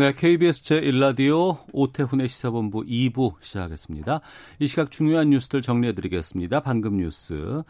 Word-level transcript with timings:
네, 0.00 0.14
KBS 0.14 0.62
제1라디오 0.62 1.58
오태훈의 1.74 2.26
시사본부 2.26 2.84
2부 2.84 3.34
시작하겠습니다. 3.38 4.22
이 4.58 4.66
시각 4.66 4.90
중요한 4.90 5.28
뉴스들 5.28 5.60
정리해드리겠습니다. 5.60 6.60
방금 6.60 6.96
뉴스 6.96 7.62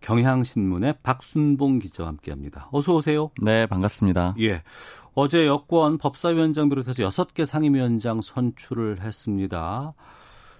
경향신문의 0.00 0.94
박순봉 1.02 1.80
기자와 1.80 2.10
함께합니다. 2.10 2.68
어서 2.70 2.94
오세요. 2.94 3.30
네, 3.42 3.66
반갑습니다. 3.66 4.36
예, 4.38 4.62
어제 5.14 5.44
여권 5.48 5.98
법사위원장 5.98 6.68
비롯해서 6.68 7.02
6개 7.02 7.44
상임위원장 7.44 8.20
선출을 8.22 9.00
했습니다. 9.00 9.92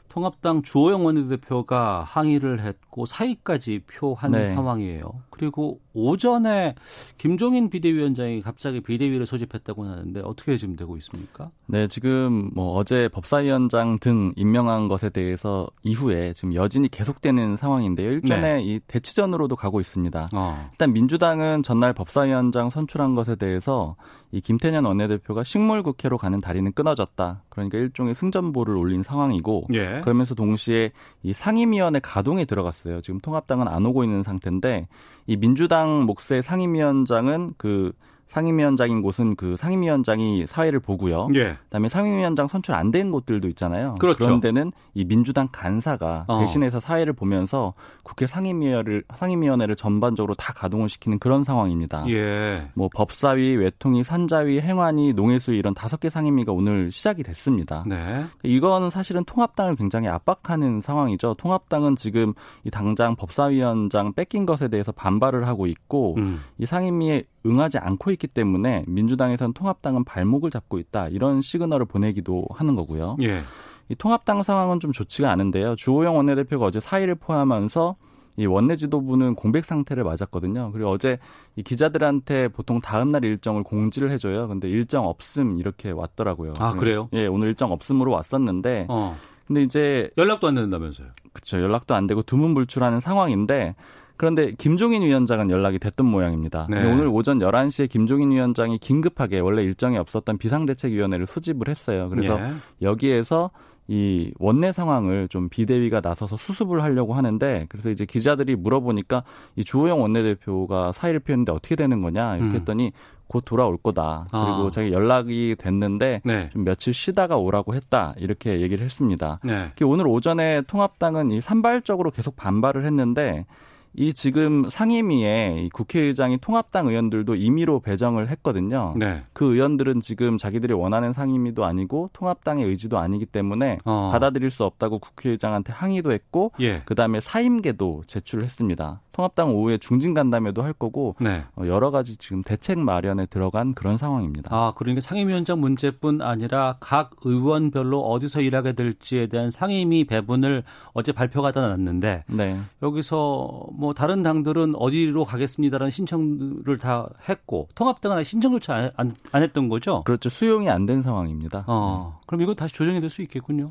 통합당 0.08 0.62
주호영 0.62 1.06
원내대표가 1.06 2.02
항의를 2.02 2.60
했고 2.60 3.06
사의까지 3.06 3.82
표한 3.86 4.32
네. 4.32 4.46
상황이에요. 4.46 5.22
그리고 5.30 5.80
오전에 5.94 6.74
김종인 7.18 7.70
비대위원장이 7.70 8.42
갑자기 8.42 8.80
비대위를 8.80 9.26
소집했다고 9.26 9.84
하는데 9.84 10.20
어떻게 10.24 10.56
지금 10.56 10.76
되고 10.76 10.96
있습니까? 10.98 11.50
네, 11.66 11.86
지금 11.86 12.50
뭐 12.54 12.74
어제 12.76 13.08
법사위원장 13.08 13.98
등 13.98 14.32
임명한 14.36 14.88
것에 14.88 15.10
대해서 15.10 15.68
이후에 15.82 16.32
지금 16.32 16.54
여진이 16.54 16.88
계속되는 16.88 17.56
상황인데요. 17.56 18.10
일전에 18.12 18.62
이 18.62 18.80
대치전으로도 18.86 19.56
가고 19.56 19.80
있습니다. 19.80 20.30
어. 20.32 20.68
일단 20.72 20.92
민주당은 20.92 21.62
전날 21.62 21.92
법사위원장 21.92 22.70
선출한 22.70 23.14
것에 23.14 23.36
대해서 23.36 23.96
이 24.32 24.40
김태년 24.40 24.86
원내대표가 24.86 25.44
식물 25.44 25.82
국회로 25.82 26.16
가는 26.16 26.40
다리는 26.40 26.72
끊어졌다. 26.72 27.42
그러니까 27.50 27.78
일종의 27.78 28.14
승전보를 28.14 28.74
올린 28.76 29.02
상황이고 29.02 29.68
예. 29.74 30.00
그러면서 30.02 30.34
동시에 30.34 30.90
이 31.22 31.34
상임위원회 31.34 32.00
가동에 32.00 32.46
들어갔어요. 32.46 33.02
지금 33.02 33.20
통합당은 33.20 33.68
안 33.68 33.84
오고 33.84 34.04
있는 34.04 34.22
상태인데 34.22 34.88
이 35.26 35.36
민주당 35.36 36.04
몫의 36.04 36.42
상임위원장은 36.42 37.54
그 37.56 37.92
상임위원장인 38.32 39.02
곳은 39.02 39.36
그 39.36 39.56
상임위원장이 39.58 40.46
사회를 40.46 40.80
보고요. 40.80 41.28
예. 41.34 41.58
그다음에 41.64 41.88
상임위원장 41.88 42.48
선출 42.48 42.74
안 42.74 42.92
된 42.92 43.10
곳들도 43.10 43.48
있잖아요. 43.48 43.94
그렇죠. 43.98 44.28
런 44.28 44.40
데는 44.40 44.70
이 44.92 45.04
민주당 45.06 45.48
간사가 45.50 46.26
어. 46.28 46.40
대신해서 46.40 46.78
사회를 46.78 47.14
보면서 47.14 47.72
국회 48.02 48.26
상임위원회를 48.26 49.04
상임위원회를 49.14 49.76
전반적으로 49.76 50.34
다 50.34 50.52
가동을 50.52 50.90
시키는 50.90 51.18
그런 51.18 51.42
상황입니다. 51.42 52.04
예. 52.08 52.68
뭐 52.74 52.90
법사위, 52.94 53.56
외통위, 53.56 54.02
산자위, 54.04 54.60
행안위, 54.60 55.14
농해수위 55.14 55.56
이런 55.58 55.72
다섯 55.72 56.00
개 56.00 56.10
상임위가 56.10 56.52
오늘 56.52 56.92
시작이 56.92 57.22
됐습니다. 57.22 57.84
네. 57.86 58.26
이건 58.42 58.90
사실은 58.90 59.24
통합당을 59.24 59.76
굉장히 59.76 60.08
압박하는 60.08 60.80
상황이죠. 60.80 61.34
통합당은 61.38 61.96
지금 61.96 62.34
이 62.64 62.70
당장 62.70 63.16
법사위원장 63.16 64.12
뺏긴 64.12 64.44
것에 64.44 64.68
대해서 64.68 64.92
반발을 64.92 65.46
하고 65.46 65.66
있고 65.66 66.14
음. 66.18 66.40
이 66.58 66.66
상임위에 66.66 67.24
응하지 67.44 67.78
않고 67.78 68.10
있기 68.12 68.28
때문에 68.28 68.84
민주당에서는 68.86 69.52
통합당은 69.52 70.04
발목을 70.04 70.50
잡고 70.50 70.78
있다 70.78 71.08
이런 71.08 71.42
시그널을 71.42 71.86
보내기도 71.86 72.46
하는 72.50 72.74
거고요. 72.74 73.16
예. 73.22 73.42
이 73.88 73.94
통합당 73.94 74.42
상황은 74.42 74.80
좀 74.80 74.92
좋지가 74.92 75.30
않은데요. 75.30 75.76
주호영 75.76 76.16
원내대표가 76.16 76.66
어제 76.66 76.80
사의를 76.80 77.14
포함하면서 77.16 77.96
이 78.36 78.46
원내 78.46 78.76
지도부는 78.76 79.34
공백 79.34 79.64
상태를 79.64 80.04
맞았거든요. 80.04 80.70
그리고 80.72 80.90
어제 80.90 81.18
이 81.56 81.62
기자들한테 81.62 82.48
보통 82.48 82.80
다음 82.80 83.12
날 83.12 83.24
일정을 83.24 83.62
공지를 83.62 84.10
해줘요. 84.10 84.48
근데 84.48 84.68
일정 84.70 85.06
없음 85.06 85.58
이렇게 85.58 85.90
왔더라고요. 85.90 86.54
아, 86.58 86.72
그래요? 86.72 87.08
예, 87.12 87.26
오늘 87.26 87.48
일정 87.48 87.72
없음으로 87.72 88.10
왔었는데, 88.10 88.86
어. 88.88 89.18
근데 89.46 89.62
이제 89.62 90.10
연락도 90.16 90.48
안 90.48 90.54
된다면서요. 90.54 91.08
그쵸 91.34 91.60
연락도 91.60 91.94
안 91.94 92.06
되고 92.06 92.22
두문불출하는 92.22 93.00
상황인데 93.00 93.74
그런데 94.16 94.52
김종인 94.52 95.02
위원장은 95.02 95.50
연락이 95.50 95.78
됐던 95.78 96.06
모양입니다. 96.06 96.66
네. 96.70 96.84
오늘 96.90 97.08
오전 97.08 97.38
11시에 97.38 97.88
김종인 97.88 98.30
위원장이 98.30 98.78
긴급하게 98.78 99.40
원래 99.40 99.62
일정이 99.62 99.98
없었던 99.98 100.38
비상대책위원회를 100.38 101.26
소집을 101.26 101.68
했어요. 101.68 102.08
그래서 102.08 102.38
예. 102.40 102.52
여기에서 102.82 103.50
이 103.88 104.32
원내 104.38 104.72
상황을 104.72 105.28
좀 105.28 105.48
비대위가 105.48 106.00
나서서 106.02 106.36
수습을 106.36 106.82
하려고 106.82 107.14
하는데 107.14 107.66
그래서 107.68 107.90
이제 107.90 108.04
기자들이 108.04 108.54
물어보니까 108.56 109.24
이 109.56 109.64
주호영 109.64 110.00
원내대표가 110.00 110.92
사의를 110.92 111.20
표했는데 111.20 111.52
어떻게 111.52 111.74
되는 111.74 112.00
거냐 112.00 112.36
이렇게 112.36 112.52
음. 112.52 112.56
했더니 112.56 112.92
곧 113.26 113.44
돌아올 113.44 113.78
거다. 113.78 114.26
그리고 114.30 114.66
아. 114.66 114.70
자기 114.70 114.92
연락이 114.92 115.56
됐는데 115.58 116.20
네. 116.24 116.50
좀 116.52 116.64
며칠 116.64 116.92
쉬다가 116.92 117.38
오라고 117.38 117.74
했다 117.74 118.14
이렇게 118.18 118.60
얘기를 118.60 118.84
했습니다. 118.84 119.40
네. 119.42 119.72
오늘 119.82 120.06
오전에 120.06 120.62
통합당은 120.62 121.30
이 121.30 121.40
산발적으로 121.40 122.10
계속 122.10 122.36
반발을 122.36 122.84
했는데 122.84 123.46
이 123.94 124.14
지금 124.14 124.68
상임위에 124.70 125.64
이 125.64 125.68
국회의장이 125.70 126.38
통합당 126.38 126.88
의원들도 126.88 127.34
임의로 127.34 127.80
배정을 127.80 128.30
했거든요. 128.30 128.94
네. 128.96 129.22
그 129.32 129.54
의원들은 129.54 130.00
지금 130.00 130.38
자기들이 130.38 130.72
원하는 130.72 131.12
상임위도 131.12 131.64
아니고 131.64 132.10
통합당의 132.12 132.64
의지도 132.64 132.98
아니기 132.98 133.26
때문에 133.26 133.78
어. 133.84 134.10
받아들일 134.12 134.50
수 134.50 134.64
없다고 134.64 134.98
국회의장한테 134.98 135.72
항의도 135.72 136.12
했고 136.12 136.52
예. 136.60 136.82
그다음에 136.84 137.20
사임계도 137.20 138.04
제출을 138.06 138.44
했습니다. 138.44 139.00
통합당 139.12 139.54
오후에 139.54 139.78
중진 139.78 140.14
간담회도 140.14 140.62
할 140.62 140.72
거고 140.72 141.14
네. 141.20 141.44
어, 141.56 141.66
여러 141.66 141.90
가지 141.90 142.16
지금 142.16 142.42
대책 142.42 142.78
마련에 142.78 143.26
들어간 143.26 143.74
그런 143.74 143.96
상황입니다. 143.96 144.48
아, 144.54 144.72
그러니까 144.76 145.00
상임위원장 145.00 145.60
문제뿐 145.60 146.20
아니라 146.22 146.76
각 146.80 147.10
의원별로 147.24 148.00
어디서 148.00 148.40
일하게 148.40 148.72
될지에 148.72 149.26
대한 149.26 149.50
상임위 149.50 150.04
배분을 150.04 150.62
어제 150.92 151.12
발표가 151.12 151.52
났는데 151.52 152.24
네. 152.26 152.58
여기서 152.82 153.66
뭐 153.72 153.94
다른 153.94 154.22
당들은 154.22 154.74
어디로 154.76 155.24
가겠습니다라는 155.24 155.90
신청을 155.90 156.78
다 156.80 157.08
했고 157.28 157.68
통합당은 157.74 158.24
신청조차 158.24 158.74
안, 158.74 158.90
안, 158.96 159.12
안 159.32 159.42
했던 159.42 159.68
거죠. 159.68 160.02
그렇죠. 160.04 160.28
수용이 160.28 160.68
안 160.68 160.82
된 160.86 161.00
상황입니다. 161.00 161.64
어, 161.68 162.18
그럼 162.26 162.40
이건 162.42 162.56
다시 162.56 162.74
조정이 162.74 163.00
될 163.00 163.08
수 163.08 163.22
있겠군요. 163.22 163.70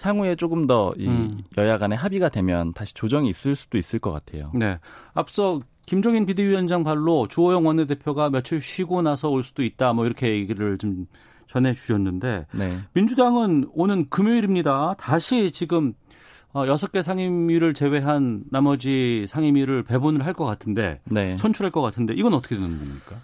향후에 0.00 0.36
조금 0.36 0.66
더이 0.66 1.06
음. 1.06 1.38
여야 1.58 1.78
간에 1.78 1.96
합의가 1.96 2.28
되면 2.28 2.72
다시 2.72 2.94
조정이 2.94 3.28
있을 3.30 3.54
수도 3.54 3.78
있을 3.78 3.98
것 3.98 4.12
같아요. 4.12 4.50
네. 4.54 4.78
앞서 5.14 5.60
김종인 5.86 6.26
비대위원장 6.26 6.84
발로 6.84 7.28
주호영 7.28 7.66
원내대표가 7.66 8.30
며칠 8.30 8.60
쉬고 8.60 9.02
나서 9.02 9.28
올 9.28 9.42
수도 9.44 9.62
있다. 9.62 9.92
뭐 9.92 10.04
이렇게 10.06 10.30
얘기를 10.30 10.78
좀 10.78 11.06
전해 11.46 11.72
주셨는데 11.72 12.46
네. 12.52 12.72
민주당은 12.94 13.68
오는 13.72 14.08
금요일입니다. 14.10 14.94
다시 14.98 15.52
지금 15.52 15.94
어, 16.52 16.66
여섯 16.66 16.90
개 16.90 17.02
상임위를 17.02 17.74
제외한 17.74 18.42
나머지 18.50 19.26
상임위를 19.28 19.82
배분을 19.84 20.24
할 20.24 20.32
것 20.32 20.44
같은데 20.44 21.00
네. 21.04 21.36
선출할 21.38 21.70
것 21.70 21.82
같은데 21.82 22.14
이건 22.14 22.34
어떻게 22.34 22.56
되는 22.56 22.70
겁니까? 22.70 23.16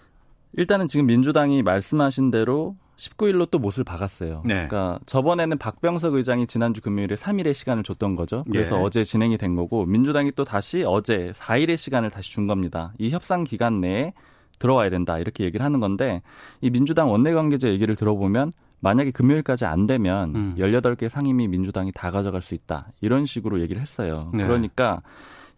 일단은 0.54 0.86
지금 0.88 1.06
민주당이 1.06 1.62
말씀하신 1.62 2.30
대로 2.30 2.76
19일로 3.02 3.50
또 3.50 3.58
못을 3.58 3.84
박았어요. 3.84 4.42
네. 4.44 4.54
그러니까 4.54 4.98
저번에는 5.06 5.58
박병석 5.58 6.14
의장이 6.14 6.46
지난주 6.46 6.80
금요일에 6.80 7.16
3일의 7.16 7.54
시간을 7.54 7.82
줬던 7.82 8.14
거죠. 8.14 8.44
그래서 8.50 8.78
예. 8.78 8.80
어제 8.80 9.02
진행이 9.04 9.38
된 9.38 9.56
거고 9.56 9.84
민주당이 9.86 10.32
또 10.32 10.44
다시 10.44 10.84
어제 10.86 11.32
4일의 11.34 11.76
시간을 11.76 12.10
다시 12.10 12.30
준 12.30 12.46
겁니다. 12.46 12.92
이 12.98 13.10
협상 13.10 13.44
기간 13.44 13.80
내에 13.80 14.12
들어와야 14.58 14.90
된다 14.90 15.18
이렇게 15.18 15.44
얘기를 15.44 15.64
하는 15.64 15.80
건데 15.80 16.22
이 16.60 16.70
민주당 16.70 17.10
원내 17.10 17.32
관계자 17.32 17.68
얘기를 17.68 17.96
들어보면 17.96 18.52
만약에 18.80 19.10
금요일까지 19.10 19.64
안 19.64 19.86
되면 19.86 20.34
음. 20.34 20.54
18개 20.58 21.08
상임위 21.08 21.48
민주당이 21.48 21.92
다 21.92 22.10
가져갈 22.10 22.40
수 22.40 22.54
있다. 22.54 22.88
이런 23.00 23.26
식으로 23.26 23.60
얘기를 23.60 23.80
했어요. 23.80 24.30
네. 24.34 24.44
그러니까 24.44 25.02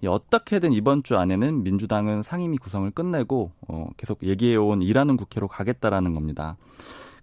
이 0.02 0.06
어떻게든 0.06 0.72
이번 0.72 1.02
주 1.02 1.16
안에는 1.16 1.62
민주당은 1.62 2.22
상임위 2.22 2.58
구성을 2.58 2.90
끝내고 2.90 3.52
어, 3.68 3.88
계속 3.96 4.22
얘기해온 4.22 4.82
일하는 4.82 5.16
국회로 5.16 5.48
가겠다라는 5.48 6.12
겁니다. 6.12 6.56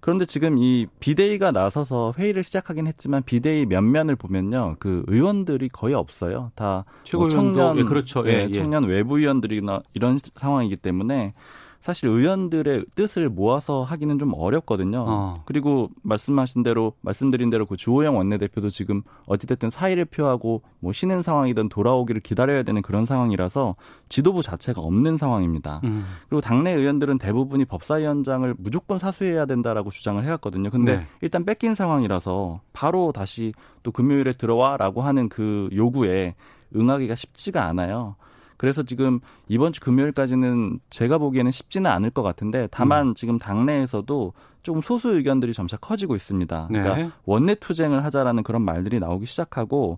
그런데 0.01 0.25
지금 0.25 0.57
이 0.57 0.87
비대위가 0.99 1.51
나서서 1.51 2.13
회의를 2.17 2.43
시작하긴 2.43 2.87
했지만 2.87 3.21
비대위 3.23 3.67
면면을 3.67 4.15
보면요, 4.15 4.75
그 4.79 5.03
의원들이 5.07 5.69
거의 5.69 5.93
없어요. 5.93 6.51
다 6.55 6.83
뭐 7.13 7.29
청년, 7.29 7.77
예, 7.77 7.83
그렇죠. 7.83 8.23
예, 8.27 8.31
예, 8.31 8.47
예. 8.49 8.53
청년 8.53 8.83
외부 8.85 9.19
의원들이나 9.19 9.81
이런 9.93 10.17
상황이기 10.35 10.77
때문에 10.77 11.33
사실 11.81 12.09
의원들의 12.09 12.85
뜻을 12.95 13.27
모아서 13.27 13.83
하기는 13.83 14.19
좀 14.19 14.33
어렵거든요. 14.35 15.03
어. 15.07 15.43
그리고 15.45 15.89
말씀하신 16.03 16.61
대로 16.61 16.93
말씀드린 17.01 17.49
대로 17.49 17.65
그 17.65 17.75
주호영 17.75 18.17
원내대표도 18.17 18.69
지금 18.69 19.01
어찌됐든 19.25 19.71
사의를 19.71 20.05
표하고 20.05 20.61
뭐 20.79 20.93
쉬는 20.93 21.23
상황이든 21.23 21.69
돌아오기를 21.69 22.21
기다려야 22.21 22.61
되는 22.61 22.83
그런 22.83 23.05
상황이라서 23.05 23.75
지도부 24.09 24.43
자체가 24.43 24.79
없는 24.79 25.17
상황입니다. 25.17 25.81
음. 25.83 26.05
그리고 26.29 26.41
당내 26.41 26.71
의원들은 26.71 27.17
대부분이 27.17 27.65
법사위원장을 27.65 28.53
무조건 28.59 28.99
사수해야 28.99 29.45
된다라고 29.45 29.89
주장을 29.89 30.23
해왔거든요. 30.23 30.69
근데 30.69 30.97
네. 30.97 31.07
일단 31.21 31.45
뺏긴 31.45 31.73
상황이라서 31.73 32.61
바로 32.73 33.11
다시 33.11 33.53
또 33.81 33.91
금요일에 33.91 34.33
들어와라고 34.33 35.01
하는 35.01 35.29
그 35.29 35.67
요구에 35.73 36.35
응하기가 36.75 37.15
쉽지가 37.15 37.65
않아요. 37.65 38.15
그래서 38.61 38.83
지금 38.83 39.21
이번 39.47 39.73
주 39.73 39.81
금요일까지는 39.81 40.81
제가 40.91 41.17
보기에는 41.17 41.49
쉽지는 41.49 41.89
않을 41.89 42.11
것 42.11 42.21
같은데 42.21 42.67
다만 42.69 43.07
음. 43.07 43.15
지금 43.15 43.39
당내에서도 43.39 44.33
조금 44.61 44.83
소수 44.83 45.15
의견들이 45.15 45.51
점차 45.51 45.77
커지고 45.77 46.15
있습니다. 46.15 46.67
네. 46.69 46.79
그러니까 46.79 47.15
원내 47.25 47.55
투쟁을 47.55 48.03
하자라는 48.05 48.43
그런 48.43 48.61
말들이 48.61 48.99
나오기 48.99 49.25
시작하고 49.25 49.97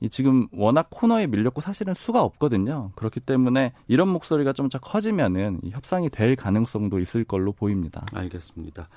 이 0.00 0.10
지금 0.10 0.48
워낙 0.50 0.88
코너에 0.90 1.28
밀렸고 1.28 1.60
사실은 1.60 1.94
수가 1.94 2.20
없거든요. 2.24 2.90
그렇기 2.96 3.20
때문에 3.20 3.74
이런 3.86 4.08
목소리가 4.08 4.54
점차 4.54 4.80
커지면은 4.80 5.60
이 5.62 5.70
협상이 5.70 6.10
될 6.10 6.34
가능성도 6.34 6.98
있을 6.98 7.22
걸로 7.22 7.52
보입니다. 7.52 8.04
알겠습니다. 8.12 8.88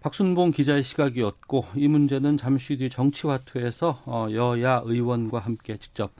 박순봉 0.00 0.52
기자의 0.52 0.84
시각이었고 0.84 1.66
이 1.76 1.86
문제는 1.86 2.38
잠시 2.38 2.78
뒤 2.78 2.88
정치화투에서 2.88 4.04
어, 4.06 4.28
여야 4.32 4.80
의원과 4.86 5.40
함께 5.40 5.76
직접 5.76 6.12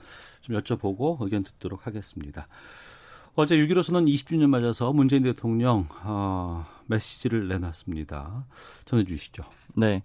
좀 0.49 0.59
여쭤보고 0.59 1.17
의견 1.21 1.43
듣도록 1.43 1.85
하겠습니다. 1.85 2.47
어제 3.35 3.55
6.15 3.55 3.83
선언 3.83 4.05
20주년 4.05 4.49
맞아서 4.49 4.91
문재인 4.91 5.23
대통령 5.23 5.87
어, 6.03 6.65
메시지를 6.87 7.47
내놨습니다. 7.47 8.45
전해주시죠. 8.85 9.43
네. 9.75 10.03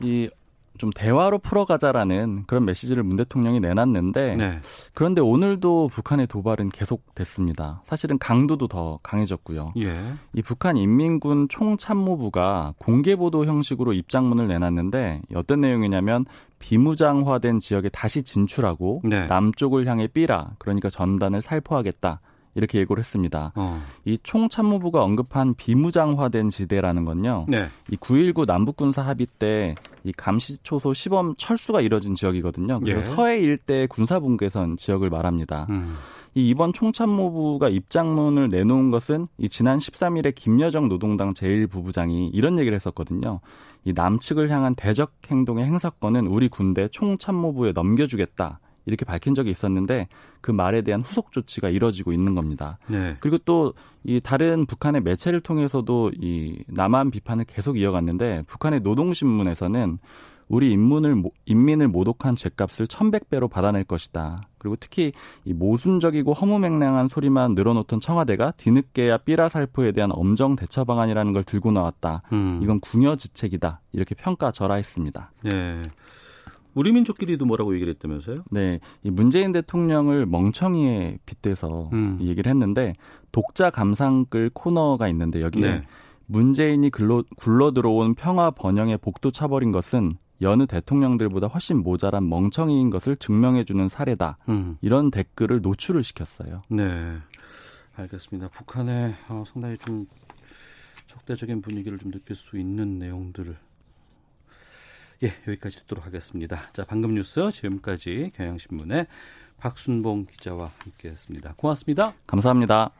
이 0.00 0.30
좀 0.78 0.90
대화로 0.90 1.38
풀어가자라는 1.38 2.44
그런 2.46 2.64
메시지를 2.64 3.02
문 3.02 3.16
대통령이 3.16 3.60
내놨는데 3.60 4.36
네. 4.36 4.60
그런데 4.94 5.20
오늘도 5.20 5.88
북한의 5.88 6.26
도발은 6.26 6.70
계속됐습니다. 6.70 7.82
사실은 7.86 8.18
강도도 8.18 8.68
더 8.68 8.98
강해졌고요. 9.02 9.74
예. 9.78 10.00
이 10.32 10.42
북한 10.42 10.76
인민군 10.76 11.48
총참모부가 11.48 12.74
공개 12.78 13.16
보도 13.16 13.44
형식으로 13.44 13.92
입장문을 13.92 14.48
내놨는데 14.48 15.22
어떤 15.34 15.60
내용이냐면 15.60 16.24
비무장화된 16.62 17.58
지역에 17.58 17.88
다시 17.88 18.22
진출하고 18.22 19.02
네. 19.04 19.26
남쪽을 19.26 19.86
향해 19.86 20.06
삐라 20.06 20.52
그러니까 20.58 20.88
전단을 20.88 21.42
살포하겠다 21.42 22.20
이렇게 22.54 22.78
예고를 22.78 23.00
했습니다. 23.00 23.52
어. 23.56 23.82
이 24.04 24.18
총참모부가 24.22 25.02
언급한 25.02 25.54
비무장화된 25.54 26.50
지대라는 26.50 27.04
건요. 27.04 27.46
네. 27.48 27.68
이9.19 27.90 28.46
남북군사 28.46 29.02
합의 29.02 29.26
때 29.38 29.74
이 30.04 30.12
감시초소 30.12 30.94
시범 30.94 31.34
철수가 31.36 31.80
이뤄진 31.80 32.14
지역이거든요. 32.14 32.80
그래서 32.80 32.98
예. 33.12 33.14
서해 33.14 33.40
일대 33.40 33.86
군사분계선 33.86 34.76
지역을 34.76 35.10
말합니다. 35.10 35.66
음. 35.70 35.96
이 36.34 36.48
이번 36.48 36.72
총참모부가 36.72 37.68
입장문을 37.68 38.48
내놓은 38.48 38.90
것은 38.90 39.26
이 39.38 39.48
지난 39.48 39.78
13일에 39.78 40.34
김여정 40.34 40.88
노동당 40.88 41.34
제1부부장이 41.34 42.30
이런 42.32 42.58
얘기를 42.58 42.74
했었거든요. 42.74 43.40
이 43.84 43.92
남측을 43.92 44.50
향한 44.50 44.74
대적 44.74 45.12
행동의 45.28 45.64
행사권은 45.64 46.26
우리 46.26 46.48
군대 46.48 46.88
총참모부에 46.88 47.72
넘겨주겠다. 47.72 48.60
이렇게 48.84 49.04
밝힌 49.04 49.34
적이 49.34 49.50
있었는데 49.50 50.08
그 50.40 50.50
말에 50.50 50.82
대한 50.82 51.02
후속 51.02 51.30
조치가 51.30 51.68
이뤄지고 51.68 52.12
있는 52.12 52.34
겁니다. 52.34 52.78
네. 52.88 53.16
그리고 53.20 53.38
또 53.38 53.74
이 54.04 54.20
다른 54.20 54.66
북한의 54.66 55.02
매체를 55.02 55.40
통해서도 55.40 56.12
이 56.20 56.64
남한 56.66 57.10
비판을 57.10 57.44
계속 57.44 57.78
이어갔는데 57.78 58.44
북한의 58.48 58.80
노동신문에서는 58.80 59.98
우리 60.52 60.70
인문을 60.70 61.14
모- 61.14 61.32
인민을 61.46 61.88
모독한 61.88 62.36
죄값을 62.36 62.86
1100배로 62.86 63.48
받아낼 63.48 63.84
것이다. 63.84 64.36
그리고 64.58 64.76
특히 64.78 65.12
이 65.46 65.54
모순적이고 65.54 66.34
허무맹랑한 66.34 67.08
소리만 67.08 67.54
늘어놓던 67.54 68.00
청와대가 68.00 68.50
뒤늦게야 68.58 69.16
삐라살포에 69.18 69.92
대한 69.92 70.10
엄정 70.12 70.54
대처 70.54 70.84
방안이라는 70.84 71.32
걸 71.32 71.42
들고 71.42 71.72
나왔다. 71.72 72.22
음. 72.32 72.60
이건 72.62 72.80
궁여지책이다. 72.80 73.80
이렇게 73.92 74.14
평가절하했습니다. 74.14 75.32
네. 75.44 75.82
우리 76.74 76.92
민족끼리도 76.92 77.46
뭐라고 77.46 77.74
얘기를 77.74 77.90
했다면서요? 77.94 78.42
네, 78.50 78.78
이 79.02 79.10
문재인 79.10 79.52
대통령을 79.52 80.26
멍청이에 80.26 81.18
빗대서 81.24 81.88
음. 81.94 82.18
이 82.20 82.28
얘기를 82.28 82.50
했는데 82.50 82.92
독자 83.30 83.70
감상글 83.70 84.50
코너가 84.52 85.08
있는데 85.08 85.40
여기에 85.40 85.62
네. 85.62 85.80
문재인이 86.26 86.90
글로, 86.90 87.24
굴러 87.36 87.72
들어온 87.72 88.14
평화 88.14 88.50
번영의 88.50 88.98
복도 88.98 89.30
차버린 89.30 89.72
것은 89.72 90.16
여느 90.42 90.66
대통령들보다 90.66 91.46
훨씬 91.46 91.78
모자란 91.82 92.28
멍청이인 92.28 92.90
것을 92.90 93.16
증명해주는 93.16 93.88
사례다. 93.88 94.38
음. 94.48 94.76
이런 94.80 95.10
댓글을 95.10 95.62
노출을 95.62 96.02
시켰어요. 96.02 96.62
네, 96.68 97.18
알겠습니다. 97.96 98.48
북한의 98.48 99.14
어, 99.28 99.44
상당히 99.46 99.78
좀 99.78 100.06
적대적인 101.06 101.62
분위기를 101.62 101.98
좀 101.98 102.10
느낄 102.10 102.36
수 102.36 102.58
있는 102.58 102.98
내용들을 102.98 103.56
예 105.24 105.32
여기까지 105.46 105.78
듣도록 105.78 106.04
하겠습니다. 106.06 106.58
자 106.72 106.84
방금 106.84 107.14
뉴스 107.14 107.50
지금까지 107.52 108.30
경향신문의 108.34 109.06
박순봉 109.58 110.26
기자와 110.26 110.70
함께했습니다. 110.84 111.54
고맙습니다. 111.56 112.14
감사합니다. 112.26 112.90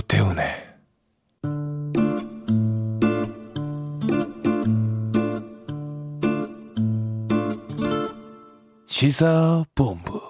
오태훈의 0.00 0.70
시사본부 8.86 10.29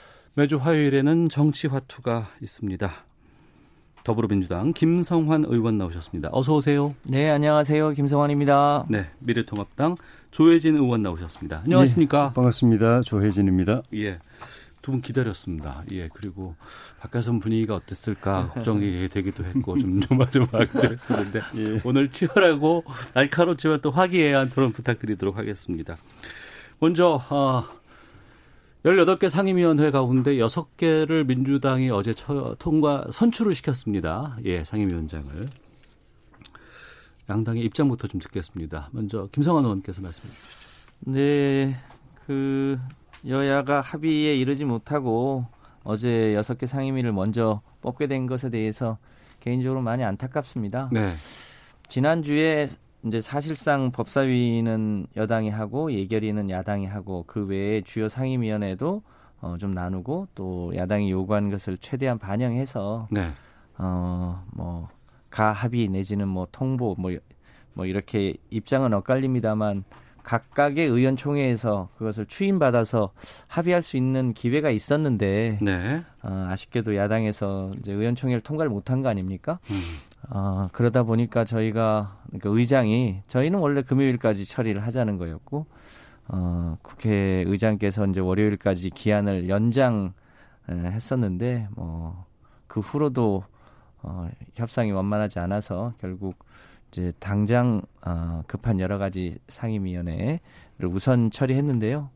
매주 0.33 0.57
화요일에는 0.57 1.29
정치화투가 1.29 2.29
있습니다. 2.41 2.91
더불어민주당 4.03 4.73
김성환 4.73 5.45
의원 5.47 5.77
나오셨습니다. 5.77 6.29
어서 6.31 6.55
오세요. 6.55 6.95
네, 7.03 7.29
안녕하세요. 7.29 7.91
김성환입니다. 7.91 8.85
네, 8.89 9.09
미래통합당 9.19 9.95
조혜진 10.31 10.75
의원 10.77 11.03
나오셨습니다. 11.03 11.61
안녕하십니까? 11.65 12.33
반갑습니다. 12.33 13.01
조혜진입니다. 13.01 13.83
예. 13.95 14.19
두 14.81 14.93
분 14.93 15.01
기다렸습니다. 15.01 15.83
예, 15.91 16.09
그리고 16.11 16.55
밖에서 16.99 17.31
분위기가 17.33 17.75
어땠을까 17.75 18.47
걱정이 18.47 19.07
되기도 19.13 19.43
했고 19.45 19.77
좀 19.77 19.99
조마조마하기도 20.01 20.91
했었는데 20.93 21.39
예. 21.57 21.79
오늘 21.83 22.09
치열하고 22.09 22.83
날카롭지만 23.13 23.81
또 23.81 23.91
화기애애한 23.91 24.49
토론 24.49 24.71
부탁드리도록 24.71 25.37
하겠습니다. 25.37 25.97
먼저 26.79 27.21
어, 27.29 27.63
18개 28.83 29.29
상임위원회 29.29 29.91
가운데 29.91 30.35
6개를 30.35 31.25
민주당이 31.27 31.91
어제 31.91 32.13
처, 32.13 32.55
통과 32.57 33.05
선출을 33.11 33.53
시켰습니다. 33.53 34.37
예, 34.45 34.63
상임위원장을. 34.63 35.47
양당의 37.29 37.63
입장부터 37.63 38.07
좀 38.07 38.19
듣겠습니다. 38.19 38.89
먼저 38.91 39.27
김성환 39.31 39.63
의원께서 39.63 40.01
말씀해 40.01 40.33
주시죠. 40.33 40.91
네, 41.01 41.75
그 42.25 42.79
여야가 43.27 43.81
합의에 43.81 44.35
이르지 44.35 44.65
못하고 44.65 45.45
어제 45.83 46.33
여섯 46.33 46.57
개 46.57 46.65
상임위를 46.65 47.11
먼저 47.11 47.61
뽑게 47.81 48.07
된 48.07 48.25
것에 48.25 48.49
대해서 48.49 48.97
개인적으로 49.39 49.81
많이 49.81 50.03
안타깝습니다. 50.03 50.89
네. 50.91 51.09
지난주에 51.87 52.67
이제 53.05 53.19
사실상 53.19 53.91
법사위는 53.91 55.07
여당이 55.15 55.49
하고 55.49 55.91
예결위는 55.91 56.49
야당이 56.49 56.85
하고 56.85 57.23
그 57.27 57.45
외에 57.45 57.81
주요 57.81 58.07
상임위원회도 58.07 59.01
어, 59.41 59.57
좀 59.59 59.71
나누고 59.71 60.27
또 60.35 60.71
야당이 60.75 61.09
요구한 61.11 61.49
것을 61.49 61.77
최대한 61.79 62.19
반영해서 62.19 63.07
네. 63.09 63.31
어, 63.77 64.43
뭐 64.53 64.87
가합의 65.31 65.87
내지는 65.87 66.27
뭐 66.27 66.47
통보 66.51 66.95
뭐, 66.99 67.11
뭐 67.73 67.85
이렇게 67.85 68.35
입장은 68.51 68.93
엇갈립니다만 68.93 69.83
각각의 70.23 70.85
의원총회에서 70.85 71.89
그것을 71.97 72.27
추인받아서 72.27 73.11
합의할 73.47 73.81
수 73.81 73.97
있는 73.97 74.33
기회가 74.33 74.69
있었는데 74.69 75.57
네. 75.59 76.03
어, 76.21 76.47
아쉽게도 76.49 76.95
야당에서 76.95 77.71
이제 77.79 77.91
의원총회를 77.91 78.41
통과를 78.41 78.69
못한 78.69 79.01
거 79.01 79.09
아닙니까? 79.09 79.59
음. 79.71 79.75
어, 80.31 80.63
그러다 80.71 81.03
보니까 81.03 81.45
저희가 81.45 82.17
그러니까 82.27 82.49
의장이 82.49 83.21
저희는 83.27 83.59
원래 83.59 83.83
금요일까지 83.83 84.45
처리를 84.45 84.83
하자는 84.85 85.17
거였고 85.17 85.67
어, 86.29 86.77
국회 86.81 87.43
의장께서 87.45 88.07
이제 88.07 88.19
월요일까지 88.19 88.89
기한을 88.89 89.49
연장 89.49 90.13
에, 90.69 90.73
했었는데 90.73 91.67
뭐 91.75 92.31
그 92.71 92.79
후로도 92.79 93.43
어, 94.01 94.29
협상이 94.55 94.93
원만하지 94.93 95.39
않아서 95.39 95.93
결국 95.99 96.37
이제 96.87 97.11
당장 97.19 97.81
어, 98.05 98.43
급한 98.47 98.79
여러 98.79 98.97
가지 98.97 99.37
상임위원회를 99.49 100.39
우선 100.85 101.29
처리했는데요. 101.31 102.09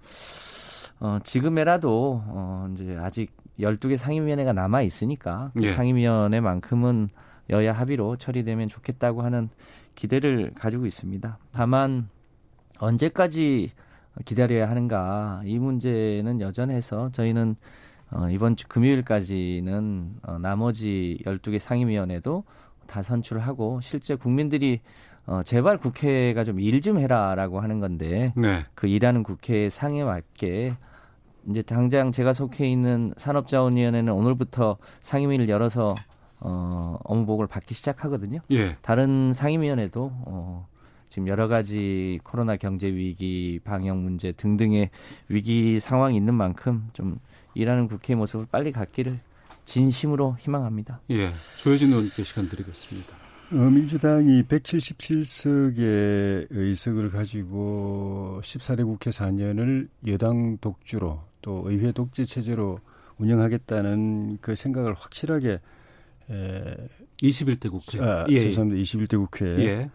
어, 1.01 1.19
지금에라도 1.25 2.23
어, 2.25 2.69
이제 2.71 2.97
아직 3.01 3.35
12개 3.59 3.97
상임위원회가 3.97 4.53
남아 4.53 4.83
있으니까 4.83 5.51
그 5.53 5.63
예. 5.63 5.67
상임위원회만큼은 5.73 7.09
여야 7.49 7.73
합의로 7.73 8.17
처리되면 8.17 8.67
좋겠다고 8.69 9.21
하는 9.21 9.49
기대를 9.95 10.51
가지고 10.55 10.85
있습니다. 10.85 11.37
다만 11.51 12.09
언제까지 12.79 13.71
기다려야 14.25 14.69
하는가 14.69 15.41
이 15.45 15.59
문제는 15.59 16.41
여전해서 16.41 17.11
저희는 17.11 17.55
어, 18.11 18.29
이번 18.29 18.55
주 18.55 18.67
금요일까지는 18.67 20.19
어, 20.23 20.37
나머지 20.39 21.17
12개 21.25 21.59
상임위원회도 21.59 22.43
다 22.87 23.01
선출하고 23.01 23.81
실제 23.81 24.15
국민들이 24.15 24.79
어, 25.25 25.41
제발 25.43 25.77
국회가 25.79 26.43
좀 26.43 26.59
일좀 26.59 26.99
해라라고 26.99 27.59
하는 27.59 27.79
건데 27.79 28.31
네. 28.35 28.63
그 28.75 28.87
일하는 28.87 29.23
국회의 29.23 29.69
상에 29.69 30.03
맞게 30.03 30.75
이제 31.49 31.61
당장 31.61 32.11
제가 32.11 32.33
속해 32.33 32.67
있는 32.67 33.13
산업자원위원회는 33.17 34.13
오늘부터 34.13 34.77
상임위를 35.01 35.49
열어서 35.49 35.95
어, 36.47 36.99
업무보고를 37.03 37.47
받기 37.47 37.73
시작하거든요. 37.73 38.39
예. 38.51 38.75
다른 38.83 39.33
상임위원회도 39.33 40.11
어, 40.25 40.67
지금 41.09 41.27
여러 41.27 41.47
가지 41.47 42.19
코로나 42.23 42.55
경제 42.55 42.87
위기, 42.87 43.59
방역 43.63 43.97
문제 43.97 44.31
등등의 44.31 44.91
위기 45.27 45.79
상황이 45.79 46.15
있는 46.15 46.35
만큼 46.35 46.87
좀 46.93 47.17
일하는 47.55 47.87
국회의 47.87 48.15
모습을 48.15 48.45
빨리 48.51 48.71
갖기를 48.71 49.19
진심으로 49.65 50.37
희망합니다. 50.39 51.01
예. 51.09 51.31
조혜진 51.57 51.89
의원께 51.89 52.23
시간 52.23 52.47
드리겠습니다. 52.47 53.15
어, 53.51 53.55
민주당이 53.55 54.43
177석의 54.43 56.47
의석을 56.51 57.09
가지고 57.09 58.39
14대 58.43 58.85
국회 58.85 59.09
4년을 59.09 59.87
여당 60.07 60.59
독주로 60.59 61.21
또 61.41 61.63
의회 61.65 61.91
독재 61.91 62.25
체제로 62.25 62.79
운영하겠다는 63.17 64.37
그 64.41 64.55
생각을 64.55 64.93
확실하게 64.93 65.59
에, 66.31 66.75
21대 67.21 67.69
국회. 67.69 68.03
아, 68.03 68.25
예. 68.29 68.39
죄송합니다. 68.39 68.81
21대 68.81 69.17
국회에 69.17 69.59
예. 69.59 69.89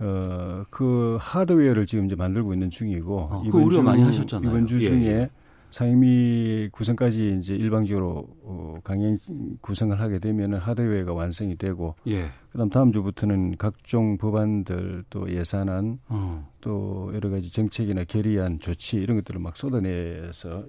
어, 0.00 0.64
그 0.70 1.16
하드웨어를 1.20 1.86
지금 1.86 2.06
이제 2.06 2.16
만들고 2.16 2.52
있는 2.52 2.70
중이고 2.70 3.18
어, 3.18 3.42
그 3.50 3.58
우려 3.58 3.82
많이 3.82 4.02
하셨잖아요. 4.02 4.50
이번 4.50 4.66
주 4.66 4.76
예, 4.76 4.86
중에 4.86 5.06
예. 5.06 5.30
상임위 5.70 6.68
구성까지 6.70 7.36
이제 7.38 7.56
일방적으로 7.56 8.28
어, 8.44 8.78
강행 8.84 9.18
구성을 9.60 9.98
하게 9.98 10.20
되면은 10.20 10.58
하드웨어가 10.58 11.12
완성이 11.12 11.56
되고 11.56 11.96
예. 12.06 12.28
그다음 12.52 12.70
다음 12.70 12.92
주부터는 12.92 13.56
각종 13.56 14.16
법안들 14.16 15.04
또 15.10 15.28
예산안 15.28 15.98
어. 16.08 16.48
또 16.60 17.10
여러 17.12 17.28
가지 17.28 17.52
정책이나 17.52 18.04
결의안 18.04 18.60
조치 18.60 18.98
이런 18.98 19.16
것들을 19.16 19.40
막 19.40 19.56
쏟아내서 19.56 20.64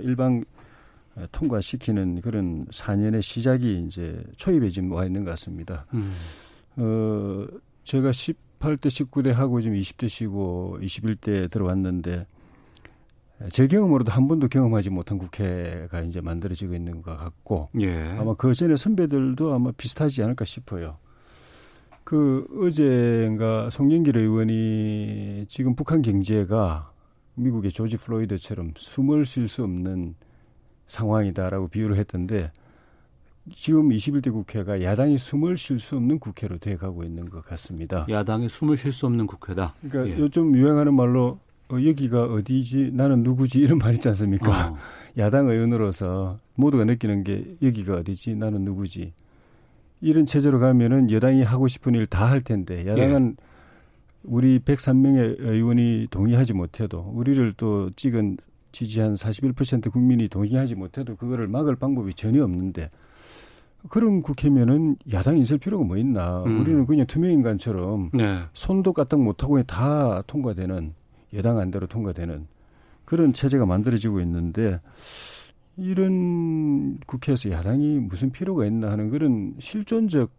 일방 0.00 0.42
통과시키는 1.32 2.20
그런 2.20 2.66
4년의 2.66 3.22
시작이 3.22 3.84
이제 3.86 4.22
초입에 4.36 4.70
지금 4.70 4.92
와 4.92 5.04
있는 5.04 5.24
것 5.24 5.30
같습니다. 5.32 5.86
음. 5.94 6.12
어, 6.76 7.46
제가 7.84 8.10
18대, 8.10 8.86
19대 8.86 9.32
하고 9.32 9.60
지금 9.60 9.76
20대 9.78 10.08
쉬고 10.08 10.78
21대 10.80 11.50
들어왔는데 11.50 12.26
제 13.50 13.66
경험으로도 13.66 14.12
한 14.12 14.28
번도 14.28 14.48
경험하지 14.48 14.90
못한 14.90 15.18
국회가 15.18 16.00
이제 16.00 16.20
만들어지고 16.20 16.74
있는 16.74 17.02
것 17.02 17.16
같고 17.16 17.68
예. 17.80 17.94
아마 18.18 18.34
그 18.34 18.54
전에 18.54 18.76
선배들도 18.76 19.52
아마 19.52 19.72
비슷하지 19.72 20.22
않을까 20.22 20.44
싶어요. 20.44 20.98
그 22.02 22.46
어제인가 22.62 23.68
송영길 23.68 24.16
의원이 24.16 25.46
지금 25.48 25.74
북한 25.74 26.02
경제가 26.02 26.92
미국의 27.34 27.72
조지 27.72 27.96
플로이드처럼 27.96 28.72
숨을 28.76 29.26
쉴 29.26 29.48
수 29.48 29.64
없는 29.64 30.14
상황이다라고 30.86 31.68
비유를 31.68 31.96
했던데 31.98 32.50
지금 33.54 33.90
21대 33.90 34.32
국회가 34.32 34.82
야당이 34.82 35.18
숨을 35.18 35.56
쉴 35.56 35.78
수 35.78 35.96
없는 35.96 36.18
국회로 36.18 36.58
돼가고 36.58 37.04
있는 37.04 37.30
것 37.30 37.44
같습니다. 37.46 38.04
야당이 38.08 38.48
숨을 38.48 38.76
쉴 38.76 38.92
수 38.92 39.06
없는 39.06 39.26
국회다. 39.26 39.74
그러니까 39.88 40.14
예. 40.16 40.18
요즘 40.20 40.54
유행하는 40.56 40.94
말로 40.94 41.38
어, 41.68 41.74
여기가 41.74 42.24
어디지 42.24 42.90
나는 42.92 43.22
누구지 43.22 43.60
이런 43.60 43.78
말 43.78 43.94
있지 43.94 44.08
않습니까? 44.08 44.70
어. 44.72 44.76
야당 45.18 45.48
의원으로서 45.48 46.38
모두가 46.54 46.84
느끼는 46.84 47.22
게 47.24 47.56
여기가 47.62 47.94
어디지 47.98 48.34
나는 48.36 48.62
누구지 48.62 49.12
이런 50.00 50.26
체제로 50.26 50.58
가면은 50.60 51.10
여당이 51.10 51.42
하고 51.42 51.68
싶은 51.68 51.94
일 51.94 52.06
다 52.06 52.26
할 52.26 52.40
텐데 52.42 52.84
야당은 52.86 53.36
우리 54.24 54.58
103명의 54.58 55.36
의원이 55.38 56.08
동의하지 56.10 56.52
못해도 56.52 57.12
우리를 57.14 57.54
또 57.56 57.90
찍은 57.94 58.38
지지한 58.76 59.14
41% 59.14 59.90
국민이 59.90 60.28
동의하지 60.28 60.74
못해도 60.74 61.16
그거를 61.16 61.48
막을 61.48 61.76
방법이 61.76 62.12
전혀 62.12 62.44
없는데 62.44 62.90
그런 63.88 64.20
국회면은 64.20 64.96
야당이 65.10 65.40
있을 65.40 65.56
필요가 65.56 65.82
뭐 65.82 65.96
있나 65.96 66.42
음. 66.44 66.60
우리는 66.60 66.84
그냥 66.84 67.06
투명인간처럼 67.06 68.10
네. 68.12 68.42
손도 68.52 68.92
까딱 68.92 69.18
못하고 69.18 69.62
다 69.62 70.20
통과되는 70.26 70.92
여당 71.32 71.56
안대로 71.56 71.86
통과되는 71.86 72.46
그런 73.06 73.32
체제가 73.32 73.64
만들어지고 73.64 74.20
있는데 74.20 74.78
이런 75.78 76.98
국회에서 77.06 77.50
야당이 77.50 78.00
무슨 78.00 78.30
필요가 78.30 78.66
있나 78.66 78.90
하는 78.90 79.08
그런 79.08 79.54
실존적 79.58 80.30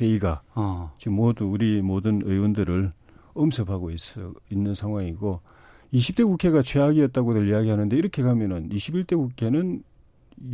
회의가 0.00 0.40
어. 0.54 0.92
지금 0.96 1.16
모두 1.16 1.44
우리 1.44 1.82
모든 1.82 2.22
의원들을 2.24 2.90
엄습하고 3.34 3.90
있어 3.90 4.32
있는 4.48 4.72
상황이고 4.72 5.40
20대 5.92 6.24
국회가 6.24 6.62
최악이었다고들 6.62 7.48
이야기하는데 7.48 7.96
이렇게 7.96 8.22
가면은 8.22 8.68
21대 8.70 9.16
국회는 9.16 9.82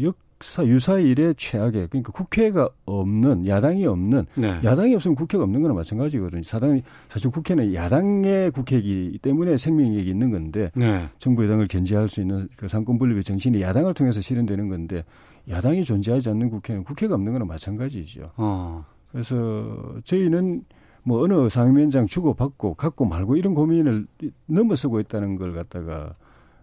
역사 0.00 0.66
유사의 0.66 1.08
일의 1.08 1.34
최악의 1.36 1.88
그러니까 1.88 2.12
국회가 2.12 2.68
없는 2.84 3.46
야당이 3.46 3.86
없는 3.86 4.26
네. 4.36 4.60
야당이 4.62 4.94
없으면 4.94 5.14
국회가 5.14 5.44
없는 5.44 5.62
거나 5.62 5.74
마찬가지거든요. 5.74 6.42
사당이 6.42 6.82
사실 7.08 7.30
국회는 7.30 7.72
야당의 7.72 8.50
국회이기 8.50 9.18
때문에 9.22 9.56
생명력이 9.56 10.10
있는 10.10 10.30
건데 10.30 10.70
네. 10.74 11.08
정부 11.18 11.44
여당을 11.44 11.68
견제할 11.68 12.08
수 12.08 12.20
있는 12.20 12.48
그 12.56 12.68
상권 12.68 12.98
분립의 12.98 13.22
정신이 13.22 13.62
야당을 13.62 13.94
통해서 13.94 14.20
실현되는 14.20 14.68
건데 14.68 15.04
야당이 15.48 15.84
존재하지 15.84 16.28
않는 16.30 16.50
국회는 16.50 16.84
국회가 16.84 17.14
없는 17.14 17.32
거나 17.32 17.44
마찬가지죠. 17.44 18.32
어. 18.36 18.84
그래서 19.10 19.94
저희는 20.04 20.64
뭐 21.08 21.22
어느 21.22 21.48
상임위원장 21.48 22.04
주고받고 22.04 22.74
갖고 22.74 23.06
말고 23.06 23.36
이런 23.36 23.54
고민을 23.54 24.06
넘어서고 24.44 25.00
있다는 25.00 25.36
걸 25.36 25.54
갖다가 25.54 26.14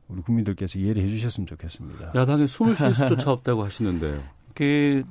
우리 0.08 0.22
국민들께서 0.22 0.78
이해를 0.78 1.02
해 1.02 1.08
주셨으면 1.08 1.48
좋겠습니다. 1.48 2.12
야당이 2.14 2.46
숨을 2.46 2.76
쉴 2.76 2.94
수조차 2.94 3.32
없다고 3.32 3.64
하시는데요. 3.64 4.22
그 4.54 5.04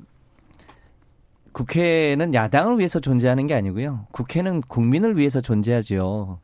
국회는 1.50 2.32
야당을 2.32 2.78
위해서 2.78 3.00
존재하는 3.00 3.48
게 3.48 3.54
아니고요. 3.54 4.06
국회는 4.12 4.60
국민을 4.60 5.16
위해서 5.16 5.40
존재하지요. 5.40 6.38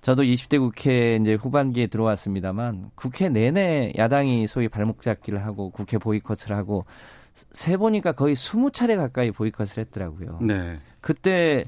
저도 0.00 0.22
20대 0.22 0.60
국회 0.60 1.18
이제 1.20 1.34
후반기에 1.34 1.88
들어왔습니다만 1.88 2.92
국회 2.94 3.28
내내 3.28 3.92
야당이 3.96 4.46
소위 4.46 4.68
발목 4.68 5.02
잡기를 5.02 5.44
하고 5.44 5.70
국회 5.70 5.98
보이콧을 5.98 6.54
하고 6.54 6.84
세 7.52 7.76
보니까 7.76 8.12
거의 8.12 8.36
20차례 8.36 8.96
가까이 8.96 9.32
보이콧을 9.32 9.78
했더라고요. 9.78 10.38
네. 10.42 10.76
그때 11.00 11.64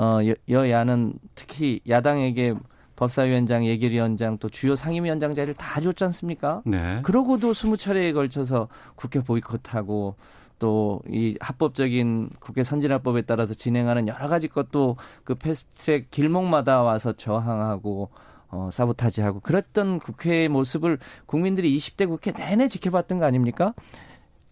어 0.00 0.20
여, 0.26 0.34
여야는 0.48 1.14
특히 1.34 1.80
야당에게 1.88 2.54
법사위원장, 2.96 3.64
예결위원장 3.66 4.38
또 4.38 4.48
주요 4.48 4.76
상임위원장 4.76 5.34
자리를 5.34 5.54
다 5.54 5.80
줬지 5.80 6.04
않습니까? 6.04 6.62
네. 6.64 7.00
그러고도 7.02 7.54
스무 7.54 7.76
차례에 7.76 8.12
걸쳐서 8.12 8.68
국회 8.94 9.20
보이콧하고 9.20 10.16
또 10.58 11.00
이 11.08 11.36
합법적인 11.40 12.30
국회 12.38 12.62
선진화법에 12.62 13.22
따라서 13.22 13.54
진행하는 13.54 14.06
여러 14.08 14.28
가지 14.28 14.46
것도 14.48 14.96
그 15.24 15.34
패스트트랙 15.34 16.10
길목마다 16.10 16.82
와서 16.82 17.12
저항하고 17.14 18.10
어 18.48 18.68
사보타지하고 18.72 19.40
그랬던 19.40 20.00
국회의 20.00 20.48
모습을 20.48 20.98
국민들이 21.26 21.76
20대 21.78 22.06
국회 22.06 22.32
내내 22.32 22.68
지켜봤던 22.68 23.18
거 23.18 23.24
아닙니까? 23.24 23.74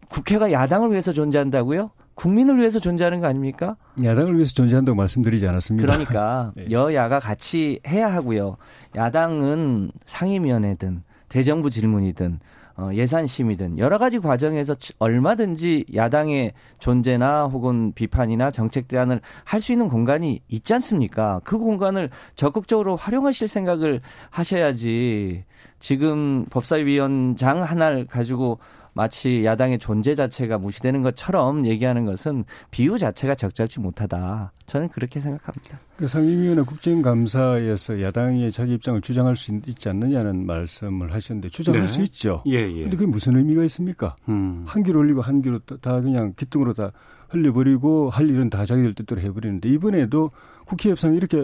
국회가 0.09 0.51
야당을 0.51 0.91
위해서 0.91 1.13
존재한다고요? 1.13 1.91
국민을 2.19 2.59
위해서 2.59 2.81
존재하는 2.81 3.21
거 3.21 3.29
아닙니까? 3.29 3.77
야당을 4.03 4.35
위해서 4.35 4.53
존재한다고 4.53 4.97
말씀드리지 4.97 5.47
않았습니다. 5.47 5.87
그러니까 5.87 6.53
네. 6.59 6.67
여야가 6.69 7.21
같이 7.21 7.79
해야 7.87 8.13
하고요. 8.13 8.57
야당은 8.97 9.93
상임위원회든 10.05 11.05
대정부 11.29 11.71
질문이든 11.71 12.41
어, 12.77 12.91
예산심이든 12.93 13.79
여러 13.79 13.99
가지 13.99 14.19
과정에서 14.21 14.75
치- 14.75 14.93
얼마든지 14.99 15.85
야당의 15.95 16.53
존재나 16.79 17.45
혹은 17.47 17.93
비판이나 17.93 18.51
정책 18.53 18.87
대안을 18.89 19.21
할 19.45 19.61
수 19.61 19.73
있는 19.73 19.89
공간이 19.89 20.41
있지 20.49 20.75
않습니까? 20.75 21.41
그 21.45 21.59
공간을 21.59 22.11
적극적으로 22.37 22.97
활용하실 22.97 23.47
생각을 23.49 24.01
하셔야지 24.31 25.45
지금 25.81 26.45
법사위원장 26.51 27.63
하나를 27.63 28.07
가지고 28.07 28.59
마치 29.03 29.45
야당의 29.45 29.79
존재 29.79 30.17
자체가 30.17 30.59
무시되는 30.59 31.03
것처럼 31.03 31.65
얘기하는 31.67 32.05
것은 32.05 32.45
비유 32.73 32.99
자체가 32.99 33.37
적절치 33.37 33.79
못하다. 33.79 34.51
저는 34.67 34.89
그렇게 34.89 35.21
생각합니다. 35.21 35.79
그 35.97 36.09
상임위원회 36.09 36.63
국정감사에서 36.63 38.03
야당이 38.03 38.51
자기 38.51 38.75
입장을 38.75 39.01
주장할 39.01 39.37
수 39.37 39.53
있- 39.53 39.69
있지 39.69 39.89
않느냐는 39.89 40.45
말씀을 40.47 41.15
하셨는데 41.15 41.49
주장할 41.51 41.83
네. 41.83 41.87
수 41.87 42.03
있죠. 42.03 42.43
예, 42.49 42.55
예. 42.55 42.83
근데 42.83 42.97
그게 42.97 43.07
무슨 43.07 43.37
의미가 43.37 43.63
있습니까? 43.67 44.17
음. 44.29 44.65
한 44.67 44.83
귀로 44.83 44.99
올리고 44.99 45.21
한 45.21 45.43
귀로 45.43 45.61
다- 45.61 45.77
다 45.81 46.01
그냥 46.01 46.33
기둥으로 46.37 46.73
다 46.75 46.91
흘려버리고 47.29 48.11
할 48.11 48.29
일은 48.29 48.51
다 48.51 48.67
자기들 48.67 48.95
뜻대로 48.97 49.21
해버리는데 49.21 49.69
이번에도 49.69 50.33
국회 50.67 50.91
협상 50.91 51.15
이렇게 51.15 51.37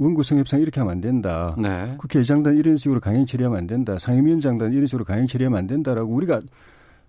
원, 0.00 0.10
원구성 0.10 0.38
협상 0.38 0.60
이렇게 0.60 0.80
하면 0.80 0.92
안 0.92 1.00
된다. 1.00 1.54
네. 1.58 1.94
국회의장단 1.98 2.56
이런 2.56 2.76
식으로 2.76 3.00
강행 3.00 3.26
처리하면 3.26 3.58
안 3.58 3.66
된다. 3.66 3.98
상임위원장단 3.98 4.72
이런 4.72 4.86
식으로 4.86 5.04
강행 5.04 5.26
처리하면 5.26 5.58
안 5.58 5.66
된다라고 5.66 6.12
우리가 6.12 6.40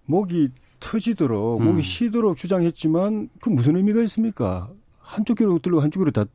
목이 0.05 0.50
터지도록 0.79 1.62
음. 1.62 1.65
목이 1.65 1.81
쉬도록 1.81 2.36
주장했지만 2.36 3.29
그 3.39 3.50
무슨 3.50 3.75
의미가 3.75 4.01
있습니까? 4.03 4.69
한쪽 5.00 5.38
귀로 5.38 5.60
들고 5.60 5.79
한쪽 5.79 6.00
귀로 6.00 6.12
다 6.12 6.25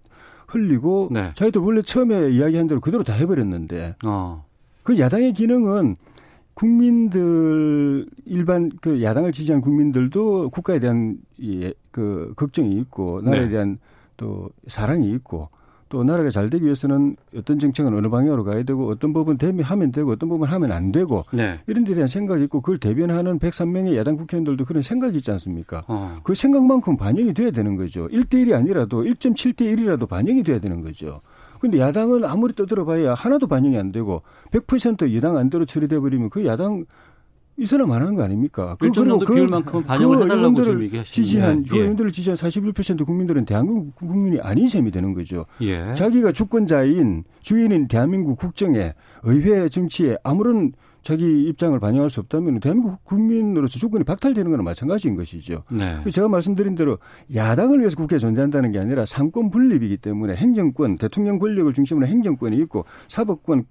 흘리고 0.49 1.09
네. 1.11 1.33
자기들 1.35 1.61
원래 1.61 1.83
처음에 1.83 2.31
이야기한 2.31 2.67
대로 2.69 2.81
그대로 2.81 3.03
다 3.03 3.13
해버렸는데 3.13 3.97
어. 4.05 4.45
그 4.83 4.99
야당의 4.99 5.33
기능은 5.33 5.97
국민들 6.55 8.07
일반 8.25 8.71
그 8.81 9.03
야당을 9.03 9.33
지지한 9.33 9.61
국민들도 9.61 10.51
국가에 10.51 10.79
대한 10.79 11.19
이, 11.37 11.73
그 11.91 12.33
걱정이 12.37 12.71
있고 12.81 13.21
나라에 13.23 13.43
네. 13.43 13.49
대한 13.49 13.79
또 14.17 14.49
사랑이 14.69 15.11
있고 15.15 15.51
또 15.89 16.03
나라가 16.03 16.31
잘 16.31 16.51
되기 16.51 16.65
위해서는 16.65 17.17
어떤 17.37 17.59
정책은 17.59 17.95
어느 17.95 18.09
방향으로 18.09 18.45
가야 18.45 18.63
되고 18.65 18.89
어떤 18.89 19.13
법은 19.13 19.39
대미하면 19.39 19.93
되고 19.93 20.13
어떤 20.13 20.29
법은 20.29 20.49
하면 20.49 20.73
안 20.73 20.91
되고 20.91 21.25
네. 21.33 21.61
이런 21.67 21.85
데 21.85 21.95
대한 21.95 22.09
생각이 22.09 22.43
있고 22.45 22.61
그걸 22.61 22.79
대변하는 22.79 23.39
103명의 23.39 23.97
야당 23.97 24.17
국회의원들도 24.17 24.65
그런 24.65 24.83
생각이 24.83 25.17
있지 25.19 25.31
않습니까? 25.31 25.85
어. 25.87 26.17
그 26.23 26.35
생각만큼 26.35 26.97
반영이 26.97 27.35
돼야 27.35 27.51
되는 27.51 27.77
거죠. 27.77 28.09
1대1이 28.09 28.55
아니라도 28.55 29.05
1.7대 29.05 29.61
1이라도 29.77 30.09
반영이 30.09 30.43
돼야 30.43 30.59
되는 30.59 30.83
거죠. 30.83 31.21
근데 31.61 31.79
야당은 31.79 32.25
아무리 32.25 32.55
떠들어봐야 32.55 33.15
하나도 33.15 33.47
반영이 33.47 33.79
안 33.79 33.93
되고 33.93 34.23
100% 34.51 35.15
여당 35.15 35.37
안대로 35.37 35.65
처리돼 35.65 35.99
버리면 35.99 36.31
그 36.31 36.45
야당 36.45 36.85
있어나 37.59 37.87
말하는 37.87 38.15
거 38.15 38.23
아닙니까? 38.23 38.73
그- 38.79 38.91
그리고 38.91 38.95
정도 38.95 39.19
비율만큼은 39.27 39.85
반영을 39.85 40.17
해달라고 40.17 40.37
의원들을 40.41 40.65
지금 40.67 40.83
얘기하시는 40.85 41.25
지지한 41.27 41.65
예. 41.67 41.71
그 41.71 41.77
의원들을 41.77 42.13
지지한 42.13 42.37
41% 42.37 43.07
국민들은 43.07 43.45
대한민국 43.47 43.95
국민이 43.95 44.39
아닌 44.41 44.69
셈이 44.69 44.91
되는 44.91 45.15
거죠. 45.15 45.47
예. 45.63 45.95
자기가 45.95 46.33
주권자인 46.33 47.25
주인인 47.41 47.89
대한민국 47.89 48.39
국정에 48.39 48.93
의회 49.23 49.69
정치에 49.69 50.17
아무런 50.23 50.73
자기 51.07 51.45
입장을 51.45 51.79
반영할 51.79 52.11
수 52.11 52.19
없다면 52.19 52.59
대한민국 52.59 53.05
국민으로서 53.05 53.79
주권이 53.79 54.03
박탈되는 54.03 54.51
거나 54.51 54.65
마찬가지인 54.65 55.15
것이죠. 55.15 55.63
네. 55.71 56.03
제가 56.11 56.27
말씀드린 56.29 56.75
대로 56.75 56.99
야당을 57.33 57.79
위해서 57.79 57.95
국회에 57.95 58.19
존재한다는 58.19 58.73
게 58.73 58.81
아니라 58.81 59.05
상권 59.07 59.49
분립이기 59.51 59.99
때문에 59.99 60.35
행정권, 60.35 60.99
대통령 60.99 61.39
권력을 61.39 61.73
중심으로 61.73 62.09
행정권이 62.09 62.57
있고 62.63 62.87
사법권, 63.07 63.67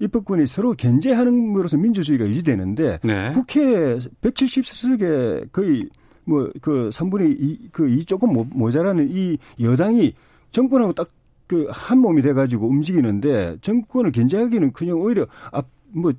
입법권이 0.00 0.46
서로 0.46 0.72
견제하는 0.72 1.54
으로서 1.54 1.76
민주주의가 1.76 2.26
유지되는데 2.26 3.00
네. 3.04 3.32
국회 3.34 3.98
170석에 4.22 5.52
거의 5.52 5.86
뭐 6.24 6.50
그 6.62 6.88
3분의 6.90 7.36
2, 7.38 7.68
그2 7.72 8.06
조금 8.06 8.32
모- 8.32 8.44
모자라는 8.50 9.08
이 9.10 9.36
여당이 9.60 10.14
정권하고 10.52 10.92
딱 10.94 11.08
그 11.48 11.66
한 11.70 11.98
몸이 12.00 12.20
돼가지고 12.20 12.66
움직이는데 12.68 13.56
정권을 13.62 14.12
견제하기는 14.12 14.70
그냥 14.74 15.00
오히려 15.00 15.26
앞뭐 15.50 16.12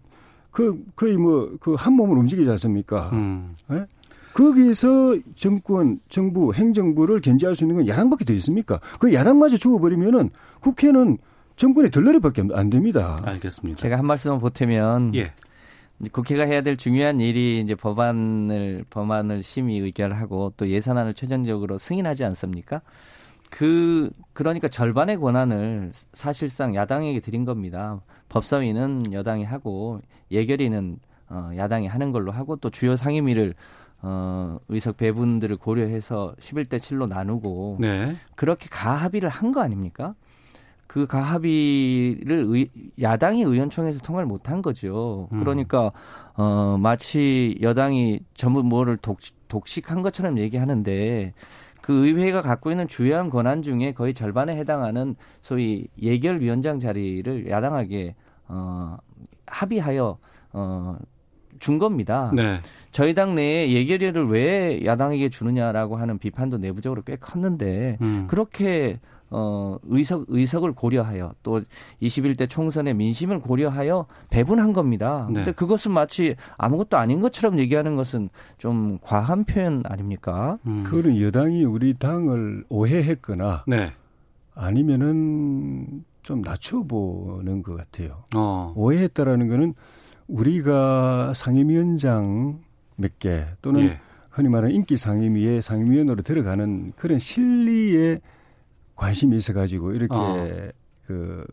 그 0.52 0.84
거의 0.96 1.16
뭐 1.18 1.58
그 1.60 1.76
한 1.76 1.94
몸으로 1.94 2.20
움직이지 2.22 2.50
않습니까? 2.52 3.10
음. 3.14 3.56
예? 3.72 3.86
거기서 4.34 5.18
정권, 5.36 6.00
정부, 6.08 6.54
행정부를 6.54 7.20
견제할 7.22 7.56
수 7.56 7.64
있는 7.64 7.78
건 7.78 7.88
야당밖에 7.88 8.26
더 8.26 8.34
있습니까? 8.34 8.80
그 9.00 9.14
야당마저 9.14 9.58
죽어버리면은 9.58 10.30
국회는 10.62 11.18
정권의 11.56 11.92
덜러리밖에 11.92 12.44
안 12.54 12.70
됩니다. 12.70 13.22
알겠습니다. 13.26 13.76
제가 13.78 13.98
한 13.98 14.06
말씀을 14.06 14.40
보태면 14.40 15.16
예. 15.16 15.32
국회가 16.14 16.44
해야 16.46 16.62
될 16.62 16.78
중요한 16.78 17.20
일이 17.20 17.60
이제 17.60 17.76
법안을 17.76 18.86
법안을 18.90 19.44
심의 19.44 19.80
의결하고 19.80 20.54
또 20.56 20.70
예산안을 20.70 21.14
최종적으로 21.16 21.78
승인하지 21.78 22.24
않습니까? 22.24 22.82
그 23.50 24.10
그러니까 24.34 24.68
절반의 24.68 25.18
권한을 25.18 25.92
사실상 26.14 26.76
야당에게 26.76 27.20
드린 27.20 27.46
겁니다. 27.46 28.00
법사위는 28.30 29.12
여당이 29.14 29.44
하고 29.44 30.00
예결위는 30.32 31.00
어, 31.30 31.52
야당이 31.56 31.88
하는 31.88 32.12
걸로 32.12 32.32
하고 32.32 32.56
또 32.56 32.70
주요 32.70 32.96
상임위를 32.96 33.54
어, 34.02 34.58
의석 34.70 34.98
배분들을 34.98 35.58
고려해서 35.58 36.34
11대 36.40 36.78
7로 36.78 37.08
나누고 37.08 37.78
네. 37.80 38.16
그렇게 38.36 38.68
가합의를 38.70 39.30
한 39.30 39.52
거 39.52 39.62
아닙니까? 39.62 40.14
그 40.88 41.06
가합의를 41.06 42.46
의, 42.50 42.70
야당이 43.02 43.44
의원총회에서 43.44 44.00
통과를 44.00 44.26
못 44.28 44.50
한 44.50 44.62
거죠. 44.62 45.28
음. 45.32 45.40
그러니까 45.40 45.92
어 46.36 46.78
마치 46.80 47.58
여당이 47.62 48.22
전부 48.34 48.64
뭐를 48.64 48.98
독식, 48.98 49.36
독식한 49.50 50.02
것처럼 50.02 50.40
얘기하는데 50.40 51.34
그 51.90 52.06
의회가 52.06 52.42
갖고 52.42 52.70
있는 52.70 52.88
주요한 52.88 53.32
권한 53.32 53.64
중에 53.64 53.94
거의 53.94 54.14
절반에 54.14 54.56
해당하는 54.56 55.16
소위 55.42 55.88
예결위원장 56.00 56.78
자리를 56.78 57.50
야당에게 57.50 58.14
어 58.48 58.96
합의하여 59.48 60.20
어 60.54 60.98
준 61.60 61.78
겁니다. 61.78 62.32
네. 62.34 62.62
저희 62.92 63.14
당 63.14 63.36
내에 63.36 63.72
예결위를 63.72 64.30
왜 64.30 64.86
야당에게 64.86 65.30
주느냐라고 65.30 65.98
하는 65.98 66.18
비판도 66.18 66.58
내부적으로 66.58 67.02
꽤 67.04 67.18
컸는데 67.18 67.98
음. 68.02 68.28
그렇게 68.30 69.00
어 69.32 69.78
의석 69.84 70.26
의석을 70.28 70.74
고려하여 70.74 71.34
또 71.44 71.62
21대 72.02 72.50
총선의 72.50 72.94
민심을 72.96 73.40
고려하여 73.40 74.06
배분한 74.30 74.74
겁니다. 74.74 75.28
네. 75.30 75.36
근데 75.36 75.52
그것은 75.52 75.92
마치 75.92 76.36
아무것도 76.58 76.98
아닌 76.98 77.22
것처럼 77.22 77.60
얘기하는 77.60 77.96
것은 77.96 78.30
좀 78.58 78.98
과한 79.02 79.44
표현 79.44 79.84
아닙니까? 79.86 80.58
음. 80.66 80.84
그거는 80.84 81.22
여당이 81.22 81.64
우리 81.66 81.94
당을 81.94 82.66
오해했거나 82.70 83.66
네. 83.68 83.94
아니면은 84.56 86.04
좀 86.24 86.42
낮춰보는 86.42 87.64
것 87.64 87.76
같아요. 87.78 88.24
어. 88.36 88.74
오해했다라는 88.76 89.48
거는 89.48 89.74
우리가 90.28 91.34
상임위원장 91.34 92.60
몇 92.96 93.12
개 93.20 93.46
또는 93.62 93.82
예. 93.82 94.00
흔히 94.30 94.50
말하는 94.50 94.76
인기 94.76 94.98
상임위에 94.98 95.62
상임위원으로 95.62 96.22
들어가는 96.22 96.94
그런 96.96 97.18
실리에 97.20 98.20
관심이 99.00 99.38
있어가지고 99.38 99.94
이렇게 99.94 100.14
어. 100.14 100.70
그 101.08 101.46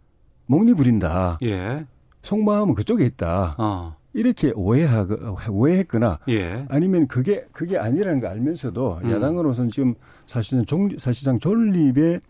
목리 0.46 0.74
부린다. 0.74 1.38
예. 1.44 1.86
속마음은 2.22 2.74
그쪽에 2.74 3.06
있다. 3.06 3.54
어. 3.56 3.96
이렇게 4.12 4.52
오해하 4.54 5.06
오해했거나 5.48 6.20
예. 6.28 6.66
아니면 6.68 7.06
그게 7.06 7.46
그게 7.52 7.78
아니라는 7.78 8.20
걸 8.20 8.30
알면서도 8.30 9.00
음. 9.04 9.10
야당으로서는 9.10 9.70
지금 9.70 9.94
사실상 10.24 10.64
종, 10.64 10.88
사실상 10.98 11.38
존립의 11.38 12.20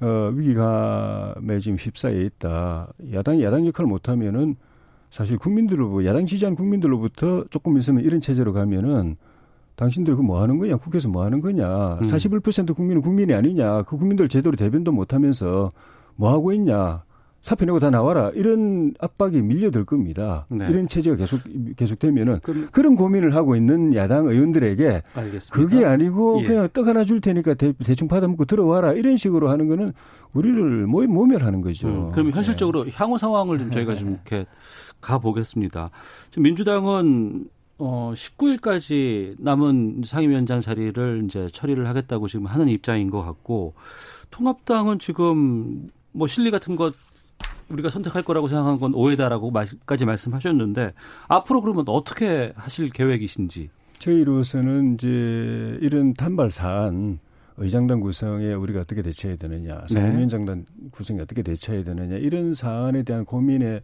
어, 0.00 0.30
위기감에 0.34 1.58
지금 1.60 1.76
휩싸여 1.78 2.20
있다. 2.20 2.92
야당이 3.12 3.42
야당 3.42 3.66
역할을 3.66 3.88
못하면은 3.88 4.56
사실 5.10 5.38
국민들로부터 5.38 6.04
야당 6.04 6.26
지지한 6.26 6.54
국민들로부터 6.54 7.44
조금 7.50 7.76
있으면 7.78 8.04
이런 8.04 8.20
체제로 8.20 8.52
가면은 8.52 9.16
당신들 9.76 10.16
그 10.16 10.22
뭐 10.22 10.40
하는 10.40 10.58
거냐? 10.58 10.76
국회에서 10.76 11.08
뭐 11.08 11.24
하는 11.24 11.40
거냐? 11.40 11.94
음. 11.94 12.02
41% 12.02 12.74
국민은 12.74 13.02
국민이 13.02 13.34
아니냐? 13.34 13.82
그 13.82 13.96
국민들 13.96 14.28
제대로 14.28 14.56
대변도 14.56 14.92
못 14.92 15.12
하면서 15.12 15.68
뭐 16.16 16.30
하고 16.32 16.52
있냐? 16.52 17.02
사표 17.42 17.66
내고 17.66 17.78
다 17.78 17.90
나와라. 17.90 18.30
이런 18.34 18.94
압박이 19.00 19.42
밀려들 19.42 19.84
겁니다. 19.84 20.46
네. 20.48 20.66
이런 20.70 20.88
체제가 20.88 21.16
계속 21.16 21.40
계속되면은 21.76 22.40
그럼 22.42 22.68
그런 22.72 22.96
고민을 22.96 23.34
하고 23.34 23.54
있는 23.54 23.94
야당 23.94 24.24
의원들에게 24.28 25.02
알겠습니다. 25.12 25.52
그게 25.52 25.84
아니고 25.84 26.40
예. 26.42 26.46
그냥 26.46 26.68
떡 26.72 26.86
하나 26.86 27.04
줄 27.04 27.20
테니까 27.20 27.52
대, 27.52 27.74
충 27.94 28.08
받아먹고 28.08 28.46
들어와라 28.46 28.94
이런 28.94 29.18
식으로 29.18 29.50
하는 29.50 29.68
거는 29.68 29.92
우리를 30.32 30.86
모, 30.86 31.02
모멸하는 31.02 31.60
거죠. 31.60 31.88
음, 31.88 32.10
그럼 32.12 32.30
현실적으로 32.30 32.86
향후 32.94 33.18
상황을 33.18 33.58
좀 33.58 33.70
저희가 33.70 33.94
좀 33.94 34.12
이렇게 34.12 34.46
가 35.02 35.18
보겠습니다. 35.18 35.90
지금 36.30 36.44
민주당은 36.44 37.44
어 37.78 38.12
19일까지 38.14 39.34
남은 39.38 40.02
상임위원장 40.04 40.60
자리를 40.60 41.22
이제 41.24 41.48
처리를 41.52 41.88
하겠다고 41.88 42.28
지금 42.28 42.46
하는 42.46 42.68
입장인 42.68 43.10
것 43.10 43.22
같고 43.22 43.74
통합당은 44.30 45.00
지금 45.00 45.88
뭐 46.12 46.26
실리 46.26 46.50
같은 46.50 46.76
것 46.76 46.94
우리가 47.68 47.90
선택할 47.90 48.22
거라고 48.22 48.48
생각한 48.48 48.78
건 48.78 48.94
오해다라고까지 48.94 50.04
말씀하셨는데 50.04 50.92
앞으로 51.28 51.60
그러면 51.60 51.84
어떻게 51.88 52.52
하실 52.56 52.90
계획이신지? 52.90 53.70
저희로서는 53.98 54.94
이제 54.94 55.78
이런 55.80 56.14
단발 56.14 56.50
사안 56.50 57.18
의장단 57.56 58.00
구성에 58.00 58.52
우리가 58.52 58.80
어떻게 58.80 59.00
대처해야 59.02 59.36
되느냐, 59.36 59.80
네. 59.80 59.94
상임위원장단 59.94 60.66
구성에 60.90 61.20
어떻게 61.20 61.42
대처해야 61.42 61.84
되느냐 61.84 62.16
이런 62.16 62.52
사안에 62.52 63.04
대한 63.04 63.24
고민의 63.24 63.82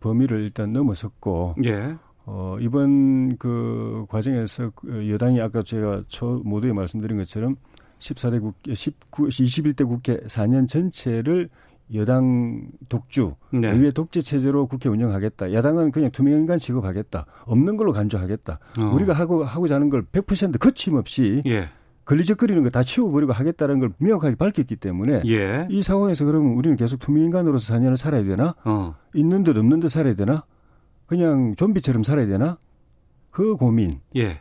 범위를 0.00 0.40
일단 0.42 0.72
넘어섰고 0.72 1.56
예. 1.64 1.96
어, 2.26 2.56
이번 2.60 3.36
그 3.36 4.06
과정에서 4.08 4.70
그 4.74 5.10
여당이 5.10 5.40
아까 5.40 5.62
제가 5.62 6.04
초 6.08 6.40
모두에 6.44 6.72
말씀드린 6.72 7.16
것처럼 7.18 7.54
14대 7.98 8.40
국회, 8.40 8.74
19, 8.74 9.28
21대 9.28 9.86
국회 9.86 10.16
4년 10.18 10.68
전체를 10.68 11.48
여당 11.94 12.66
독주, 12.88 13.34
네. 13.52 13.70
의회 13.70 13.90
독재 13.90 14.22
체제로 14.22 14.66
국회 14.66 14.88
운영하겠다. 14.88 15.52
야당은 15.52 15.90
그냥 15.90 16.10
투명인간 16.10 16.58
취급하겠다. 16.58 17.26
없는 17.44 17.76
걸로 17.76 17.92
간주하겠다. 17.92 18.58
어. 18.80 18.84
우리가 18.94 19.12
하고 19.12 19.44
하고자 19.44 19.74
하는 19.74 19.90
걸 19.90 20.02
100% 20.06 20.58
거침없이 20.58 21.42
예. 21.46 21.68
걸리적거리는 22.06 22.62
거 22.62 22.70
다 22.70 22.82
치워버리고 22.82 23.32
하겠다는 23.32 23.80
걸 23.80 23.92
명확하게 23.98 24.36
밝혔기 24.36 24.76
때문에 24.76 25.22
예. 25.26 25.66
이 25.70 25.82
상황에서 25.82 26.24
그러면 26.24 26.52
우리는 26.54 26.76
계속 26.76 26.98
투명인간으로서 27.00 27.74
4년을 27.74 27.96
살아야 27.96 28.24
되나? 28.24 28.54
어. 28.64 28.94
있는 29.14 29.42
듯 29.44 29.56
없는 29.56 29.80
듯 29.80 29.88
살아야 29.88 30.14
되나? 30.14 30.44
그냥 31.06 31.54
좀비처럼 31.56 32.02
살아야 32.02 32.26
되나? 32.26 32.58
그 33.30 33.56
고민. 33.56 34.00
예. 34.16 34.40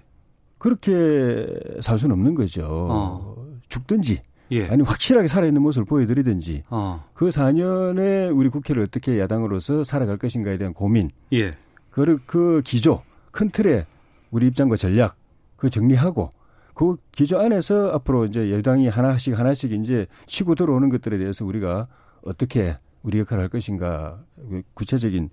그렇게 0.58 1.48
살 1.82 2.00
수는 2.00 2.14
없는 2.16 2.36
거죠. 2.36 2.88
어. 2.90 3.36
죽든지 3.68 4.22
예. 4.52 4.68
아니 4.68 4.84
확실하게 4.84 5.28
살아있는 5.28 5.62
모습을 5.62 5.86
보여드리든지 5.86 6.64
어. 6.70 7.04
그 7.14 7.30
4년에 7.30 8.36
우리 8.36 8.50
국회를 8.50 8.84
어떻게 8.84 9.20
야당으로서 9.20 9.84
살아갈 9.84 10.18
것인가에 10.18 10.58
대한 10.58 10.74
고민 10.74 11.10
예. 11.34 11.58
그, 11.90 12.18
그 12.26 12.62
기조 12.64 13.02
큰 13.32 13.50
틀에 13.50 13.86
우리 14.32 14.48
입장과 14.48 14.76
전략 14.76 15.16
그 15.56 15.70
정리하고 15.70 16.30
그 16.74 16.98
기조 17.12 17.40
안에서 17.40 17.92
앞으로 17.94 18.26
이제 18.26 18.52
여당이 18.52 18.88
하나씩 18.88 19.38
하나씩 19.38 19.74
이제 19.74 20.08
치고 20.28 20.56
들어오는 20.56 20.90
것들에 20.90 21.18
대해서 21.18 21.46
우리가 21.46 21.86
어떻게 22.24 22.78
우리 23.02 23.20
역할을 23.20 23.44
할 23.44 23.50
것인가 23.50 24.24
그 24.36 24.62
구체적인 24.74 25.30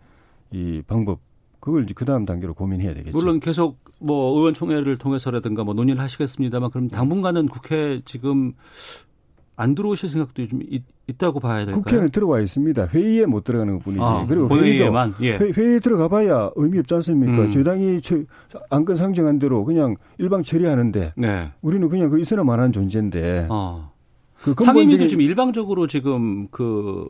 이 0.53 0.83
방법 0.87 1.21
그걸 1.61 1.85
이제 1.85 1.93
그 1.95 2.05
다음 2.05 2.25
단계로 2.25 2.55
고민해야 2.55 2.91
되겠죠. 2.91 3.17
물론 3.17 3.39
계속 3.39 3.79
뭐 3.99 4.37
의원총회를 4.39 4.97
통해서라든가 4.97 5.63
뭐 5.63 5.75
논의를 5.75 6.01
하시겠습니다만 6.03 6.71
그럼 6.71 6.89
당분간은 6.89 7.49
국회 7.49 8.01
지금 8.07 8.55
안 9.57 9.75
들어오실 9.75 10.09
생각도 10.09 10.49
좀 10.49 10.61
있, 10.71 10.83
다고 11.19 11.39
봐야 11.39 11.65
될까요? 11.67 11.83
국회는 11.83 12.09
들어와 12.11 12.41
있습니다. 12.41 12.87
회의에 12.87 13.27
못 13.27 13.45
들어가는 13.45 13.75
것 13.75 13.83
뿐이지. 13.85 14.01
아, 14.03 14.25
그리고 14.27 14.43
회의도 14.45 14.49
본회의에만 14.49 15.15
예. 15.21 15.33
회, 15.33 15.51
회의 15.55 15.75
에 15.77 15.79
들어가 15.81 16.09
봐야 16.09 16.51
의미 16.55 16.79
없지 16.79 16.95
않습니까? 16.95 17.43
음. 17.43 17.51
저당이 17.51 18.01
처- 18.01 18.23
안건 18.71 18.97
상정한 18.97 19.39
대로 19.39 19.65
그냥 19.65 19.97
일방 20.19 20.43
처리하는데 20.43 21.15
네. 21.17 21.51
우리는 21.61 21.87
그냥 21.89 22.09
그 22.09 22.21
있으나 22.21 22.43
마나한 22.45 22.73
존재인데 22.73 23.49
어. 23.51 23.93
그 24.37 24.55
상임위도 24.57 25.09
지금 25.09 25.21
일방적으로 25.21 25.87
지금 25.89 26.49
그 26.51 27.07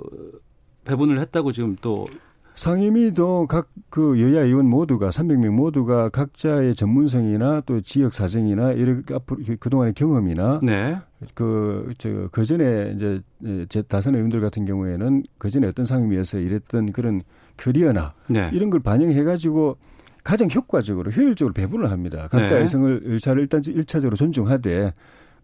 배분을 0.85 1.21
했다고 1.21 1.53
지금 1.53 1.77
또 1.81 2.07
상임위도 2.55 3.47
각 3.47 3.69
그 3.91 4.21
여야 4.23 4.45
의원 4.45 4.67
모두가 4.67 5.09
300명 5.09 5.51
모두가 5.51 6.09
각자의 6.11 6.77
전문성이나 6.77 7.63
또 7.67 7.81
지역 7.81 8.15
사정이나 8.15 8.73
이런 8.73 9.03
앞으로 9.13 9.41
그동안의 9.59 9.95
경험이나 9.95 10.61
네. 10.63 10.97
그저 11.35 12.29
그전에 12.31 12.93
이제 12.95 13.21
제 13.69 13.83
다선 13.83 14.15
의원들 14.15 14.41
같은 14.41 14.65
경우에는 14.65 15.25
그전에 15.39 15.67
어떤 15.67 15.85
상임위에서 15.85 16.39
일했던 16.39 16.93
그런 16.93 17.23
커리어나 17.57 18.15
네. 18.29 18.49
이런 18.53 18.71
걸 18.71 18.81
반영해 18.81 19.25
가지고 19.25 19.77
가장 20.23 20.49
효과적으로 20.49 21.11
효율적으로 21.11 21.53
배분을 21.53 21.91
합니다. 21.91 22.29
각자의 22.31 22.61
네. 22.61 22.67
성을 22.67 23.01
의사를 23.05 23.43
일단 23.43 23.61
일차적으로 23.67 24.17
존중하되 24.17 24.93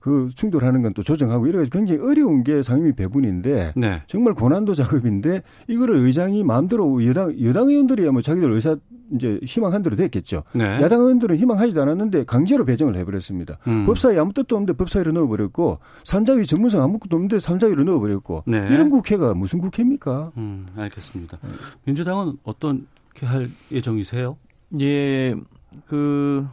그 0.07 0.29
충돌하는 0.35 0.83
건 0.83 0.97
또 0.97 1.03
조정하고 1.03 1.49
이래 1.49 1.59
가지고 1.59 1.79
굉장히 1.79 2.01
어려운 2.01 2.45
게 2.45 2.63
상임위 2.63 2.93
배분인데 2.93 3.73
네. 3.77 4.03
정말 4.07 4.35
고난도 4.35 4.73
작업인데 4.73 5.43
이거를 5.67 5.97
의장이 5.97 6.45
마음대로 6.45 7.05
여당 7.05 7.39
여당 7.43 7.69
의원들이야 7.69 8.13
뭐 8.13 8.23
자기들 8.23 8.51
의사 8.53 8.77
이제 9.13 9.41
희망한 9.45 9.83
대로 9.83 9.97
됐겠죠. 9.97 10.45
네. 10.55 10.65
야당 10.81 11.01
의원들은 11.01 11.37
희망하지도 11.37 11.83
않았는데 11.83 12.25
강제로 12.25 12.65
배정을 12.65 12.97
해버렸습니다. 12.97 13.59
음. 13.67 13.85
법사위 13.85 14.17
아무 14.19 14.33
뜻도 14.33 14.55
없는데 14.57 14.75
법사위로 14.75 15.11
넣어버렸고 15.13 15.81
산자위 16.05 16.47
전문성 16.47 16.83
아무것도 16.83 17.17
없는데 17.17 17.41
산자위로 17.41 17.83
넣어버렸고 17.85 18.45
네. 18.47 18.69
이런 18.71 18.89
국회가 18.89 19.35
무슨 19.35 19.59
국회입니까? 19.59 20.33
음, 20.37 20.67
알겠습니다. 20.77 21.39
민주당은 21.85 22.39
어떻게 22.45 23.27
할 23.27 23.51
예정이세요? 23.73 24.37
예, 24.81 25.35
그 25.87 26.47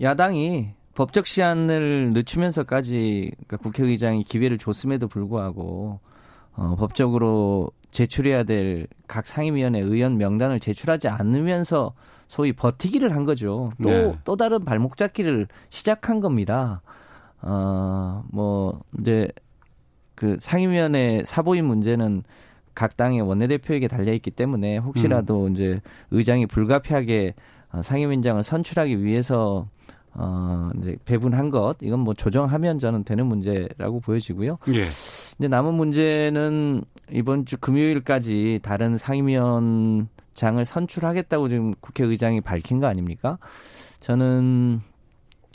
야당이 0.00 0.77
법적 0.98 1.26
시한을 1.26 2.12
늦추면서까지 2.12 3.32
그러니까 3.46 3.56
국회의장이 3.58 4.24
기회를 4.24 4.58
줬음에도 4.58 5.08
불구하고 5.08 6.00
어, 6.54 6.76
법적으로 6.76 7.70
제출해야 7.92 8.42
될 8.44 8.86
각 9.08 9.26
상임위원회 9.26 9.80
의원 9.80 10.18
명단을 10.18 10.60
제출하지 10.60 11.08
않으면서 11.08 11.94
소위 12.28 12.52
버티기를 12.52 13.14
한 13.14 13.24
거죠. 13.24 13.70
또, 13.82 13.88
네. 13.88 14.18
또 14.24 14.36
다른 14.36 14.60
발목 14.60 14.98
잡기를 14.98 15.48
시작한 15.70 16.20
겁니다. 16.20 16.82
어, 17.40 18.22
뭐, 18.30 18.82
이제 19.00 19.28
그 20.14 20.36
상임위원회 20.38 21.22
사보임 21.24 21.64
문제는 21.64 22.22
각 22.74 22.96
당의 22.96 23.22
원내대표에게 23.22 23.88
달려 23.88 24.12
있기 24.12 24.30
때문에 24.30 24.76
혹시라도 24.76 25.48
이제 25.48 25.80
의장이 26.10 26.46
불가피하게 26.46 27.34
어, 27.72 27.82
상임위원장을 27.82 28.42
선출하기 28.42 29.02
위해서 29.02 29.68
어, 30.20 30.70
이제 30.78 30.96
배분한 31.04 31.50
것, 31.50 31.76
이건 31.80 32.00
뭐 32.00 32.12
조정하면 32.12 32.78
저는 32.78 33.04
되는 33.04 33.26
문제라고 33.26 34.00
보여지고요. 34.00 34.58
예. 34.68 34.80
이제 34.80 35.48
남은 35.48 35.74
문제는 35.74 36.82
이번 37.12 37.46
주 37.46 37.56
금요일까지 37.58 38.58
다른 38.62 38.98
상임위원 38.98 40.08
장을 40.34 40.64
선출하겠다고 40.64 41.48
지금 41.48 41.74
국회의장이 41.80 42.40
밝힌 42.40 42.80
거 42.80 42.86
아닙니까? 42.86 43.38
저는 44.00 44.80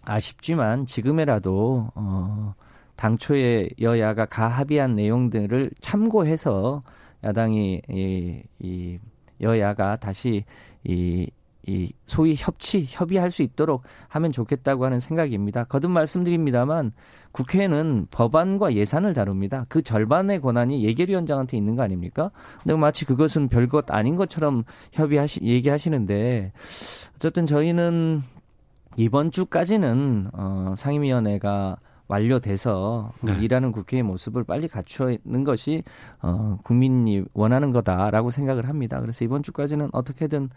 아쉽지만 0.06 0.86
지금이라도 0.86 1.92
어 1.96 2.54
당초에 2.96 3.70
여야가 3.82 4.26
가합의한 4.26 4.96
내용들을 4.96 5.72
참고해서 5.82 6.82
야당이 7.24 7.82
이, 7.90 8.42
이 8.60 9.00
여야가 9.42 9.98
다시 9.98 10.46
이, 10.84 11.30
이 11.66 11.94
소위 12.06 12.36
협치 12.38 12.86
협의할 12.88 13.32
수 13.32 13.42
있도록 13.42 13.84
하면 14.10 14.32
좋겠다고 14.32 14.86
하는 14.86 15.00
생각입니다. 15.00 15.64
거듭 15.64 15.92
말씀드립니다만 15.92 16.92
국회는 17.32 18.08
법안과 18.12 18.74
예산을 18.74 19.14
다룹니다. 19.14 19.66
그 19.70 19.82
절반의 19.82 20.42
권한이 20.42 20.84
예결위원장한테 20.84 21.58
있는 21.58 21.76
거 21.76 21.84
아닙니까? 21.84 22.32
근데 22.62 22.76
마치 22.76 23.06
그것은 23.06 23.48
별것 23.48 23.92
아닌 23.92 24.16
것처럼 24.16 24.64
협의하시 24.92 25.42
얘기하시는데 25.44 26.52
어쨌든 27.16 27.46
저희는 27.46 28.24
이번 28.98 29.32
주까지는 29.32 30.30
어, 30.34 30.76
상임위원회가 30.78 31.78
완료돼서 32.08 33.12
어, 33.12 33.26
네. 33.26 33.38
일하는 33.42 33.72
국회의 33.72 34.04
모습을 34.04 34.44
빨리 34.44 34.68
갖추는 34.68 35.44
것이 35.46 35.84
어, 36.22 36.60
국민이 36.64 37.24
원하는 37.34 37.72
거다라고 37.72 38.30
생각을 38.30 38.68
합니다. 38.68 39.00
그래서 39.00 39.26
이번 39.26 39.42
주까지는 39.42 39.90
어떻게든 39.94 40.50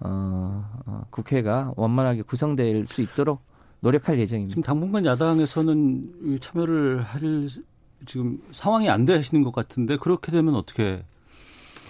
어, 0.00 0.64
어, 0.86 1.02
국회가 1.10 1.72
원만하게 1.76 2.22
구성될 2.22 2.86
수 2.86 3.02
있도록 3.02 3.40
노력할 3.80 4.18
예정입니다. 4.18 4.52
지금 4.52 4.62
당분간 4.62 5.04
야당에서는 5.04 6.12
이 6.24 6.38
참여를 6.40 7.02
할 7.02 7.48
지금 8.06 8.38
상황이 8.52 8.88
안 8.88 9.04
되시는 9.04 9.42
것 9.42 9.52
같은데 9.54 9.96
그렇게 9.96 10.32
되면 10.32 10.54
어떻게 10.54 11.04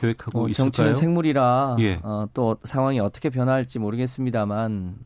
계획하고 0.01 0.44
어, 0.44 0.49
있을까요? 0.49 0.70
정치는 0.70 0.94
생물이라 0.94 1.77
예. 1.81 2.01
어, 2.03 2.27
또 2.35 2.57
상황이 2.64 2.99
어떻게 3.01 3.31
변화할지 3.31 3.79
모르겠습니다만 3.79 4.96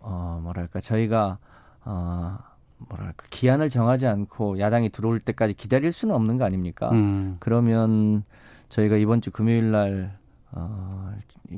어, 0.00 0.40
뭐랄까 0.42 0.80
저희가 0.80 1.38
어, 1.84 2.38
뭐랄까 2.78 3.26
기한을 3.30 3.70
정하지 3.70 4.06
않고 4.06 4.58
야당이 4.58 4.90
들어올 4.90 5.20
때까지 5.20 5.54
기다릴 5.54 5.92
수는 5.92 6.14
없는 6.14 6.38
거 6.38 6.44
아닙니까? 6.44 6.90
음, 6.90 7.36
그러면 7.40 8.24
저희가 8.68 8.96
이번 8.96 9.20
주 9.20 9.30
금요일 9.30 9.70
날 9.70 10.18
어, 10.56 11.12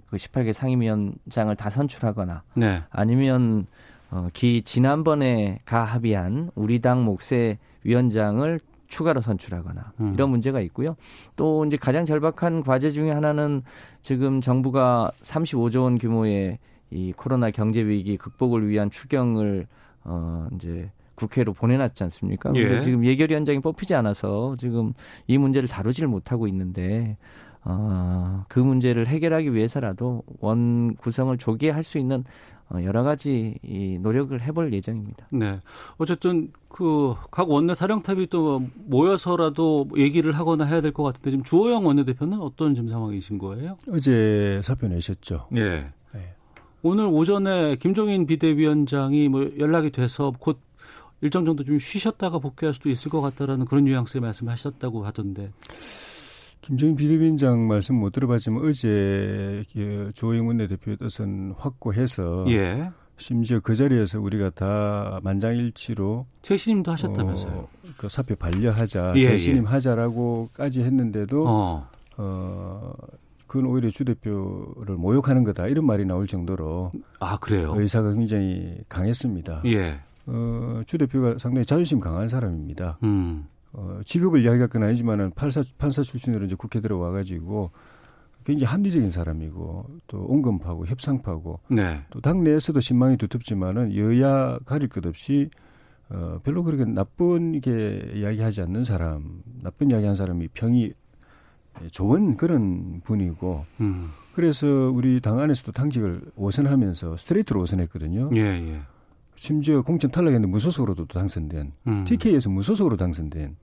그 0.08 0.16
18개 0.16 0.52
상임위원장을 0.52 1.54
다 1.56 1.70
선출하거나 1.70 2.42
네. 2.56 2.82
아니면 2.90 3.66
어, 4.10 4.28
기 4.32 4.62
지난번에 4.62 5.58
가 5.64 5.84
합의한 5.84 6.50
우리 6.54 6.80
당 6.80 7.04
몫의 7.04 7.58
위원장을 7.84 8.60
추가로 8.88 9.20
선출하거나 9.20 9.92
음. 10.00 10.14
이런 10.14 10.30
문제가 10.30 10.60
있고요. 10.60 10.96
또 11.34 11.64
이제 11.64 11.76
가장 11.76 12.06
절박한 12.06 12.62
과제 12.62 12.90
중에 12.90 13.10
하나는 13.10 13.62
지금 14.02 14.40
정부가 14.40 15.10
35조 15.22 15.82
원 15.82 15.98
규모의 15.98 16.58
이 16.90 17.12
코로나 17.12 17.50
경제 17.50 17.84
위기 17.84 18.16
극복을 18.16 18.68
위한 18.68 18.90
추경을 18.90 19.66
어 20.04 20.46
이제 20.54 20.88
국회로 21.16 21.52
보내놨지 21.52 22.04
않습니까? 22.04 22.52
근데 22.52 22.76
예. 22.76 22.80
지금 22.80 23.04
예결위원장이 23.04 23.60
뽑히지 23.60 23.94
않아서 23.94 24.54
지금 24.58 24.92
이 25.26 25.36
문제를 25.36 25.68
다루지를 25.68 26.08
못하고 26.08 26.46
있는데 26.46 27.16
어, 27.68 28.44
그 28.48 28.60
문제를 28.60 29.08
해결하기 29.08 29.52
위해서라도 29.52 30.22
원 30.40 30.94
구성을 30.96 31.36
조기에 31.36 31.70
할수 31.70 31.98
있는 31.98 32.24
어, 32.68 32.78
여러 32.82 33.02
가지 33.02 33.56
이 33.62 33.98
노력을 34.00 34.40
해볼 34.40 34.72
예정입니다. 34.72 35.26
네. 35.30 35.60
어쨌든 35.98 36.52
그 36.68 37.14
각 37.30 37.50
원내 37.50 37.74
사령탑이 37.74 38.28
또 38.28 38.62
모여서라도 38.86 39.88
얘기를 39.96 40.32
하거나 40.32 40.64
해야 40.64 40.80
될 40.80 40.92
것 40.92 41.02
같은데 41.02 41.30
지금 41.30 41.44
주호영 41.44 41.84
원내대표는 41.86 42.40
어떤 42.40 42.74
지금 42.74 42.88
상황이신 42.88 43.38
거예요? 43.38 43.76
어제 43.92 44.60
사표 44.64 44.86
내셨죠. 44.88 45.48
예. 45.56 45.90
네. 46.12 46.34
오늘 46.82 47.06
오전에 47.06 47.76
김종인 47.76 48.26
비대위원장이 48.26 49.28
뭐 49.28 49.50
연락이 49.58 49.90
돼서 49.90 50.32
곧 50.38 50.60
일정 51.20 51.44
정도 51.44 51.64
좀 51.64 51.78
쉬셨다가 51.78 52.38
복귀할 52.38 52.74
수도 52.74 52.90
있을 52.90 53.10
것 53.10 53.20
같다라는 53.20 53.64
그런 53.66 53.84
뉘앙스의 53.84 54.20
말씀하셨다고 54.20 55.04
하던데. 55.04 55.50
김정인 56.66 56.96
비대위원장 56.96 57.68
말씀 57.68 57.94
못 57.94 58.10
들어봤지만 58.10 58.66
어제 58.66 59.62
그 59.72 60.10
조영 60.14 60.48
원내대표의 60.48 60.96
뜻은 60.96 61.54
확고해서 61.56 62.44
예. 62.48 62.90
심지어 63.18 63.60
그 63.60 63.76
자리에서 63.76 64.20
우리가 64.20 64.50
다 64.50 65.20
만장일치로 65.22 66.26
최신님도 66.42 66.90
하셨다면서요. 66.90 67.52
어, 67.52 67.68
그 67.96 68.08
사표 68.08 68.34
반려하자, 68.34 69.12
예, 69.14 69.22
재신임 69.22 69.62
예. 69.62 69.68
하자라고까지 69.68 70.82
했는데도 70.82 71.44
어. 71.46 71.88
어. 72.16 72.92
그건 73.46 73.70
오히려 73.70 73.88
주 73.88 74.04
대표를 74.04 74.96
모욕하는 74.96 75.44
거다 75.44 75.68
이런 75.68 75.86
말이 75.86 76.04
나올 76.04 76.26
정도로 76.26 76.90
아 77.20 77.38
그래요. 77.38 77.74
의사가 77.76 78.12
굉장히 78.12 78.76
강했습니다. 78.88 79.62
예. 79.66 80.00
어, 80.26 80.80
주 80.84 80.98
대표가 80.98 81.36
상당히 81.38 81.64
자존심 81.64 82.00
강한 82.00 82.28
사람입니다. 82.28 82.98
음. 83.04 83.46
어, 83.76 84.00
직업을 84.04 84.42
이야기할 84.42 84.68
건 84.68 84.84
아니지만은 84.84 85.32
판사, 85.32 85.62
판사 85.76 86.02
출신으로 86.02 86.46
이제 86.46 86.54
국회 86.54 86.80
들어와가지고 86.80 87.70
굉장히 88.44 88.70
합리적인 88.70 89.10
사람이고 89.10 89.86
또 90.06 90.24
온건파고 90.28 90.86
협상파고 90.86 91.60
네. 91.68 92.02
또 92.10 92.20
당내에서도 92.20 92.80
신망이 92.80 93.18
두텁지만은 93.18 93.94
여야 93.96 94.58
가릴 94.64 94.88
것 94.88 95.04
없이 95.04 95.50
어, 96.08 96.38
별로 96.42 96.62
그렇게 96.62 96.84
나쁜 96.84 97.60
게 97.60 98.12
이야기하지 98.14 98.62
않는 98.62 98.84
사람, 98.84 99.42
나쁜 99.62 99.90
이야기한 99.90 100.14
사람이 100.14 100.48
평이 100.54 100.92
좋은 101.90 102.36
그런 102.36 103.02
분이고 103.02 103.64
음. 103.80 104.10
그래서 104.34 104.66
우리 104.66 105.20
당 105.20 105.38
안에서도 105.38 105.72
당직을 105.72 106.22
오선하면서 106.36 107.16
스트레이트로 107.16 107.60
오선했거든요. 107.60 108.30
예, 108.36 108.40
예. 108.40 108.80
심지어 109.36 109.82
공천 109.82 110.10
탈락했는데 110.10 110.48
무소속으로도 110.48 111.06
당선된 111.06 111.72
음. 111.86 112.04
TK에서 112.04 112.50
무소속으로 112.50 112.96
당선된 112.96 113.56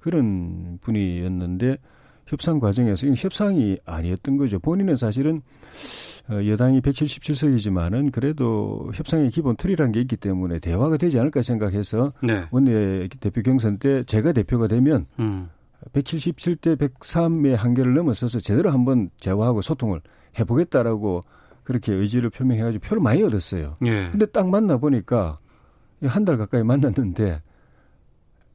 그런 0.00 0.78
분이었는데 0.80 1.78
협상 2.26 2.60
과정에서 2.60 3.06
이 3.06 3.14
협상이 3.16 3.78
아니었던 3.84 4.36
거죠. 4.36 4.58
본인은 4.58 4.94
사실은 4.94 5.40
어, 6.28 6.46
여당이 6.46 6.80
177석이지만은 6.80 8.12
그래도 8.12 8.90
협상의 8.94 9.30
기본 9.30 9.56
틀이라는 9.56 9.90
게 9.92 10.00
있기 10.02 10.16
때문에 10.16 10.60
대화가 10.60 10.96
되지 10.96 11.18
않을까 11.18 11.42
생각해서 11.42 12.10
네. 12.22 12.44
원내 12.50 13.08
대표 13.20 13.42
경선 13.42 13.78
때 13.78 14.04
제가 14.04 14.32
대표가 14.32 14.68
되면 14.68 15.04
음. 15.18 15.48
177대 15.92 16.76
103의 16.76 17.56
한계를 17.56 17.94
넘어서서 17.94 18.38
제대로 18.38 18.70
한번 18.70 19.10
대화하고 19.20 19.62
소통을 19.62 20.00
해보겠다라고 20.38 21.20
그렇게 21.64 21.92
의지를 21.92 22.30
표명해가지고 22.30 22.82
표를 22.86 23.02
많이 23.02 23.22
얻었어요. 23.22 23.76
예. 23.84 24.08
근데 24.10 24.26
딱 24.26 24.48
만나 24.48 24.76
보니까 24.78 25.38
한 26.02 26.24
달 26.24 26.38
가까이 26.38 26.62
만났는데 26.62 27.42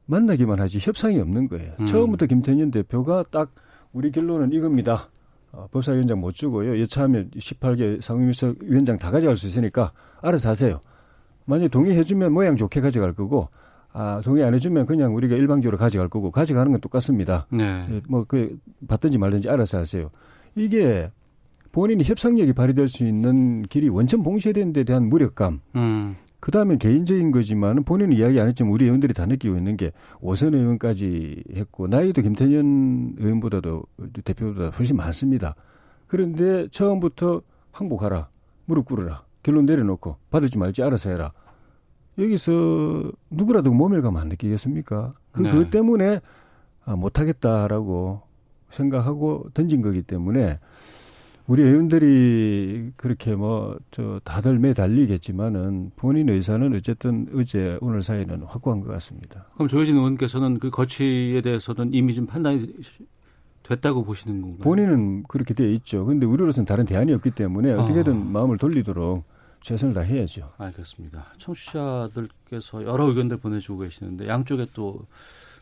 만나기만 0.06 0.60
하지 0.60 0.78
협상이 0.78 1.18
없는 1.20 1.48
거예요. 1.48 1.72
음. 1.80 1.86
처음부터 1.86 2.26
김태년 2.26 2.70
대표가 2.70 3.24
딱 3.30 3.52
우리 3.92 4.10
결론은 4.10 4.52
이겁니다. 4.52 5.08
어, 5.52 5.66
법사위원장 5.70 6.20
못 6.20 6.32
주고요. 6.32 6.78
여차하면 6.80 7.30
18개 7.30 8.00
상임위석 8.02 8.58
위원장 8.62 8.98
다 8.98 9.10
가져갈 9.10 9.36
수 9.36 9.46
있으니까 9.46 9.92
알아서 10.20 10.50
하세요. 10.50 10.80
만약 11.44 11.70
동의해주면 11.70 12.32
모양 12.32 12.56
좋게 12.56 12.80
가져갈 12.80 13.14
거고, 13.14 13.48
아, 13.92 14.20
동의 14.22 14.44
안 14.44 14.52
해주면 14.54 14.84
그냥 14.86 15.14
우리가 15.14 15.36
일방적으로 15.36 15.78
가져갈 15.78 16.08
거고, 16.08 16.30
가져가는 16.30 16.70
건 16.70 16.80
똑같습니다. 16.80 17.46
네. 17.50 17.86
예, 17.90 18.02
뭐, 18.08 18.24
그, 18.24 18.58
받든지 18.86 19.16
말든지 19.16 19.48
알아서 19.48 19.78
하세요. 19.78 20.10
이게 20.54 21.10
본인이 21.72 22.04
협상력이 22.04 22.52
발휘될 22.52 22.88
수 22.88 23.04
있는 23.04 23.62
길이 23.62 23.88
원천 23.88 24.22
봉쇄된 24.22 24.72
데 24.72 24.84
대한 24.84 25.08
무력감, 25.08 25.60
음. 25.76 26.16
그 26.40 26.50
다음에 26.50 26.76
개인적인 26.76 27.30
거지만 27.32 27.82
본인은 27.82 28.16
이야기 28.16 28.38
안 28.38 28.46
했지만 28.46 28.72
우리 28.72 28.84
의원들이 28.84 29.14
다 29.14 29.26
느끼고 29.26 29.56
있는 29.56 29.76
게 29.76 29.92
오선 30.20 30.54
의원까지 30.54 31.42
했고 31.56 31.88
나이도 31.88 32.22
김태년 32.22 33.16
의원보다도 33.18 33.82
대표보다 34.24 34.68
훨씬 34.68 34.96
많습니다. 34.96 35.54
그런데 36.06 36.68
처음부터 36.68 37.42
항복하라, 37.72 38.28
무릎 38.66 38.86
꿇어라, 38.86 39.24
결론 39.42 39.66
내려놓고 39.66 40.16
받을지 40.30 40.58
말지 40.58 40.82
알아서 40.82 41.10
해라. 41.10 41.32
여기서 42.18 43.10
누구라도 43.30 43.72
모멸감 43.72 44.16
안 44.16 44.28
느끼겠습니까? 44.28 45.10
그, 45.32 45.42
네. 45.42 45.50
그것 45.50 45.70
때문에 45.70 46.20
아, 46.84 46.96
못하겠다라고 46.96 48.22
생각하고 48.70 49.46
던진 49.52 49.80
거기 49.80 50.02
때문에 50.02 50.58
우리 51.46 51.62
의원들이 51.62 52.92
그렇게 52.96 53.34
뭐 53.34 53.76
저 53.90 54.20
다들 54.24 54.58
매달리겠지만은 54.58 55.92
본인 55.96 56.28
의사는 56.28 56.74
어쨌든 56.74 57.28
어제 57.34 57.78
오늘 57.80 58.02
사이는 58.02 58.42
확고한 58.42 58.80
것 58.80 58.88
같습니다. 58.92 59.46
그럼 59.54 59.68
조혜진 59.68 59.96
의원께서는 59.96 60.58
그 60.58 60.70
거취에 60.70 61.40
대해서는 61.40 61.94
이미 61.94 62.14
좀 62.14 62.26
판단이 62.26 62.74
됐다고 63.62 64.04
보시는 64.04 64.42
건가요? 64.42 64.60
본인은 64.60 65.22
그렇게 65.24 65.54
돼 65.54 65.72
있죠. 65.72 66.04
근데 66.04 66.26
우리로서는 66.26 66.66
다른 66.66 66.84
대안이 66.84 67.12
없기 67.14 67.30
때문에 67.30 67.72
어떻게든 67.72 68.12
아. 68.12 68.24
마음을 68.24 68.58
돌리도록 68.58 69.24
최선을 69.60 69.94
다해야죠. 69.94 70.50
알겠습니다. 70.58 71.26
청취자들께서 71.38 72.84
여러 72.84 73.08
의견들 73.08 73.38
보내주고 73.38 73.80
계시는데 73.80 74.28
양쪽에 74.28 74.66
또 74.74 75.06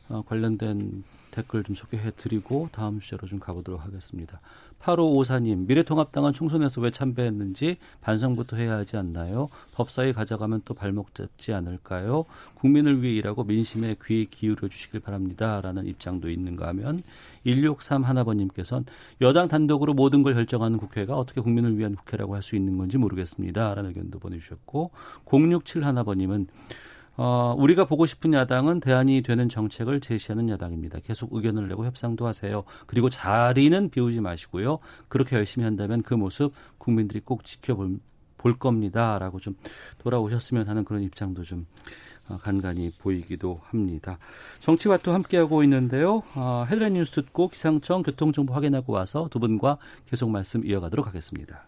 어, 0.08 0.22
관련된 0.26 1.04
댓글 1.30 1.64
좀 1.64 1.74
소개해 1.74 2.12
드리고 2.16 2.68
다음 2.70 3.00
주제로 3.00 3.26
좀 3.26 3.40
가보도록 3.40 3.84
하겠습니다. 3.84 4.40
8554님, 4.80 5.66
미래통합당은 5.66 6.32
총선에서 6.32 6.80
왜 6.82 6.90
참배했는지 6.90 7.78
반성부터 8.02 8.56
해야 8.56 8.76
하지 8.76 8.96
않나요? 8.98 9.48
법사위 9.72 10.12
가져가면 10.12 10.62
또 10.66 10.74
발목 10.74 11.14
잡지 11.14 11.52
않을까요? 11.54 12.26
국민을 12.56 13.02
위해 13.02 13.14
일하고 13.14 13.44
민심에 13.44 13.96
귀 14.04 14.26
기울여 14.30 14.68
주시길 14.68 15.00
바랍니다. 15.00 15.60
라는 15.62 15.86
입장도 15.86 16.30
있는가 16.30 16.68
하면 16.68 17.02
163 17.44 18.04
하나번님께서는 18.04 18.84
여당 19.22 19.48
단독으로 19.48 19.94
모든 19.94 20.22
걸 20.22 20.34
결정하는 20.34 20.78
국회가 20.78 21.16
어떻게 21.16 21.40
국민을 21.40 21.78
위한 21.78 21.94
국회라고 21.94 22.34
할 22.34 22.44
수 22.44 22.56
있는 22.56 22.76
건지 22.76 22.98
모르겠습니다. 22.98 23.74
라는 23.74 23.88
의견도 23.88 24.18
보내주셨고 24.18 24.90
067 25.24 25.82
하나번님은 25.82 26.46
어, 27.16 27.54
우리가 27.56 27.84
보고 27.84 28.06
싶은 28.06 28.32
야당은 28.32 28.80
대안이 28.80 29.22
되는 29.22 29.48
정책을 29.48 30.00
제시하는 30.00 30.48
야당입니다. 30.48 31.00
계속 31.00 31.32
의견을 31.32 31.68
내고 31.68 31.84
협상도 31.84 32.26
하세요. 32.26 32.62
그리고 32.86 33.08
자리는 33.08 33.90
비우지 33.90 34.20
마시고요. 34.20 34.78
그렇게 35.08 35.36
열심히 35.36 35.64
한다면 35.64 36.02
그 36.02 36.14
모습 36.14 36.52
국민들이 36.78 37.20
꼭 37.20 37.44
지켜볼 37.44 37.98
볼 38.44 38.58
겁니다. 38.58 39.18
라고 39.18 39.40
좀 39.40 39.56
돌아오셨으면 39.98 40.68
하는 40.68 40.84
그런 40.84 41.02
입장도 41.02 41.44
좀 41.44 41.66
어, 42.28 42.36
간간히 42.36 42.90
보이기도 42.98 43.60
합니다. 43.64 44.18
정치와도 44.60 45.12
함께하고 45.12 45.62
있는데요. 45.64 46.22
어, 46.34 46.66
헤드라인 46.68 46.94
뉴스 46.94 47.12
듣고 47.12 47.48
기상청 47.48 48.02
교통정보 48.02 48.52
확인하고 48.52 48.92
와서 48.92 49.28
두 49.30 49.38
분과 49.38 49.78
계속 50.06 50.30
말씀 50.30 50.66
이어가도록 50.66 51.06
하겠습니다. 51.06 51.66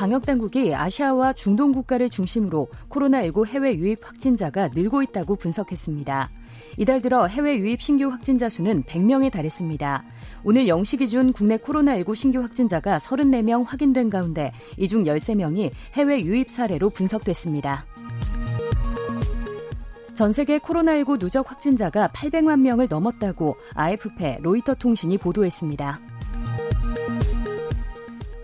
방역 0.00 0.24
당국이 0.24 0.74
아시아와 0.74 1.34
중동 1.34 1.72
국가를 1.72 2.08
중심으로 2.08 2.68
코로나19 2.88 3.46
해외 3.48 3.74
유입 3.74 3.98
확진자가 4.02 4.68
늘고 4.68 5.02
있다고 5.02 5.36
분석했습니다. 5.36 6.30
이달 6.78 7.02
들어 7.02 7.26
해외 7.26 7.58
유입 7.58 7.82
신규 7.82 8.08
확진자 8.08 8.48
수는 8.48 8.84
100명에 8.84 9.30
달했습니다. 9.30 10.02
오늘 10.42 10.64
0시 10.64 11.00
기준 11.00 11.34
국내 11.34 11.58
코로나19 11.58 12.16
신규 12.16 12.40
확진자가 12.40 12.96
34명 12.96 13.66
확인된 13.66 14.08
가운데 14.08 14.52
이 14.78 14.88
중 14.88 15.04
13명이 15.04 15.70
해외 15.92 16.22
유입 16.22 16.48
사례로 16.48 16.88
분석됐습니다. 16.88 17.84
전 20.14 20.32
세계 20.32 20.58
코로나19 20.60 21.18
누적 21.20 21.50
확진자가 21.50 22.08
800만 22.08 22.60
명을 22.60 22.86
넘었다고 22.88 23.54
AFP 23.78 24.38
로이터 24.40 24.72
통신이 24.76 25.18
보도했습니다. 25.18 26.00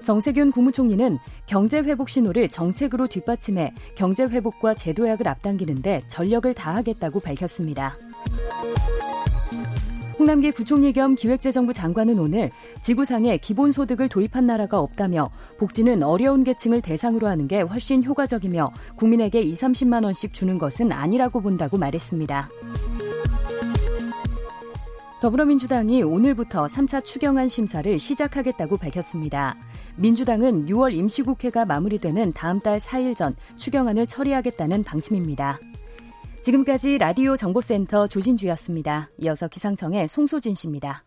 정세균 0.07 0.53
국무총리는 0.53 1.19
경제 1.47 1.81
회복 1.81 2.09
신호를 2.09 2.49
정책으로 2.49 3.09
뒷받침해 3.09 3.75
경제 3.97 4.23
회복과 4.23 4.75
제도약을 4.75 5.27
앞당기는데 5.27 6.03
전력을 6.07 6.55
다하겠다고 6.55 7.19
밝혔습니다. 7.19 7.99
홍남기 10.16 10.53
부총리 10.53 10.92
겸 10.92 11.16
기획재정부 11.16 11.73
장관은 11.73 12.21
오늘 12.21 12.51
지구상에 12.83 13.38
기본소득을 13.38 14.09
도입한 14.09 14.47
나라가 14.47 14.79
없다며 14.79 15.29
복지는 15.59 16.05
어려운 16.05 16.45
계층을 16.45 16.83
대상으로 16.83 17.27
하는 17.27 17.49
게 17.49 17.62
훨씬 17.62 18.05
효과적이며 18.05 18.73
국민에게 18.95 19.42
2, 19.42 19.55
30만 19.55 20.05
원씩 20.05 20.33
주는 20.33 20.57
것은 20.57 20.92
아니라고 20.92 21.40
본다고 21.40 21.79
말했습니다. 21.79 22.49
더불어민주당이 25.21 26.05
오늘부터 26.05 26.66
3차 26.66 27.05
추경안 27.05 27.49
심사를 27.49 27.99
시작하겠다고 27.99 28.77
밝혔습니다. 28.77 29.57
민주당은 29.99 30.67
6월 30.67 30.93
임시국회가 30.93 31.65
마무리되는 31.65 32.33
다음 32.35 32.61
달 32.61 32.79
4일 32.79 33.17
전 33.17 33.35
추경안을 33.57 34.07
처리하겠다는 34.07 34.85
방침입니다. 34.85 35.59
지금까지 36.43 36.99
라디오 36.99 37.35
정보센터 37.35 38.07
조진주였습니다. 38.07 39.09
이어서 39.19 39.49
기상청의 39.49 40.09
송소진 40.09 40.55
씨입니다. 40.55 41.05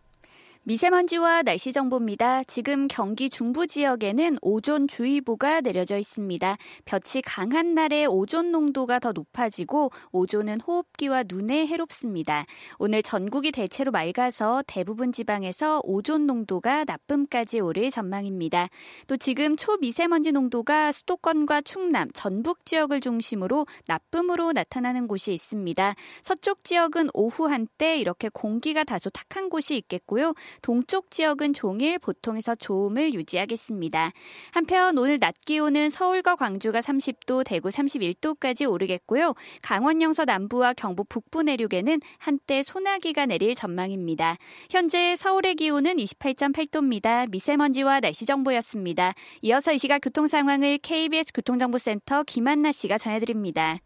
미세먼지와 0.64 1.42
날씨 1.42 1.72
정보입니다. 1.72 2.44
지금 2.44 2.86
경기 2.86 3.30
중부 3.30 3.66
지역에는 3.66 4.36
오존 4.42 4.88
주의보가 4.88 5.62
내려져 5.62 5.96
있습니다. 5.96 6.58
볕이 6.84 7.22
강한 7.22 7.74
날에 7.74 8.04
오존 8.04 8.52
농도가 8.52 8.98
더 8.98 9.12
높아지고 9.12 9.90
오존은 10.12 10.60
호흡기와 10.60 11.24
눈에 11.26 11.66
해롭습니다. 11.66 12.44
오늘 12.78 13.02
전국이 13.02 13.52
대체로 13.52 13.90
맑아서 13.90 14.62
대부분 14.66 15.12
지방에서 15.12 15.80
오존 15.82 16.26
농도가 16.26 16.84
나쁨까지 16.84 17.60
오를 17.60 17.88
전망입니다. 17.88 18.68
또 19.06 19.16
지금 19.16 19.56
초미세먼지 19.56 20.30
농도가 20.30 20.92
수도권과 20.92 21.62
충남, 21.62 22.10
전북 22.12 22.66
지역을 22.66 23.00
중심으로 23.00 23.66
나쁨으로 23.86 24.52
나타나는 24.52 25.08
곳이 25.08 25.32
있습니다. 25.32 25.94
서쪽 26.20 26.64
지역은 26.64 27.08
오후 27.14 27.48
한때 27.48 27.96
이렇게 27.96 28.28
공기가 28.28 28.84
다소 28.84 29.08
탁한 29.08 29.48
곳이 29.48 29.74
있겠고요. 29.78 30.34
동쪽 30.62 31.10
지역은 31.10 31.52
종일 31.52 31.98
보통에서 31.98 32.54
좋음을 32.54 33.14
유지하겠습니다. 33.14 34.12
한편 34.52 34.98
오늘 34.98 35.18
낮 35.18 35.34
기온은 35.44 35.90
서울과 35.90 36.36
광주가 36.36 36.80
30도, 36.80 37.44
대구 37.44 37.68
31도까지 37.68 38.70
오르겠고요. 38.70 39.34
강원 39.62 40.02
영서 40.02 40.24
남부와 40.24 40.74
경북 40.74 41.08
북부 41.08 41.42
내륙에는 41.42 42.00
한때 42.18 42.62
소나기가 42.62 43.26
내릴 43.26 43.54
전망입니다. 43.54 44.36
현재 44.70 45.16
서울의 45.16 45.56
기온은 45.56 45.96
28.8도입니다. 45.96 47.30
미세먼지와 47.30 48.00
날씨 48.00 48.26
정보였습니다. 48.26 49.14
이어서 49.42 49.72
이 49.72 49.78
시각 49.78 49.98
교통 49.98 50.26
상황을 50.26 50.78
KBS 50.78 51.32
교통정보센터 51.34 52.24
김한나 52.24 52.72
씨가 52.72 52.98
전해드립니다. 52.98 53.80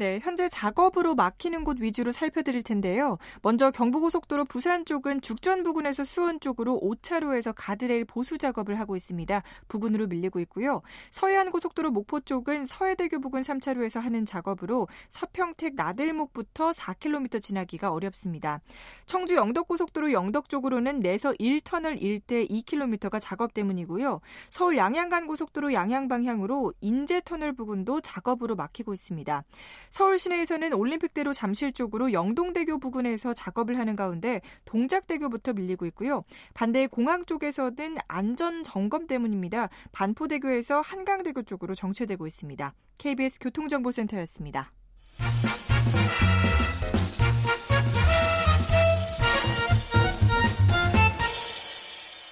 네, 0.00 0.18
현재 0.22 0.48
작업으로 0.48 1.14
막히는 1.14 1.62
곳 1.62 1.78
위주로 1.78 2.10
살펴드릴 2.10 2.62
텐데요. 2.62 3.18
먼저 3.42 3.70
경부고속도로 3.70 4.46
부산 4.46 4.86
쪽은 4.86 5.20
죽전 5.20 5.62
부근에서 5.62 6.04
수원 6.04 6.40
쪽으로 6.40 6.80
5차로에서 6.82 7.52
가드레일 7.54 8.06
보수 8.06 8.38
작업을 8.38 8.80
하고 8.80 8.96
있습니다. 8.96 9.42
부근으로 9.68 10.06
밀리고 10.06 10.40
있고요. 10.40 10.80
서해안 11.10 11.50
고속도로 11.50 11.90
목포 11.90 12.20
쪽은 12.20 12.64
서해대교 12.64 13.20
부근 13.20 13.42
3차로에서 13.42 14.00
하는 14.00 14.24
작업으로 14.24 14.88
서평택 15.10 15.74
나들목부터 15.74 16.72
4km 16.72 17.42
지나기가 17.42 17.92
어렵습니다. 17.92 18.62
청주 19.04 19.36
영덕고속도로 19.36 20.12
영덕 20.14 20.48
쪽으로는 20.48 21.00
내서 21.00 21.32
1터널 21.32 22.02
일대 22.02 22.46
2km가 22.46 23.18
작업 23.20 23.52
때문이고요. 23.52 24.22
서울 24.48 24.78
양양간 24.78 25.26
고속도로 25.26 25.74
양양 25.74 26.08
방향으로 26.08 26.72
인제 26.80 27.20
터널 27.26 27.52
부근도 27.52 28.00
작업으로 28.00 28.56
막히고 28.56 28.94
있습니다. 28.94 29.44
서울 29.90 30.18
시내에서는 30.18 30.72
올림픽대로 30.72 31.34
잠실 31.34 31.72
쪽으로 31.72 32.12
영동대교 32.12 32.78
부근에서 32.78 33.34
작업을 33.34 33.78
하는 33.78 33.96
가운데 33.96 34.40
동작대교부터 34.64 35.52
밀리고 35.52 35.86
있고요. 35.86 36.24
반대 36.54 36.86
공항 36.86 37.24
쪽에서는 37.24 37.96
안전 38.08 38.62
점검 38.62 39.06
때문입니다. 39.06 39.68
반포대교에서 39.92 40.80
한강대교 40.80 41.42
쪽으로 41.42 41.74
정체되고 41.74 42.26
있습니다. 42.26 42.72
KBS 42.98 43.38
교통정보센터였습니다. 43.40 44.72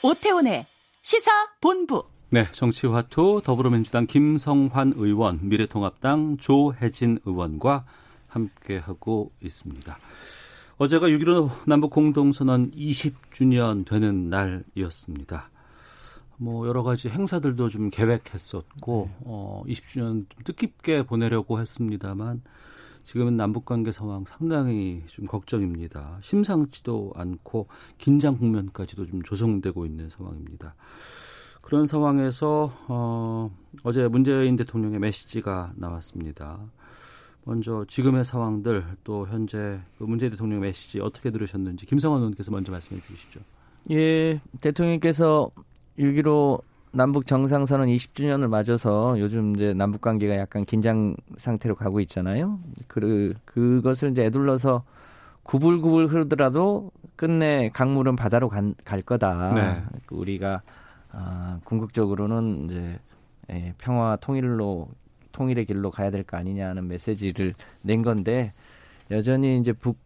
오태훈의 0.03 0.65
시사 1.03 1.31
본부 1.61 2.05
네, 2.31 2.47
정치화투 2.53 3.41
더불어민주당 3.43 4.07
김성환 4.07 4.93
의원, 4.97 5.49
미래통합당 5.49 6.37
조혜진 6.37 7.21
의원과 7.25 7.87
함께하고 8.27 9.33
있습니다. 9.43 9.99
어제가 10.77 11.07
6.15 11.07 11.67
남북 11.67 11.91
공동선언 11.91 12.73
20주년 12.73 13.87
되는 13.87 14.29
날이었습니다. 14.29 15.49
뭐 16.37 16.69
여러 16.69 16.83
가지 16.83 17.09
행사들도 17.09 17.71
좀 17.71 17.89
계획했었고 17.89 19.09
어 19.21 19.63
20주년 19.67 20.27
좀 20.29 20.45
뜻깊게 20.45 21.05
보내려고 21.05 21.59
했습니다만 21.59 22.43
지금은 23.05 23.39
남북 23.39 23.65
관계 23.65 23.91
상황 23.91 24.27
상당히 24.27 25.03
좀 25.07 25.25
걱정입니다. 25.25 26.19
심상치도 26.21 27.15
않고 27.17 27.69
긴장 27.97 28.37
국면까지도 28.37 29.07
좀 29.07 29.23
조성되고 29.23 29.87
있는 29.87 30.11
상황입니다. 30.11 30.75
그런 31.69 31.85
상황에서 31.85 32.73
어, 32.89 33.51
어제 33.85 34.09
문재인 34.09 34.57
대통령의 34.57 35.01
메시지가 35.01 35.73
나왔습니다. 35.77 36.59
먼저 37.45 37.85
지금의 37.87 38.25
상황들 38.25 38.87
또 39.05 39.27
현재 39.27 39.79
그 39.99 40.05
문재인 40.05 40.31
대통령 40.31 40.61
메시지 40.61 40.99
어떻게 40.99 41.31
들으셨는지 41.31 41.85
김성환 41.85 42.21
의원께서 42.21 42.51
먼저 42.53 42.73
말씀해 42.73 43.03
주시죠. 43.03 43.41
예, 43.91 44.41
대통령께서 44.63 45.51
6.15 45.99 46.63
남북 46.93 47.27
정상선언 47.27 47.89
20주년을 47.89 48.49
맞아서 48.49 49.15
요즘 49.19 49.55
이제 49.55 49.75
남북 49.75 50.01
관계가 50.01 50.39
약간 50.39 50.65
긴장 50.65 51.17
상태로 51.37 51.75
가고 51.75 52.01
있잖아요. 52.01 52.61
그 52.87 53.35
그것을 53.45 54.13
이제 54.13 54.25
애둘러서 54.25 54.85
구불구불 55.43 56.07
흐르더라도 56.07 56.93
끝내 57.17 57.69
강물은 57.75 58.17
바다로 58.17 58.49
간, 58.49 58.75
갈 58.87 59.03
거다. 59.03 59.53
네. 59.53 59.83
우리가 60.11 60.63
아, 61.11 61.59
궁극적으로는 61.65 62.65
이제 62.71 62.99
예, 63.51 63.75
평화 63.79 64.17
통일로 64.17 64.89
통일의 65.33 65.65
길로 65.67 65.91
가야 65.91 66.11
될 66.11 66.23
거 66.25 66.37
아니냐는 66.37 66.89
메시지를 66.89 67.55
낸 67.83 68.03
건데 68.03 68.53
여전히 69.11 69.59
이제 69.59 69.73
북 69.73 69.99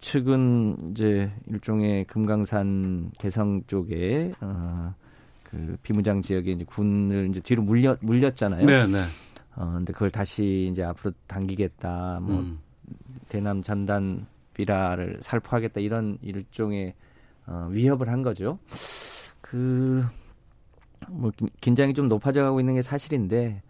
측은 0.00 0.90
이제 0.92 1.32
일종의 1.46 2.04
금강산 2.04 3.10
개성 3.18 3.62
쪽에 3.66 4.30
어, 4.40 4.94
그 5.42 5.76
비무장 5.82 6.20
지역에 6.22 6.52
이제 6.52 6.64
군을 6.64 7.28
이제 7.30 7.40
뒤로 7.40 7.62
물렸 7.62 7.98
물렸잖아요. 8.02 8.66
네, 8.66 8.86
네. 8.86 9.02
어 9.56 9.72
근데 9.78 9.92
그걸 9.92 10.10
다시 10.10 10.68
이제 10.70 10.82
앞으로 10.84 11.12
당기겠다. 11.26 12.20
뭐 12.22 12.40
음. 12.40 12.58
대남 13.28 13.62
전단 13.62 14.26
비라를 14.54 15.18
살포하겠다 15.22 15.80
이런 15.80 16.18
일종의 16.22 16.94
어, 17.46 17.68
위협을 17.70 18.08
한 18.08 18.22
거죠. 18.22 18.58
그 19.40 20.04
뭐 21.10 21.30
긴장이 21.60 21.94
좀 21.94 22.08
높아져 22.08 22.42
가고 22.42 22.60
있는 22.60 22.74
게 22.74 22.82
사실인데 22.82 23.62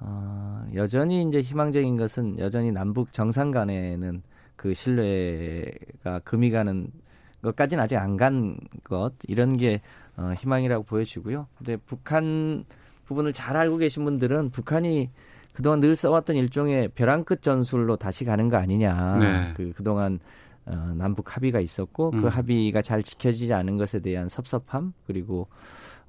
어, 0.00 0.64
여전히 0.74 1.22
이제 1.22 1.40
희망적인 1.40 1.96
것은 1.96 2.38
여전히 2.38 2.72
남북 2.72 3.12
정상 3.12 3.50
간에는 3.50 4.22
그 4.56 4.74
신뢰가 4.74 6.20
금이 6.24 6.50
가는 6.50 6.88
것까지는 7.42 7.82
아직 7.82 7.96
안 7.96 8.16
간 8.16 8.56
것 8.84 9.12
이런 9.28 9.56
게 9.56 9.80
어, 10.16 10.32
희망이라고 10.36 10.84
보여지고요. 10.84 11.46
근데 11.56 11.76
북한 11.76 12.64
부분을 13.04 13.32
잘 13.32 13.56
알고 13.56 13.78
계신 13.78 14.04
분들은 14.04 14.50
북한이 14.50 15.10
그동안 15.52 15.80
늘 15.80 15.94
써왔던 15.94 16.36
일종의 16.36 16.88
벼랑 16.94 17.24
끝 17.24 17.42
전술로 17.42 17.96
다시 17.96 18.24
가는 18.24 18.48
거 18.48 18.56
아니냐. 18.56 19.16
네. 19.18 19.52
그 19.56 19.72
그동안 19.76 20.18
어, 20.66 20.94
남북 20.96 21.36
합의가 21.36 21.60
있었고 21.60 22.10
그 22.10 22.16
음. 22.16 22.22
그 22.22 22.28
합의가 22.28 22.82
잘 22.82 23.02
지켜지지 23.02 23.52
않은 23.52 23.76
것에 23.76 24.00
대한 24.00 24.28
섭섭함 24.28 24.92
그리고 25.06 25.46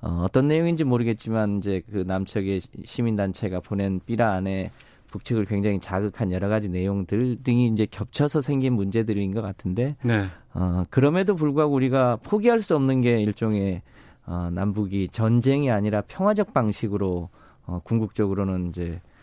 어, 0.02 0.22
어떤 0.24 0.48
내용인지 0.48 0.84
모르겠지만 0.84 1.58
이제 1.58 1.82
그 1.92 2.04
남측의 2.06 2.62
시민단체가 2.84 3.60
보낸 3.60 4.00
삐라 4.06 4.34
안에 4.34 4.72
북측을 5.08 5.46
굉장히 5.46 5.80
자극한 5.80 6.32
여러 6.32 6.50
가지 6.50 6.70
내용들 6.70 7.38
등이 7.44 7.68
이제 7.68 7.88
겹쳐서 7.90 8.42
생긴 8.42 8.74
문제들인 8.74 9.34
것 9.34 9.42
같은데 9.42 9.96
네. 10.04 10.26
어, 10.54 10.84
그럼에도 10.90 11.36
불구하고 11.36 11.74
우리가 11.74 12.18
포기할 12.18 12.62
수 12.62 12.76
없는 12.76 13.02
게 13.02 13.22
일종의 13.22 13.82
어, 14.26 14.50
남북이 14.52 15.10
전쟁이 15.10 15.72
아니라 15.72 16.02
평화적 16.02 16.54
방식으로 16.54 17.30
어, 17.66 17.80
궁극적으로는 17.84 18.70
이제 18.70 19.00
어, 19.00 19.15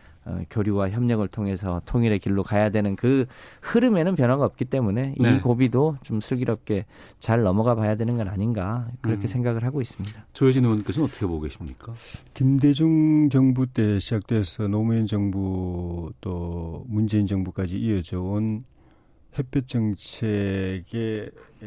교류와 0.50 0.90
협력을 0.90 1.26
통해서 1.28 1.82
통일의 1.86 2.18
길로 2.18 2.42
가야 2.42 2.70
되는 2.70 2.96
그 2.96 3.26
흐름에는 3.62 4.14
변화가 4.14 4.44
없기 4.44 4.66
때문에 4.66 5.14
네. 5.18 5.34
이 5.34 5.38
고비도 5.40 5.96
좀 6.02 6.20
슬기롭게 6.20 6.86
잘 7.18 7.42
넘어가 7.42 7.74
봐야 7.74 7.96
되는 7.96 8.16
건 8.16 8.28
아닌가 8.28 8.88
그렇게 9.00 9.22
음. 9.22 9.26
생각을 9.26 9.64
하고 9.64 9.80
있습니다. 9.80 10.26
조혜진 10.32 10.64
의원께서는 10.64 11.08
어떻게 11.08 11.26
보고 11.26 11.40
계십니까? 11.40 11.92
김대중 12.34 13.28
정부 13.30 13.66
때 13.66 13.98
시작돼서 13.98 14.68
노무현 14.68 15.06
정부 15.06 16.12
또 16.20 16.84
문재인 16.88 17.26
정부까지 17.26 17.78
이어져 17.78 18.20
온 18.20 18.62
햇볕 19.38 19.66
정책의 19.66 21.30
에, 21.62 21.66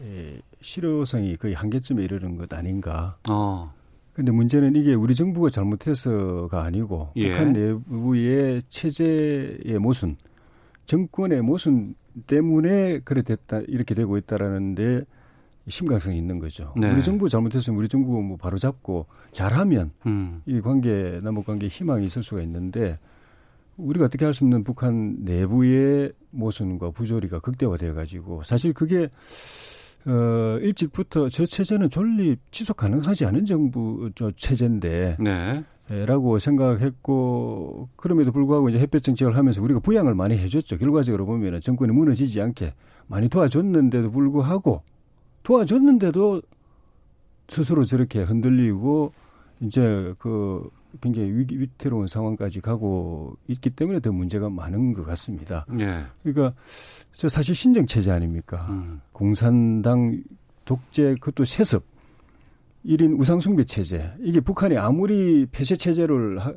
에, 0.00 0.40
실효성이 0.60 1.36
거의 1.36 1.54
한계점에 1.54 2.02
이르는 2.02 2.36
것 2.36 2.52
아닌가. 2.52 3.16
어. 3.28 3.72
근데 4.16 4.32
문제는 4.32 4.74
이게 4.76 4.94
우리 4.94 5.14
정부가 5.14 5.50
잘못해서가 5.50 6.62
아니고 6.62 7.10
예. 7.16 7.32
북한 7.32 7.52
내부의 7.52 8.62
체제의 8.70 9.78
모순, 9.78 10.16
정권의 10.86 11.42
모순 11.42 11.94
때문에 12.26 13.00
그래 13.00 13.20
됐다 13.20 13.60
이렇게 13.68 13.94
되고 13.94 14.16
있다라는데 14.16 15.02
심각성이 15.68 16.16
있는 16.16 16.38
거죠. 16.38 16.72
네. 16.78 16.90
우리 16.90 17.02
정부 17.02 17.28
잘못했으면 17.28 17.78
우리 17.78 17.88
정부가 17.88 18.26
뭐 18.26 18.38
바로 18.38 18.56
잡고 18.56 19.04
잘하면 19.32 19.90
음. 20.06 20.40
이 20.46 20.62
관계 20.62 21.20
남북 21.22 21.44
관계 21.44 21.68
희망이 21.68 22.06
있을 22.06 22.22
수가 22.22 22.40
있는데 22.40 22.98
우리가 23.76 24.06
어떻게 24.06 24.24
할 24.24 24.32
수 24.32 24.44
없는 24.44 24.64
북한 24.64 25.16
내부의 25.24 26.10
모순과 26.30 26.90
부조리가 26.92 27.40
극대화되어 27.40 27.92
가지고 27.92 28.42
사실 28.44 28.72
그게 28.72 29.10
어 30.06 30.58
일찍부터 30.60 31.28
저 31.28 31.44
체제는 31.44 31.90
존립 31.90 32.40
지속 32.52 32.76
가능하지 32.76 33.26
않은 33.26 33.44
정부 33.44 34.10
저 34.14 34.30
체제인데 34.30 35.16
네. 35.18 35.64
라고 35.88 36.38
생각했고 36.38 37.88
그럼에도 37.96 38.32
불구하고 38.32 38.68
이제 38.68 38.78
햇볕 38.78 39.02
정책을 39.02 39.36
하면서 39.36 39.62
우리가 39.62 39.80
부양을 39.80 40.14
많이 40.14 40.36
해줬죠. 40.36 40.78
결과적으로 40.78 41.26
보면은 41.26 41.60
정권이 41.60 41.92
무너지지 41.92 42.40
않게 42.40 42.74
많이 43.06 43.28
도와줬는데도 43.28 44.10
불구하고 44.10 44.82
도와줬는데도 45.44 46.42
스스로 47.48 47.84
저렇게 47.84 48.22
흔들리고 48.22 49.12
이제 49.60 50.12
그 50.18 50.68
굉장히 51.00 51.30
위기, 51.32 51.58
위태로운 51.60 52.06
상황까지 52.06 52.60
가고 52.60 53.36
있기 53.48 53.70
때문에 53.70 54.00
더 54.00 54.12
문제가 54.12 54.48
많은 54.48 54.92
것 54.92 55.04
같습니다. 55.04 55.66
예. 55.78 56.04
그러니까 56.22 56.54
저 57.12 57.28
사실 57.28 57.54
신정 57.54 57.86
체제 57.86 58.10
아닙니까? 58.10 58.66
음. 58.70 59.00
공산당 59.12 60.22
독재 60.64 61.16
그것도 61.20 61.44
세습 61.44 61.84
1인 62.84 63.18
우상숭배 63.18 63.64
체제 63.64 64.12
이게 64.20 64.40
북한이 64.40 64.76
아무리 64.78 65.46
폐쇄 65.46 65.76
체제를 65.76 66.38
하, 66.38 66.52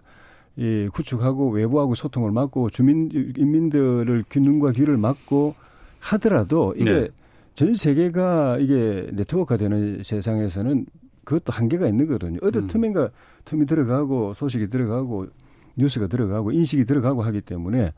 예, 0.57 0.87
구축하고 0.89 1.51
외부하고 1.51 1.95
소통을 1.95 2.31
막고 2.31 2.69
주민 2.69 3.09
인민들을 3.13 4.25
눈과 4.35 4.71
귀를 4.73 4.97
막고 4.97 5.55
하더라도 5.99 6.73
이게 6.77 6.91
네. 6.91 7.07
전 7.55 7.73
세계가 7.73 8.57
이게 8.59 9.09
네트워크가 9.13 9.57
되는 9.57 10.01
세상에서는 10.03 10.85
그것도 11.29 11.53
한계가 11.53 11.87
있는 11.87 12.07
거거든요. 12.07 12.39
어느 12.41 12.57
음. 12.57 12.67
틈인가 12.67 13.11
틈이 13.45 13.67
들어가고 13.67 14.33
소식이 14.33 14.71
들어가고 14.71 15.27
뉴스가 15.75 16.07
들어가고 16.07 16.51
인식이 16.51 16.85
들어가고 16.85 17.21
하기 17.21 17.41
때문에 17.41 17.93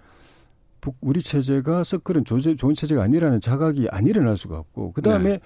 북 0.82 0.98
우리 1.00 1.22
체제가 1.22 1.86
썩그런 1.86 2.26
조제, 2.26 2.58
좋은 2.58 2.74
체제가 2.74 3.02
아니라는 3.04 3.40
자각이 3.40 3.88
안 3.90 4.06
일어날 4.06 4.36
수가 4.36 4.60
없고 4.60 4.92
그 4.92 5.02
다음에 5.02 5.30
네. 5.30 5.40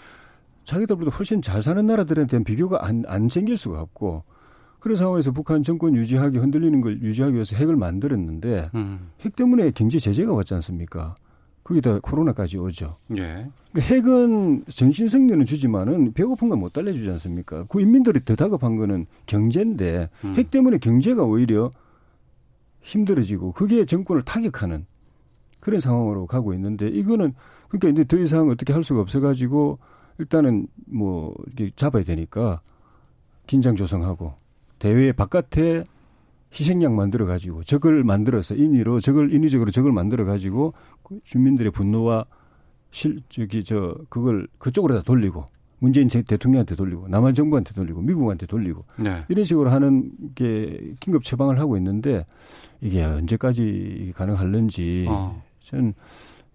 자기들보다 0.64 1.16
훨씬 1.16 1.44
잘 1.44 1.62
사는 1.62 1.86
나라들한테는 1.86 2.44
비교가 2.44 2.84
안, 2.84 3.04
안 3.08 3.30
생길 3.30 3.56
수가 3.56 3.80
없고 3.82 4.24
그런 4.80 4.96
상황에서 4.96 5.32
북한 5.32 5.62
정권 5.62 5.96
유지하기 5.96 6.40
흔들리는 6.40 6.82
걸 6.82 7.00
유지하기 7.04 7.36
위해서 7.36 7.56
핵을 7.56 7.76
만들었는데 7.76 8.72
음. 8.76 9.12
핵 9.22 9.36
때문에 9.36 9.70
경제 9.72 10.00
제재가 10.00 10.34
왔지 10.34 10.56
않습니까? 10.56 11.14
거기다 11.66 12.00
코로나까지 12.00 12.58
오죠. 12.60 12.96
예. 13.18 13.50
그 13.74 13.82
핵은 13.82 14.66
정신 14.68 15.08
승리는 15.10 15.46
주지만은 15.46 16.14
배고픈 16.14 16.48
건 16.48 16.60
못 16.60 16.72
달래주지 16.72 17.10
않습니까? 17.10 17.66
그 17.68 17.82
인민들이 17.82 18.24
더 18.24 18.36
다급한 18.36 18.78
거는 18.78 19.08
경제인데 19.26 20.10
음. 20.24 20.36
핵 20.36 20.52
때문에 20.52 20.78
경제가 20.78 21.24
오히려 21.24 21.72
힘들어지고 22.82 23.52
그게 23.54 23.84
정권을 23.86 24.22
타격하는 24.22 24.86
그런 25.60 25.80
상황으로 25.80 26.28
가고 26.28 26.54
있는데 26.54 26.88
이거는 26.88 27.34
그러니까 27.68 27.90
이제 27.90 28.04
더 28.06 28.18
이상 28.22 28.48
어떻게 28.50 28.72
할 28.72 28.84
수가 28.84 29.02
없어가지고 29.02 29.80
일단은 30.20 30.68
뭐 30.86 31.34
이렇게 31.48 31.72
잡아야 31.76 32.04
되니까 32.04 32.62
긴장 33.48 33.76
조성하고 33.76 34.34
대회 34.78 35.12
바깥에 35.12 35.84
희생양 36.58 36.96
만들어 36.96 37.26
가지고 37.26 37.64
적을 37.64 38.04
만들어서 38.04 38.56
인위로 38.56 39.00
적을 39.00 39.34
인위적으로 39.34 39.72
적을 39.72 39.92
만들어 39.92 40.24
가지고 40.26 40.74
그 41.04 41.20
주민들의 41.24 41.72
분노와 41.72 42.26
실 42.92 43.20
저기 43.30 43.64
저 43.64 43.96
그걸 44.10 44.48
그쪽으로 44.58 44.96
다 44.96 45.02
돌리고 45.02 45.46
문재인 45.80 46.08
제- 46.08 46.22
대통령한테 46.22 46.76
돌리고 46.76 47.10
남한 47.10 47.34
정부한테 47.34 47.74
돌리고 47.74 48.02
미국한테 48.02 48.46
돌리고 48.46 48.86
네. 48.98 49.24
이런 49.28 49.44
식으로 49.44 49.70
하는 49.70 50.12
게 50.34 50.94
긴급 51.02 51.24
처방을 51.24 51.60
하고 51.60 51.76
있는데 51.78 52.26
이게 52.80 53.04
언제까지 53.04 54.14
가능할는지 54.16 55.06
어. 55.10 55.44
저는 55.60 55.94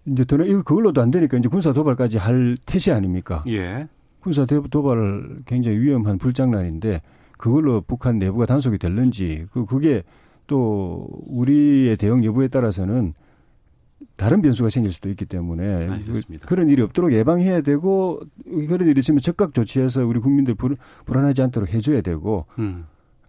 이제 0.07 0.25
더 0.25 0.37
이거 0.43 0.63
그걸로도 0.63 1.03
안 1.03 1.11
되니까 1.11 1.37
이제 1.37 1.49
군사 1.51 1.75
도발까지 1.75 2.17
할 2.17 2.57
태세 2.65 2.93
아닙니까? 2.93 3.45
예. 3.49 3.87
군사 4.21 4.47
대- 4.47 4.61
도발 4.71 5.41
굉장히 5.45 5.79
위험한 5.79 6.17
불장난인데 6.17 7.03
그걸로 7.41 7.81
북한 7.81 8.19
내부가 8.19 8.45
단속이 8.45 8.77
될는지 8.77 9.47
그 9.51 9.65
그게 9.65 10.03
또 10.47 11.09
우리의 11.27 11.97
대응 11.97 12.23
여부에 12.23 12.49
따라서는 12.49 13.15
다른 14.17 14.43
변수가 14.43 14.69
생길 14.69 14.93
수도 14.93 15.09
있기 15.09 15.25
때문에 15.25 15.89
알겠습니다. 15.89 16.47
그런 16.47 16.69
일이 16.69 16.83
없도록 16.83 17.13
예방해야 17.13 17.63
되고 17.63 18.21
그런 18.45 18.87
일이 18.87 18.99
있으면 18.99 19.21
적극 19.21 19.55
조치해서 19.55 20.05
우리 20.05 20.21
국민들 20.21 20.55
불, 20.55 20.77
불안하지 21.07 21.41
않도록 21.41 21.73
해줘야 21.73 22.03
되고 22.03 22.45
음. 22.59 22.85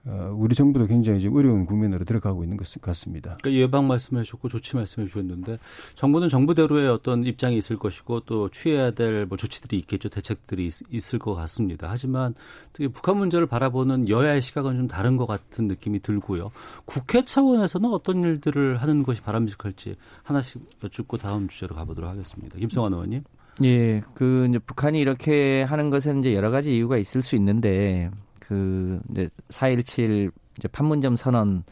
어, 0.05 0.33
우리 0.35 0.55
정부도 0.55 0.87
굉장히 0.87 1.19
지금 1.19 1.37
어려운 1.37 1.65
국면으로 1.65 2.05
들어가고 2.05 2.43
있는 2.43 2.57
것 2.57 2.69
같습니다. 2.81 3.37
그러니까 3.41 3.61
예방 3.61 3.87
말씀해 3.87 4.23
주셨고 4.23 4.49
조치 4.49 4.75
말씀해 4.75 5.07
주셨는데 5.07 5.57
정부는 5.95 6.27
정부대로의 6.29 6.89
어떤 6.89 7.23
입장이 7.23 7.57
있을 7.57 7.77
것이고 7.77 8.21
또 8.21 8.49
취해야 8.49 8.91
될 8.91 9.21
뭐 9.31 9.37
조치들이 9.37 9.77
있겠죠 9.79 10.09
대책들이 10.09 10.67
있, 10.89 11.13
을것 11.13 11.35
같습니다. 11.37 11.87
하지만 11.89 12.33
특히 12.73 12.87
북한 12.89 13.17
문제를 13.17 13.47
바라보는 13.47 14.09
여야의 14.09 14.41
시각은 14.41 14.75
좀 14.75 14.87
다른 14.87 15.15
것 15.15 15.25
같은 15.25 15.67
느낌이 15.67 16.01
들고요. 16.01 16.51
국회 16.85 17.23
차원에서는 17.23 17.89
어떤 17.91 18.23
일들을 18.23 18.81
하는 18.81 19.03
것이 19.03 19.21
바람직할지 19.21 19.95
하나씩 20.23 20.61
여쭙고 20.83 21.17
다음 21.17 21.47
주제로 21.47 21.75
가보도록 21.75 22.09
하겠습니다. 22.09 22.57
김성환 22.57 22.93
의원님. 22.93 23.23
예, 23.63 24.01
그 24.13 24.47
이제 24.49 24.59
북한이 24.59 24.99
이렇게 24.99 25.63
하는 25.63 25.89
것에는 25.89 26.21
이제 26.21 26.33
여러 26.33 26.51
가지 26.51 26.75
이유가 26.75 26.97
있을 26.97 27.21
수 27.21 27.35
있는데 27.35 28.09
그 28.51 28.99
이제 29.11 29.29
4.17 29.47 30.29
이제 30.57 30.67
판문점 30.67 31.15
선언 31.15 31.63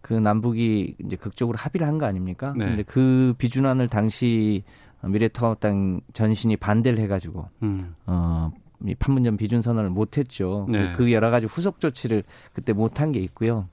그 0.00 0.14
남북이 0.14 0.96
이제 1.04 1.16
극적으로 1.16 1.58
합의를 1.58 1.86
한 1.86 1.98
거 1.98 2.06
아닙니까? 2.06 2.54
네. 2.56 2.64
근데 2.64 2.82
그 2.82 3.34
비준안을 3.36 3.88
당시 3.88 4.62
미래통합당 5.02 6.00
전신이 6.14 6.56
반대를 6.56 6.98
해가지고 7.00 7.46
음. 7.62 7.94
어. 8.06 8.50
이 8.86 8.94
판문점 8.94 9.36
비준 9.36 9.60
선언을 9.62 9.90
못했죠. 9.90 10.66
네. 10.70 10.92
그 10.94 11.12
여러 11.12 11.30
가지 11.30 11.44
후속 11.46 11.78
조치를 11.80 12.22
그때 12.54 12.72
못한 12.72 13.12
게 13.12 13.20
있고요. 13.20 13.66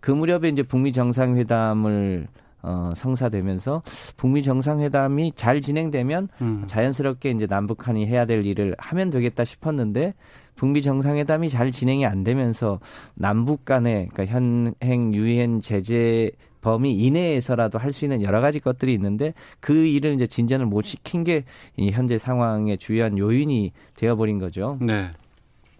그 0.00 0.10
무렵에 0.10 0.48
이제 0.50 0.62
북미 0.62 0.92
정상회담을 0.92 2.28
어, 2.62 2.92
성사되면서 2.96 3.82
북미 4.16 4.42
정상회담이 4.42 5.32
잘 5.36 5.60
진행되면 5.60 6.28
음. 6.40 6.64
자연스럽게 6.66 7.30
이제 7.30 7.46
남북한이 7.46 8.06
해야 8.06 8.24
될 8.26 8.44
일을 8.44 8.74
하면 8.78 9.10
되겠다 9.10 9.44
싶었는데 9.44 10.14
북미 10.56 10.82
정상회담이 10.82 11.48
잘 11.48 11.70
진행이 11.70 12.06
안 12.06 12.24
되면서 12.24 12.80
남북 13.14 13.64
간의 13.64 14.08
그러니까 14.12 14.26
현행 14.26 15.14
유엔 15.14 15.60
제재 15.60 16.30
범위 16.60 16.94
이내에서라도 16.96 17.78
할 17.78 17.92
수 17.92 18.04
있는 18.06 18.22
여러 18.22 18.40
가지 18.40 18.58
것들이 18.58 18.94
있는데 18.94 19.34
그 19.60 19.74
일을 19.74 20.14
이제 20.14 20.26
진전을 20.26 20.66
못 20.66 20.82
시킨 20.82 21.22
게 21.24 21.44
이 21.76 21.90
현재 21.90 22.18
상황의 22.18 22.78
주요한 22.78 23.18
요인이 23.18 23.72
되어버린 23.96 24.38
거죠. 24.38 24.78
네. 24.80 25.10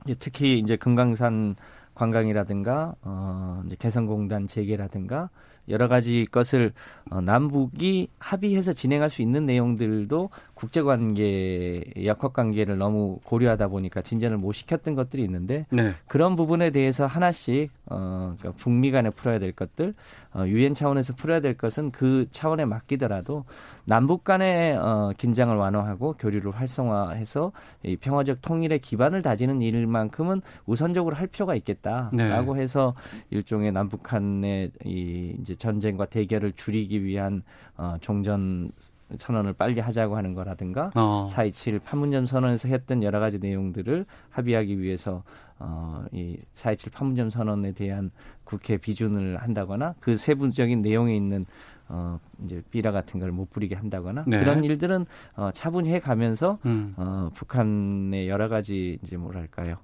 이제 0.05 0.15
특히 0.19 0.59
이제 0.59 0.77
금강산 0.77 1.57
관광이라든가 1.95 2.95
어 3.03 3.63
이제 3.65 3.77
개성공단 3.79 4.47
재개라든가 4.47 5.31
여러 5.69 5.89
가지 5.89 6.27
것을 6.31 6.73
어, 7.11 7.21
남북이 7.21 8.09
합의해서 8.19 8.73
진행할 8.73 9.09
수 9.09 9.23
있는 9.23 9.47
내용들도 9.47 10.29
국제 10.55 10.83
관계 10.83 11.83
약학 12.05 12.33
관계를 12.33 12.79
너무 12.79 13.19
고려하다 13.25 13.69
보니까 13.69 14.03
진전을 14.03 14.39
못 14.39 14.53
시켰던 14.53 14.95
것들이 14.95 15.23
있는데 15.25 15.67
네. 15.71 15.93
그런 16.07 16.37
부분에 16.37 16.71
대해서 16.71 17.07
하나씩 17.07 17.71
어, 17.87 18.35
그러니까 18.39 18.53
북미 18.63 18.91
간에 18.91 19.11
풀어야 19.11 19.39
될 19.39 19.53
것들 19.53 19.95
어, 20.33 20.45
유엔 20.47 20.75
차원에서 20.75 21.15
풀어야 21.15 21.41
될 21.41 21.57
것은 21.57 21.91
그 21.91 22.27
차원에 22.31 22.65
맡기더라도 22.65 23.45
남북 23.85 24.25
간의 24.25 24.77
어, 24.77 25.13
긴장을 25.19 25.55
완화하고 25.55 26.15
교류를 26.15 26.53
활성화해서 26.53 27.53
이 27.83 27.97
평화적 27.97 28.41
통일의 28.41 28.79
기반을 28.79 29.23
다지는 29.23 29.61
일만큼은 29.61 30.41
우선적으로 30.67 31.17
할 31.17 31.27
필요가 31.27 31.55
있겠다라고 31.55 32.55
네. 32.55 32.63
해서 32.63 32.95
일종의 33.31 33.73
남북 33.73 34.13
한의 34.13 34.71
이 34.85 35.37
이제 35.41 35.55
전쟁과 35.55 36.07
대결을 36.07 36.53
줄이기 36.53 37.05
위한 37.05 37.43
어, 37.77 37.95
종전 38.01 38.71
선언을 39.19 39.53
빨리 39.55 39.81
하자고 39.81 40.17
하는 40.17 40.35
거라든가 40.35 40.91
어. 40.95 41.27
4.27 41.33 41.83
판문점 41.85 42.27
선언에서 42.27 42.69
했던 42.69 43.03
여러 43.03 43.21
가지 43.21 43.39
내용들을 43.39 44.07
합의하기 44.31 44.81
위해서 44.81 45.23
어, 45.59 46.05
이4.27 46.13 46.93
판문점 46.93 47.31
선언에 47.31 47.73
대한 47.73 48.11
국회 48.45 48.77
비준을 48.77 49.39
한다거나 49.39 49.95
그 50.01 50.17
세부적인 50.17 50.83
내용에 50.83 51.15
있는 51.17 51.47
어 51.87 52.19
이제 52.43 52.63
비라 52.71 52.93
같은 52.93 53.21
걸 53.21 53.31
못 53.31 53.51
부리게 53.51 53.75
한다거나 53.75 54.25
네. 54.27 54.39
그런 54.39 54.65
일들은 54.65 55.05
어 55.37 55.51
차분히 55.53 55.91
해 55.93 55.99
가면서 56.01 56.59
음. 56.65 56.95
어 56.97 57.29
북한의 57.35 58.27
여러 58.29 58.49
가지 58.49 58.99
이제 59.03 59.19
뭐랄까요? 59.19 59.77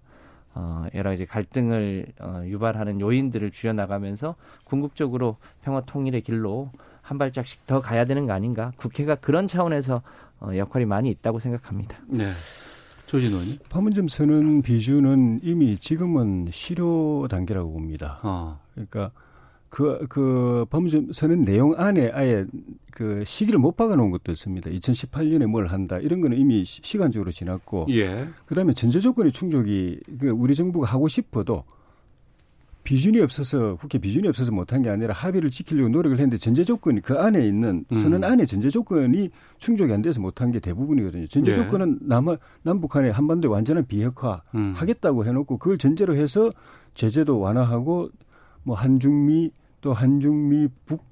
어 0.54 0.86
여러 0.94 1.10
가지 1.10 1.26
갈등을 1.26 2.06
어 2.20 2.42
유발하는 2.46 3.00
요인들을 3.02 3.50
줄여 3.50 3.74
나가면서 3.74 4.34
궁극적으로 4.64 5.36
평화 5.62 5.82
통일의 5.82 6.22
길로 6.22 6.70
한 7.10 7.18
발짝씩 7.18 7.66
더 7.66 7.80
가야 7.80 8.04
되는 8.04 8.24
거 8.24 8.32
아닌가? 8.32 8.70
국회가 8.76 9.16
그런 9.16 9.48
차원에서 9.48 10.00
어 10.38 10.50
역할이 10.54 10.84
많이 10.84 11.10
있다고 11.10 11.40
생각합니다. 11.40 11.98
네. 12.06 12.30
조진 13.06 13.30
의원님. 13.32 13.58
판문점 13.68 14.06
선언 14.06 14.62
비준은 14.62 15.40
이미 15.42 15.76
지금은 15.76 16.50
실효 16.52 17.26
단계라고 17.28 17.72
봅니다. 17.72 18.20
어. 18.22 18.60
그러니까 18.74 19.10
그, 19.68 20.06
그 20.08 20.64
판문점 20.70 21.10
선언 21.12 21.42
내용 21.44 21.74
안에 21.76 22.12
아예 22.14 22.44
그 22.92 23.24
시기를 23.26 23.58
못 23.58 23.76
박아놓은 23.76 24.12
것도 24.12 24.30
있습니다. 24.30 24.70
2018년에 24.70 25.46
뭘 25.46 25.66
한다 25.66 25.98
이런 25.98 26.20
거는 26.20 26.36
이미 26.38 26.64
시- 26.64 26.80
시간적으로 26.84 27.32
지났고 27.32 27.86
예. 27.90 28.28
그 28.46 28.54
다음에 28.54 28.72
전제 28.72 29.00
조건의 29.00 29.32
충족이 29.32 29.98
그 30.20 30.28
우리 30.28 30.54
정부가 30.54 30.86
하고 30.86 31.08
싶어도 31.08 31.64
비준이 32.90 33.20
없어서 33.20 33.76
국회 33.76 33.98
비준이 33.98 34.26
없어서 34.26 34.50
못한 34.50 34.82
게 34.82 34.90
아니라 34.90 35.14
합의를 35.14 35.48
지키려고 35.48 35.88
노력을 35.90 36.18
했는데 36.18 36.36
전제 36.36 36.64
조건이 36.64 37.00
그 37.00 37.16
안에 37.16 37.46
있는 37.46 37.84
선언 37.92 38.14
음. 38.14 38.24
안에 38.24 38.46
전제 38.46 38.68
조건이 38.68 39.30
충족이 39.58 39.92
안 39.92 40.02
돼서 40.02 40.20
못한 40.20 40.50
게 40.50 40.58
대부분이거든요. 40.58 41.28
전제 41.28 41.52
예. 41.52 41.54
조건은 41.54 42.00
남 42.02 42.26
남북한의 42.62 43.12
한반도의 43.12 43.52
완전한 43.52 43.86
비핵화 43.86 44.42
음. 44.56 44.72
하겠다고 44.74 45.24
해놓고 45.24 45.58
그걸 45.58 45.78
전제로 45.78 46.16
해서 46.16 46.50
제재도 46.94 47.38
완화하고 47.38 48.10
뭐 48.64 48.74
한중미 48.74 49.52
또 49.82 49.92
한중미 49.92 50.66
북 50.84 51.04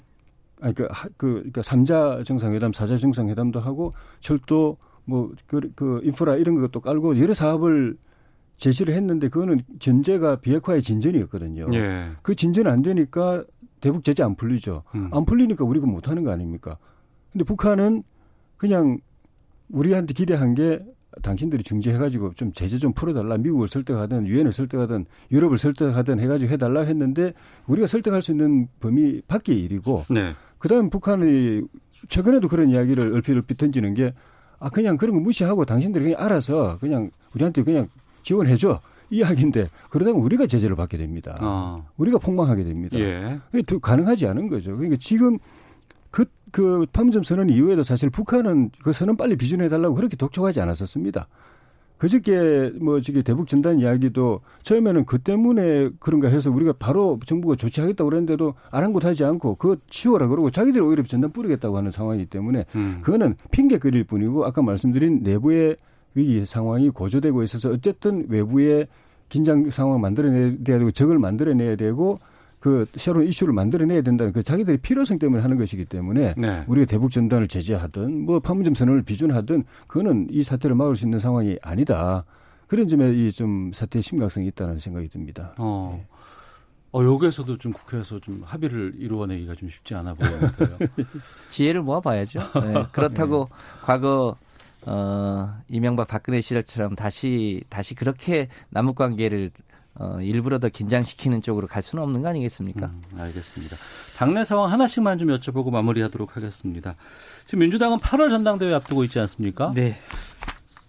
아니 0.61 0.75
그, 0.75 0.89
하- 0.91 1.09
그 1.17 1.35
그러니까 1.35 1.63
삼자 1.63 2.25
정상회담, 2.25 2.73
사자 2.73 2.97
정상회담도 2.97 3.61
하고 3.61 3.93
철도 4.19 4.79
뭐그 5.05 5.71
그 5.77 6.01
인프라 6.03 6.35
이런 6.35 6.61
것도 6.61 6.81
깔고 6.81 7.21
여러 7.21 7.35
사업을 7.35 7.97
제시를 8.59 8.93
했는데 8.95 9.29
그거는 9.29 9.61
전제가 9.79 10.37
비핵화의 10.41 10.83
진전이었거든요. 10.83 11.69
예. 11.73 12.11
그 12.23 12.35
진전 12.35 12.67
안 12.67 12.83
되니까 12.83 13.45
대북 13.81 14.05
제재 14.05 14.23
안 14.23 14.35
풀리죠. 14.35 14.83
음. 14.95 15.09
안 15.13 15.25
풀리니까 15.25 15.65
우리가 15.65 15.87
못 15.87 16.09
하는 16.09 16.25
거 16.25 16.31
아닙니까? 16.31 16.77
근데 17.33 17.45
북한은 17.45 18.03
그냥 18.57 18.99
우리한테 19.71 20.13
기대한 20.13 20.55
게 20.55 20.85
당신들이 21.23 21.63
중재해가지고 21.63 22.35
좀 22.35 22.53
제재 22.53 22.77
좀 22.77 22.93
풀어달라. 22.93 23.39
미국을 23.39 23.69
설득하든 23.69 24.27
유엔을 24.27 24.53
설득하든 24.53 25.07
유럽을 25.31 25.57
설득하든 25.57 26.21
해가지고 26.21 26.53
해달라 26.53 26.83
했는데 26.83 27.33
우리가 27.67 27.87
설득할 27.87 28.21
수 28.21 28.33
있는 28.33 28.69
범위 28.81 29.23
밖의 29.23 29.57
일이고 29.57 30.05
네. 30.11 30.35
그다음 30.59 30.91
북한이 30.91 31.63
최근에도 32.09 32.49
그런 32.49 32.69
이야기를 32.69 33.15
얼핏 33.15 33.33
얼핏 33.33 33.57
던지는 33.57 33.95
게 33.95 34.13
아 34.61 34.69
그냥 34.71 34.97
그런 34.97 35.15
거 35.15 35.21
무시하고 35.21 35.65
당신들이 35.65 36.05
그냥 36.05 36.21
알아서 36.21 36.79
그냥 36.79 37.11
우리한테 37.35 37.63
그냥 37.63 37.89
지원해줘 38.29 38.81
이 39.11 39.19
이야기인데 39.19 39.69
그러다가 39.89 40.19
우리가 40.19 40.47
제재를 40.47 40.77
받게 40.77 40.99
됩니다. 40.99 41.39
어. 41.41 41.77
우리가 41.97 42.19
폭망하게 42.19 42.65
됩니다. 42.65 42.99
예. 42.99 43.41
이게 43.55 43.63
더 43.63 43.79
가능하지 43.79 44.27
않은 44.27 44.49
거죠. 44.49 44.73
그러니까 44.77 44.97
지금 45.01 45.39
그, 46.11 46.27
그 46.53 46.85
판문점 46.93 47.23
선언 47.23 47.49
이후에도 47.49 47.83
사실 47.83 48.11
북한은 48.11 48.71
그 48.83 48.93
선언 48.93 49.17
빨리 49.17 49.37
비준해달라고 49.37 49.95
그렇게 49.95 50.17
독촉하지 50.17 50.61
않았었습니다. 50.61 51.27
그저께 51.97 52.73
뭐 52.81 53.01
저기 53.01 53.23
대북 53.23 53.49
전단 53.49 53.81
이야기도 53.81 54.41
처음에는 54.63 55.07
그 55.07 55.19
때문에 55.19 55.91
그런가 55.99 56.29
해서 56.29 56.51
우리가 56.51 56.75
바로 56.79 57.19
정부가 57.25 57.57
조치하겠다고 57.57 58.11
그랬는데도 58.11 58.55
아랑곳하지 58.71 59.25
않고 59.25 59.57
그거 59.57 59.77
치워라 59.89 60.29
그러고 60.29 60.51
자기들이 60.51 60.85
오히려 60.85 61.03
전단 61.03 61.33
뿌리겠다고 61.33 61.77
하는 61.77 61.91
상황이기 61.91 62.27
때문에 62.27 62.67
음. 62.77 62.99
그거는 63.03 63.35
핑계거릴 63.51 64.05
뿐이고 64.05 64.45
아까 64.45 64.63
말씀드린 64.63 65.23
내부의 65.23 65.77
위기 66.19 66.45
상황이 66.45 66.91
고조되고 66.91 67.43
있어서 67.45 67.71
어쨌든 67.71 68.27
외부의 68.29 68.87
긴장 69.29 69.71
상황을 69.71 70.01
만들어내야 70.01 70.53
되고 70.65 70.91
적을 70.91 71.19
만들어내야 71.19 71.77
되고 71.77 72.17
그 72.61 72.87
새로운 72.97 73.27
이슈를 73.29 73.53
만들어내야 73.55 74.03
된다는 74.03 74.33
그 74.33 74.43
자기들의 74.43 74.79
필요성 74.79 75.19
때문에 75.21 75.43
하는 75.43 75.57
것이기 75.59 75.85
때문에 75.85 76.35
네. 76.37 76.65
우리가 76.67 76.87
대북 76.87 77.11
전단을 77.13 77.47
제재하든 77.47 78.25
뭐 78.27 78.41
판문점 78.41 78.75
선언을 78.75 79.03
비준하든 79.03 79.63
그거는 79.87 80.27
이 80.31 80.43
사태를 80.43 80.75
막을 80.75 80.97
수 80.97 81.07
있는 81.07 81.19
상황이 81.21 81.57
아니다. 81.63 82.25
그런 82.67 82.89
점에 82.89 83.13
이 83.15 83.31
좀 83.31 83.71
사태의 83.73 84.03
심각성이 84.03 84.49
있다는 84.49 84.79
생각이 84.81 85.09
듭니다. 85.09 85.55
어. 85.59 86.05
어, 86.91 87.05
여기에서도 87.05 87.59
좀 87.59 87.73
국회에서 87.73 88.19
좀 88.19 88.43
합의를 88.45 88.95
이루어내기가 88.99 89.55
좀 89.55 89.69
쉽지 89.69 89.95
않아 89.95 90.15
보이는데요. 90.15 90.79
지혜를 91.51 91.83
모아봐야죠. 91.83 92.41
네, 92.63 92.85
그렇다고 92.93 93.49
과거 93.83 94.37
어, 94.83 95.55
이명박 95.69 96.09
박근혜 96.09 96.41
시절처럼 96.41 96.95
다시 96.95 97.63
다시 97.69 97.95
그렇게 97.95 98.49
남북 98.71 98.97
관계를 98.97 99.51
어, 99.95 100.19
일부러 100.21 100.61
더 100.61 100.69
긴장시키는 100.69 101.43
쪽으로 101.43 101.67
갈 101.67 101.83
수는 101.83 102.05
없는 102.05 102.23
거 102.23 102.29
아니겠습니까? 102.29 102.87
음, 102.87 103.03
알겠습니다. 103.19 103.77
당내 104.17 104.45
상황 104.45 104.71
하나씩만 104.71 105.19
좀 105.19 105.29
여쭤보고 105.29 105.71
마무리하도록 105.71 106.37
하겠습니다. 106.37 106.95
지금 107.47 107.61
민주당은 107.61 107.99
8월 107.99 108.31
전당대회 108.31 108.73
앞두고 108.75 109.03
있지 109.05 109.19
않습니까? 109.19 109.73
네. 109.75 109.97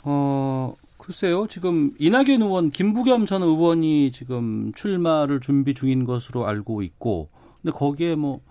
어, 0.03 0.75
글쎄요. 0.97 1.47
지금 1.47 1.91
이낙연 1.97 2.43
의원, 2.43 2.69
김부겸 2.69 3.25
전 3.25 3.41
의원이 3.41 4.11
지금 4.11 4.71
출마를 4.75 5.39
준비 5.39 5.73
중인 5.73 6.05
것으로 6.05 6.45
알고 6.45 6.83
있고, 6.83 7.29
근데 7.61 7.75
거기에 7.75 8.13
뭐 8.13 8.41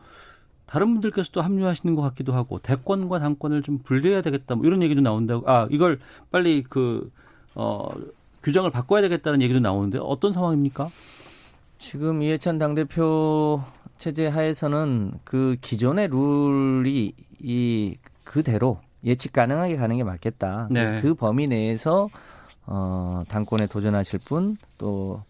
다른 0.68 0.92
분들께서도 0.92 1.40
합류하시는 1.40 1.94
것 1.94 2.02
같기도 2.02 2.34
하고 2.34 2.58
대권과 2.58 3.18
당권을 3.20 3.62
좀 3.62 3.78
분리해야 3.78 4.20
되겠다 4.20 4.54
뭐 4.54 4.66
이런 4.66 4.82
얘기도 4.82 5.00
나온다고. 5.00 5.50
아 5.50 5.66
이걸 5.70 5.98
빨리 6.30 6.62
그 6.62 7.10
어, 7.54 7.88
규정을 8.42 8.70
바꿔야 8.70 9.00
되겠다는 9.02 9.40
얘기도 9.42 9.60
나오는데 9.60 9.98
어떤 10.00 10.32
상황입니까? 10.32 10.90
지금 11.78 12.22
이해찬 12.22 12.58
당대표 12.58 13.62
체제 13.96 14.26
하에서는 14.28 15.12
그 15.24 15.56
기존의 15.60 16.08
룰이 16.08 17.12
이 17.40 17.96
그대로 18.24 18.80
예측 19.04 19.32
가능하게 19.32 19.76
가는 19.76 19.96
게 19.96 20.04
맞겠다. 20.04 20.68
네. 20.70 20.84
그래서 20.84 21.02
그 21.02 21.14
범위 21.14 21.46
내에서 21.46 22.08
어 22.66 23.22
당권에 23.28 23.66
도전하실 23.68 24.20
분또 24.26 25.22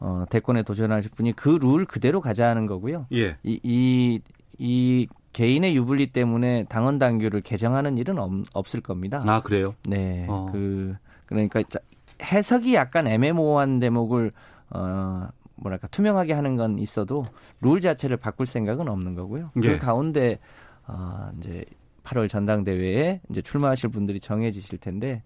어, 0.00 0.24
대권에 0.30 0.62
도전하실 0.64 1.12
분이 1.14 1.32
그 1.34 1.50
룰 1.60 1.84
그대로 1.84 2.20
가자는 2.20 2.66
거고요. 2.66 3.06
예. 3.12 3.36
이, 3.44 3.60
이, 3.62 4.20
이 4.62 5.08
개인의 5.32 5.74
유불리 5.74 6.08
때문에 6.08 6.66
당원 6.68 6.98
당규를 6.98 7.40
개정하는 7.40 7.96
일은 7.96 8.18
없, 8.18 8.30
없을 8.52 8.80
겁니다. 8.82 9.22
아 9.26 9.40
그래요? 9.40 9.74
네. 9.88 10.26
어. 10.28 10.50
그 10.52 10.94
그러니까 11.24 11.62
자- 11.62 11.78
해석이 12.22 12.74
약간 12.74 13.06
애매모호한 13.06 13.78
대목을 13.78 14.32
어 14.70 15.28
뭐랄까 15.56 15.88
투명하게 15.88 16.34
하는 16.34 16.56
건 16.56 16.78
있어도 16.78 17.22
룰 17.62 17.80
자체를 17.80 18.18
바꿀 18.18 18.46
생각은 18.46 18.86
없는 18.88 19.14
거고요. 19.14 19.50
예. 19.56 19.60
그 19.60 19.78
가운데 19.78 20.38
어 20.86 21.30
이제 21.38 21.64
8월 22.04 22.28
전당대회에 22.28 23.20
이제 23.30 23.40
출마하실 23.40 23.90
분들이 23.90 24.20
정해지실 24.20 24.76
텐데 24.78 25.22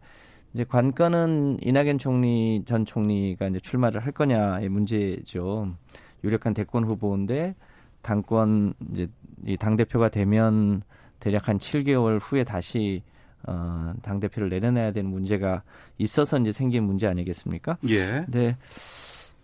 이제 0.53 0.63
관건은 0.63 1.59
이낙연 1.63 1.99
총리 1.99 2.63
전 2.67 2.85
총리가 2.85 3.49
이제 3.49 3.59
출마를 3.59 4.05
할 4.05 4.13
거냐의 4.13 4.69
문제죠. 4.69 5.75
유력한 6.23 6.55
대권 6.55 6.85
후보인데 6.85 7.57
당권 8.03 8.75
이제 8.93 9.09
이당 9.47 9.77
대표가 9.77 10.09
되면 10.09 10.83
대략 11.21 11.49
한 11.49 11.59
7개월 11.59 12.19
후에 12.21 12.45
다시 12.45 13.03
어, 13.47 13.93
당 14.03 14.21
대표를 14.21 14.49
내려내야 14.49 14.93
되는 14.93 15.11
문제가 15.11 15.63
있어서 15.99 16.39
이제 16.39 16.53
생긴 16.53 16.85
문제 16.85 17.07
아니겠습니까? 17.07 17.77
예. 17.89 18.25
네. 18.29 18.57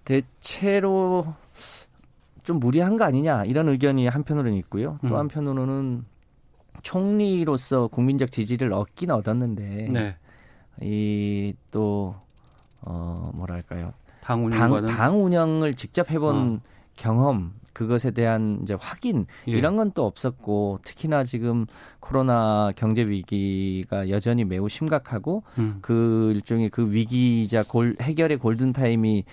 대체로 0.05 1.35
좀 2.43 2.59
무리한 2.59 2.97
거 2.97 3.05
아니냐 3.05 3.45
이런 3.45 3.69
의견이 3.69 4.09
한편으로는 4.09 4.57
있고요. 4.59 4.99
또 5.03 5.15
음. 5.15 5.17
한편으로는 5.17 6.05
총리로서 6.83 7.89
국민적 7.89 8.33
지지를 8.33 8.73
얻긴 8.73 9.11
얻었는데 9.11 9.89
네. 9.91 10.17
이또 10.81 12.15
어, 12.81 13.31
뭐랄까요? 13.35 13.93
당 14.23 14.49
당, 14.51 14.87
당 14.87 15.23
운영을 15.23 15.75
직접 15.75 16.11
해본 16.11 16.61
어. 16.65 16.71
경험 17.01 17.55
그것에 17.73 18.11
대한 18.11 18.59
이제 18.63 18.77
확인 18.79 19.25
예. 19.49 19.53
이런 19.53 19.77
건 19.77 19.91
또 19.95 20.05
없었고 20.05 20.79
특히나 20.85 21.25
지금 21.25 21.65
코로나 21.99 22.73
경제 22.77 23.03
위기가 23.03 24.09
여전히 24.11 24.45
매우 24.45 24.69
심각하고 24.69 25.43
음. 25.59 25.79
그 25.81 26.33
일종의 26.35 26.69
그 26.69 26.93
위기자 26.93 27.63
골, 27.63 27.97
해결의 28.01 28.37
골든 28.39 28.73
타임이 28.75 29.25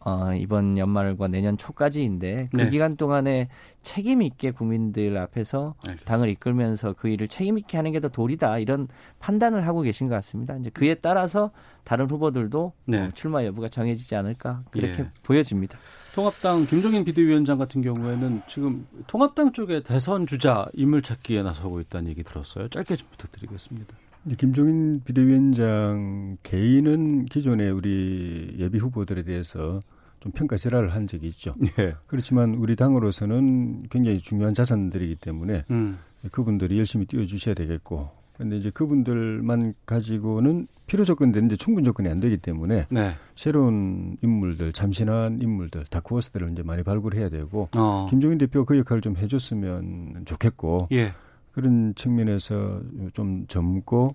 어, 0.00 0.32
이번 0.34 0.78
연말과 0.78 1.28
내년 1.28 1.56
초까지인데 1.56 2.48
그 2.52 2.56
네. 2.56 2.70
기간 2.70 2.96
동안에 2.96 3.48
책임 3.82 4.22
있게 4.22 4.50
국민들 4.52 5.16
앞에서 5.16 5.74
알겠습니다. 5.80 6.04
당을 6.04 6.28
이끌면서 6.30 6.92
그 6.92 7.08
일을 7.08 7.26
책임 7.26 7.58
있게 7.58 7.76
하는 7.78 7.92
게 7.92 7.98
더 8.00 8.08
도리다 8.08 8.58
이런 8.58 8.86
판단을 9.18 9.66
하고 9.66 9.80
계신 9.80 10.08
것 10.08 10.14
같습니다. 10.16 10.56
이제 10.56 10.70
그에 10.70 10.94
따라서 10.94 11.50
다른 11.84 12.08
후보들도 12.08 12.72
네. 12.86 13.00
어, 13.00 13.10
출마 13.14 13.44
여부가 13.44 13.68
정해지지 13.68 14.14
않을까 14.14 14.62
그렇게 14.70 15.02
예. 15.02 15.10
보여집니다. 15.22 15.78
통합당 16.18 16.64
김종인 16.64 17.04
비대위원장 17.04 17.58
같은 17.58 17.80
경우에는 17.80 18.42
지금 18.48 18.84
통합당 19.06 19.52
쪽에 19.52 19.84
대선 19.84 20.26
주자 20.26 20.66
인물 20.72 21.00
찾기에 21.00 21.44
나서고 21.44 21.78
있다는 21.78 22.10
얘기 22.10 22.24
들었어요. 22.24 22.66
짧게 22.70 22.96
좀 22.96 23.06
부탁드리겠습니다. 23.12 23.94
이제 24.26 24.34
김종인 24.34 25.00
비대위원장 25.04 26.36
개인은 26.42 27.26
기존에 27.26 27.70
우리 27.70 28.52
예비 28.58 28.78
후보들에 28.78 29.22
대해서 29.22 29.78
좀 30.18 30.32
평가절하를 30.32 30.92
한 30.92 31.06
적이 31.06 31.28
있죠. 31.28 31.54
예. 31.78 31.94
그렇지만 32.08 32.50
우리 32.54 32.74
당으로서는 32.74 33.82
굉장히 33.88 34.18
중요한 34.18 34.54
자산들이기 34.54 35.14
때문에 35.20 35.66
음. 35.70 36.00
그분들이 36.32 36.78
열심히 36.78 37.06
뛰어주셔야 37.06 37.54
되겠고 37.54 38.10
그런데 38.38 38.56
이제 38.56 38.70
그분들만 38.70 39.74
가지고는 39.84 40.66
필요 40.86 41.04
조건이 41.04 41.32
되는데 41.32 41.56
충분 41.56 41.84
조건이 41.84 42.08
안 42.08 42.20
되기 42.20 42.38
때문에 42.38 42.86
네. 42.88 43.14
새로운 43.34 44.16
인물들, 44.22 44.72
잠신한 44.72 45.42
인물들, 45.42 45.84
다크호스들을 45.90 46.52
이제 46.52 46.62
많이 46.62 46.82
발굴해야 46.82 47.28
되고 47.28 47.68
어. 47.76 48.06
김종인 48.08 48.38
대표가 48.38 48.64
그 48.64 48.78
역할을 48.78 49.02
좀 49.02 49.16
해줬으면 49.16 50.24
좋겠고 50.24 50.86
예. 50.92 51.12
그런 51.52 51.94
측면에서 51.94 52.80
좀 53.12 53.44
젊고 53.48 54.08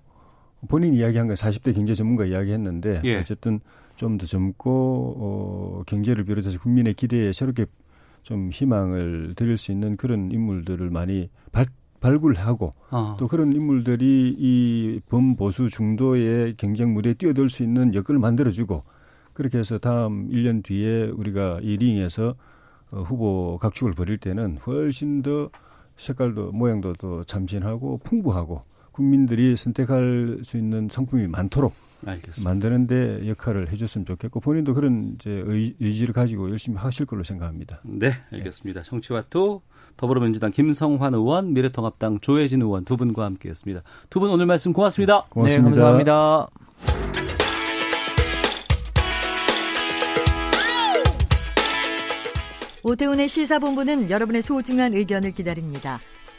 본인 0.68 0.94
이야기한 0.94 1.26
건 1.28 1.36
40대 1.36 1.74
경제 1.74 1.94
전문가 1.94 2.24
이야기했는데 2.24 3.02
예. 3.04 3.18
어쨌든 3.18 3.60
좀 3.96 4.18
더 4.18 4.26
젊고 4.26 5.14
어, 5.18 5.82
경제를 5.86 6.24
비롯해서 6.24 6.58
국민의 6.58 6.94
기대에 6.94 7.32
새롭게 7.32 7.66
좀 8.22 8.50
희망을 8.50 9.34
드릴 9.36 9.56
수 9.56 9.70
있는 9.70 9.96
그런 9.96 10.32
인물들을 10.32 10.90
많이 10.90 11.28
발, 11.52 11.66
발굴하고 12.04 12.70
어. 12.90 13.16
또 13.18 13.26
그런 13.26 13.52
인물들이 13.52 14.36
이 14.38 15.00
범보수 15.08 15.70
중도의 15.70 16.56
경쟁 16.58 16.92
무대에 16.92 17.14
뛰어들 17.14 17.48
수 17.48 17.62
있는 17.62 17.94
여건을 17.94 18.20
만들어주고 18.20 18.84
그렇게 19.32 19.58
해서 19.58 19.78
다음 19.78 20.28
1년 20.28 20.62
뒤에 20.62 21.06
우리가 21.06 21.60
이 21.62 21.78
링에서 21.78 22.34
어, 22.90 23.00
후보 23.00 23.58
각축을 23.58 23.94
벌일 23.94 24.18
때는 24.18 24.58
훨씬 24.66 25.22
더 25.22 25.48
색깔도 25.96 26.52
모양도 26.52 26.92
더 26.94 27.24
참신하고 27.24 27.98
풍부하고 28.04 28.62
국민들이 28.94 29.56
선택할 29.56 30.38
수 30.42 30.56
있는 30.56 30.88
상품이 30.90 31.26
많도록 31.26 31.74
알겠습니다. 32.06 32.48
만드는데 32.48 33.26
역할을 33.28 33.70
해줬으면 33.72 34.04
좋겠고 34.06 34.40
본인도 34.40 34.74
그런 34.74 35.14
이제 35.14 35.42
의, 35.44 35.74
의지를 35.80 36.12
가지고 36.14 36.50
열심히 36.50 36.76
하실 36.78 37.06
걸로 37.06 37.24
생각합니다. 37.24 37.80
네, 37.84 38.12
알겠습니다. 38.32 38.82
정치와투 38.82 39.60
더불어민주당 39.96 40.50
김성환 40.50 41.14
의원, 41.14 41.52
미래통합당 41.54 42.20
조혜진 42.20 42.62
의원 42.62 42.84
두 42.84 42.96
분과 42.96 43.24
함께했습니다. 43.24 43.82
두 44.10 44.20
분 44.20 44.30
오늘 44.30 44.46
말씀 44.46 44.72
고맙습니다. 44.72 45.24
고맙습니다. 45.30 45.70
네, 45.70 45.76
감사합니다. 45.76 46.48
오태훈의 52.82 53.28
시사본부는 53.28 54.10
여러분의 54.10 54.42
소중한 54.42 54.92
의견을 54.94 55.32
기다립니다. 55.32 56.00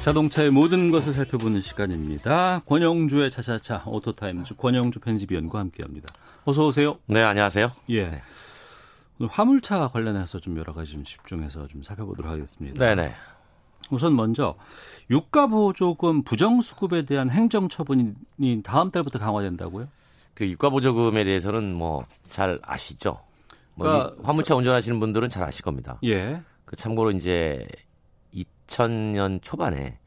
자동차의 0.00 0.50
모든 0.50 0.90
것을 0.90 1.12
살펴보는 1.12 1.60
시간입니다. 1.60 2.60
권용주의 2.66 3.30
차차차 3.30 3.84
오토타임즈 3.86 4.56
권용주 4.56 4.98
편집위원과 5.00 5.58
함께합니다. 5.58 6.12
어서 6.44 6.66
오세요. 6.66 6.98
네, 7.06 7.22
안녕하세요. 7.22 7.70
예. 7.90 8.22
오늘 9.18 9.30
화물차 9.30 9.88
관련해서 9.88 10.40
좀 10.40 10.56
여러 10.56 10.72
가지 10.72 10.92
좀 10.92 11.04
집중해서 11.04 11.66
좀 11.68 11.82
살펴보도록 11.82 12.32
하겠습니다. 12.32 12.78
네네. 12.82 13.12
우선 13.90 14.16
먼저 14.16 14.54
유가 15.10 15.46
보조금 15.46 16.22
부정 16.22 16.62
수급에 16.62 17.02
대한 17.02 17.28
행정 17.28 17.68
처분이 17.68 18.14
다음 18.64 18.90
달부터 18.90 19.18
강화된다고요? 19.18 19.88
그 20.34 20.48
유가 20.48 20.70
보조금에 20.70 21.24
대해서는 21.24 21.74
뭐 21.74 22.04
잘 22.30 22.58
아시죠? 22.62 23.18
뭐 23.74 23.86
그러니까 23.86 24.14
이 24.18 24.22
화물차 24.24 24.54
운전하시는 24.54 24.98
분들은 24.98 25.28
잘 25.28 25.42
아실 25.42 25.62
겁니다. 25.62 25.98
예. 26.04 26.40
그 26.64 26.76
참고로 26.76 27.10
이제 27.10 27.66
2000년 28.70 29.42
초반에 29.42 29.98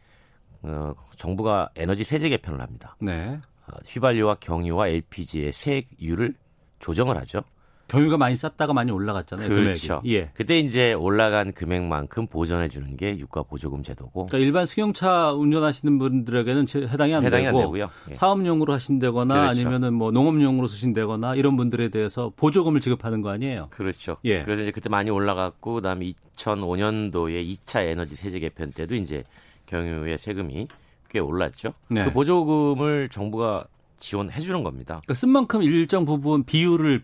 어, 0.61 0.93
정부가 1.17 1.69
에너지 1.75 2.03
세제 2.03 2.29
개편을 2.29 2.61
합니다. 2.61 2.95
네. 2.99 3.39
어, 3.67 3.77
휘발유와 3.85 4.35
경유와 4.35 4.87
LPG의 4.87 5.51
세율을 5.53 6.35
조정을 6.79 7.17
하죠. 7.17 7.41
경유가 7.87 8.17
많이 8.17 8.35
쌌다가 8.35 8.73
많이 8.73 8.91
올라갔잖아요. 8.91 9.47
그렇죠. 9.49 9.99
금액이. 10.01 10.15
예. 10.15 10.29
그때 10.33 10.57
이제 10.57 10.93
올라간 10.93 11.51
금액만큼 11.53 12.27
보전해 12.27 12.67
주는 12.69 12.95
게 12.97 13.17
유가 13.19 13.43
보조금 13.43 13.83
제도고 13.83 14.27
그러니까 14.27 14.37
일반 14.39 14.65
승용차 14.65 15.33
운전하시는 15.33 15.99
분들에게는 15.99 16.65
제- 16.65 16.87
해당이 16.87 17.13
안 17.13 17.23
해당이 17.23 17.45
안 17.47 17.53
되고 17.53 17.61
되고 17.61 17.79
요. 17.79 17.89
예. 18.09 18.13
사업용으로 18.13 18.73
하신다거나 18.73 19.33
그렇죠. 19.33 19.49
아니면은 19.49 19.93
뭐 19.93 20.11
농업용으로 20.11 20.67
쓰신다거나 20.67 21.35
이런 21.35 21.55
분들에 21.57 21.89
대해서 21.89 22.31
보조금을 22.35 22.79
지급하는 22.79 23.21
거 23.21 23.29
아니에요? 23.31 23.67
그렇죠. 23.69 24.17
예. 24.25 24.41
그래서 24.43 24.63
이제 24.63 24.71
그때 24.71 24.89
많이 24.89 25.11
올라갔고 25.11 25.75
그다음에 25.75 26.13
2005년도에 26.37 27.45
2차 27.57 27.85
에너지 27.87 28.15
세제 28.15 28.39
개편 28.39 28.71
때도 28.71 28.95
이제 28.95 29.23
경유의 29.67 30.17
세금이 30.17 30.67
꽤 31.09 31.19
올랐죠. 31.19 31.73
네. 31.89 32.05
그 32.05 32.11
보조금을 32.11 33.09
정부가 33.09 33.65
지원해 33.99 34.39
주는 34.41 34.63
겁니다. 34.63 34.95
그러니까 35.05 35.13
쓴 35.13 35.29
만큼 35.29 35.61
일정 35.63 36.05
부분 36.05 36.43
비율을 36.43 37.03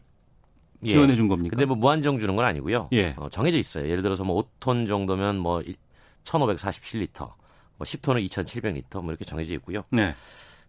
예. 0.84 0.92
지원해 0.92 1.16
준 1.16 1.28
겁니까? 1.28 1.56
근데 1.56 1.66
뭐 1.66 1.76
무한정 1.76 2.20
주는 2.20 2.36
건 2.36 2.46
아니고요. 2.46 2.90
예. 2.94 3.14
어, 3.18 3.30
정해져 3.30 3.58
있어요. 3.58 3.90
예를 3.90 4.02
들어서 4.02 4.24
뭐 4.24 4.44
5톤 4.60 4.88
정도면 4.88 5.38
뭐 5.38 5.62
1,547리터, 6.24 7.20
뭐 7.20 7.86
10톤은 7.86 8.26
2,700리터 8.30 9.02
뭐 9.02 9.12
이렇게 9.12 9.26
정해져 9.26 9.54
있고요. 9.56 9.84
네. 9.90 10.16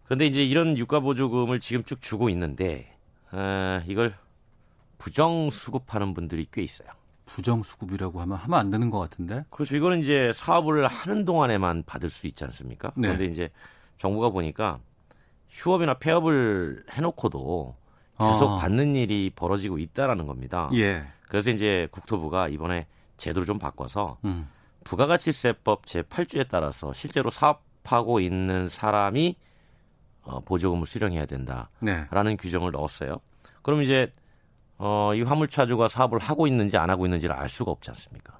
그런데 0.05 0.25
이제 0.25 0.43
이런 0.43 0.77
유가 0.77 0.99
보조금을 0.99 1.59
지금 1.59 1.83
쭉 1.83 2.01
주고 2.01 2.29
있는데 2.29 2.93
어, 3.31 3.81
이걸 3.87 4.13
부정 4.97 5.49
수급하는 5.49 6.13
분들이 6.13 6.45
꽤 6.51 6.61
있어요. 6.61 6.89
부정 7.25 7.63
수급이라고 7.63 8.19
하면 8.21 8.37
하면 8.37 8.59
안 8.59 8.69
되는 8.69 8.89
것 8.89 8.99
같은데. 8.99 9.45
그렇죠. 9.49 9.75
이거는 9.75 10.01
이제 10.01 10.31
사업을 10.33 10.85
하는 10.87 11.23
동안에만 11.23 11.83
받을 11.85 12.09
수 12.09 12.27
있지 12.27 12.43
않습니까? 12.43 12.91
네. 12.95 13.07
그런데 13.07 13.25
이제 13.25 13.49
정부가 13.97 14.29
보니까 14.31 14.79
휴업이나 15.49 15.95
폐업을 15.95 16.83
해놓고도 16.91 17.75
계속 18.27 18.51
아. 18.51 18.55
받는 18.57 18.95
일이 18.95 19.31
벌어지고 19.35 19.77
있다라는 19.77 20.25
겁니다. 20.27 20.69
예. 20.73 21.03
그래서 21.27 21.49
이제 21.49 21.87
국토부가 21.91 22.47
이번에 22.49 22.87
제도를 23.17 23.45
좀 23.45 23.59
바꿔서 23.59 24.17
음. 24.25 24.49
부가가치세법 24.83 25.85
제8조에 25.85 26.47
따라서 26.49 26.91
실제로 26.93 27.29
사업하고 27.29 28.19
있는 28.19 28.67
사람이 28.67 29.35
어, 30.23 30.39
보조금을 30.41 30.85
수령해야 30.85 31.25
된다라는 31.25 31.67
네. 31.81 32.35
규정을 32.37 32.71
넣었어요. 32.71 33.17
그럼 33.61 33.81
이제 33.81 34.11
어, 34.77 35.13
이 35.13 35.21
화물차주가 35.21 35.87
사업을 35.87 36.19
하고 36.19 36.47
있는지 36.47 36.77
안 36.77 36.89
하고 36.89 37.05
있는지를 37.05 37.35
알 37.35 37.49
수가 37.49 37.71
없지 37.71 37.91
않습니까? 37.91 38.39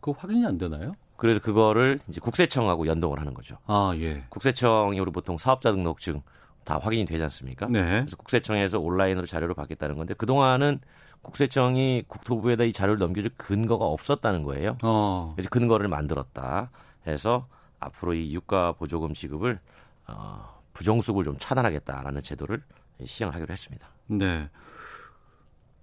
그거 0.00 0.16
확인이 0.18 0.46
안 0.46 0.58
되나요? 0.58 0.94
그래서 1.16 1.40
그거를 1.40 2.00
이제 2.08 2.20
국세청하고 2.20 2.86
연동을 2.86 3.20
하는 3.20 3.34
거죠. 3.34 3.56
아, 3.66 3.92
예. 3.96 4.24
국세청이 4.28 4.98
우리 4.98 5.10
보통 5.12 5.38
사업자 5.38 5.70
등록증 5.70 6.22
다 6.64 6.78
확인이 6.78 7.04
되지 7.04 7.22
않습니까? 7.24 7.66
네. 7.66 7.82
그래서 7.82 8.16
국세청에서 8.16 8.78
온라인으로 8.78 9.26
자료를 9.26 9.54
받겠다는 9.54 9.96
건데 9.96 10.14
그동안은 10.14 10.80
국세청이 11.22 12.04
국토부에다 12.08 12.64
이 12.64 12.72
자료를 12.72 12.98
넘겨줄 12.98 13.32
근거가 13.36 13.84
없었다는 13.84 14.42
거예요. 14.42 14.76
어. 14.82 15.32
그래서 15.34 15.48
근거를 15.50 15.88
만들었다 15.88 16.70
해서 17.06 17.46
앞으로 17.78 18.14
이 18.14 18.34
유가 18.34 18.72
보조금 18.72 19.14
지급을 19.14 19.60
어, 20.08 20.60
부정수급을 20.72 21.24
좀 21.24 21.36
차단하겠다라는 21.38 22.22
제도를 22.22 22.62
시행을 23.04 23.34
하기로 23.34 23.52
했습니다. 23.52 23.88
네. 24.06 24.48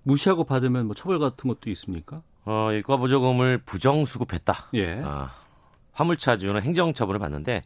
무시하고 0.04 0.44
받으면 0.44 0.86
뭐 0.86 0.96
처벌 0.96 1.20
같은 1.20 1.48
것도 1.48 1.70
있습니까? 1.72 2.22
어, 2.46 2.70
유가 2.74 2.98
보조금을 2.98 3.60
부정 3.60 4.06
수급했다. 4.06 4.70
예. 4.74 5.02
아, 5.04 5.32
화물차주는 5.92 6.62
행정처분을 6.62 7.20
받는데 7.20 7.64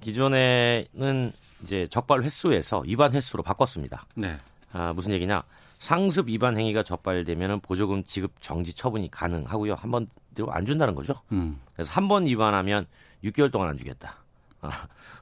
기존에는 0.00 1.32
이제 1.62 1.86
적발 1.88 2.22
횟수에서 2.22 2.80
위반 2.80 3.12
횟수로 3.12 3.42
바꿨습니다. 3.42 4.06
네. 4.14 4.36
아, 4.72 4.92
무슨 4.92 5.12
얘기냐? 5.12 5.42
상습 5.78 6.28
위반 6.28 6.56
행위가 6.56 6.82
적발되면 6.82 7.60
보조금 7.60 8.02
지급 8.04 8.32
정지 8.40 8.72
처분이 8.72 9.10
가능하고요. 9.10 9.74
한번안 9.74 10.64
준다는 10.66 10.94
거죠. 10.94 11.14
음. 11.32 11.60
그래서 11.74 11.92
한 11.92 12.08
번 12.08 12.26
위반하면 12.26 12.86
6개월 13.24 13.50
동안 13.52 13.68
안 13.68 13.76
주겠다. 13.76 14.16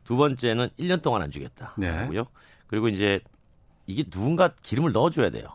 두 0.04 0.16
번째는 0.16 0.68
1년 0.78 1.02
동안 1.02 1.22
안 1.22 1.30
주겠다. 1.30 1.74
네. 1.76 1.88
하고요. 1.88 2.24
그리고 2.66 2.88
이제 2.88 3.20
이게 3.86 4.02
누군가 4.04 4.48
기름을 4.62 4.92
넣어줘야 4.92 5.30
돼요. 5.30 5.48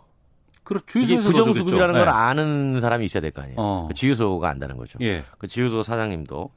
그렇 0.64 0.82
이게 0.98 1.16
부정수급이라는 1.20 1.94
넣어주겠죠. 1.96 2.06
걸 2.06 2.10
아는 2.10 2.80
사람이 2.80 3.04
있어야 3.06 3.22
될 3.22 3.32
거 3.32 3.42
아니에요. 3.42 3.56
어. 3.58 3.86
그 3.88 3.94
지유소가 3.96 4.50
안다는 4.50 4.78
거죠. 4.78 5.00
예. 5.02 5.24
그 5.40 5.48
지유소 5.48 5.82
사장님도 5.82 6.52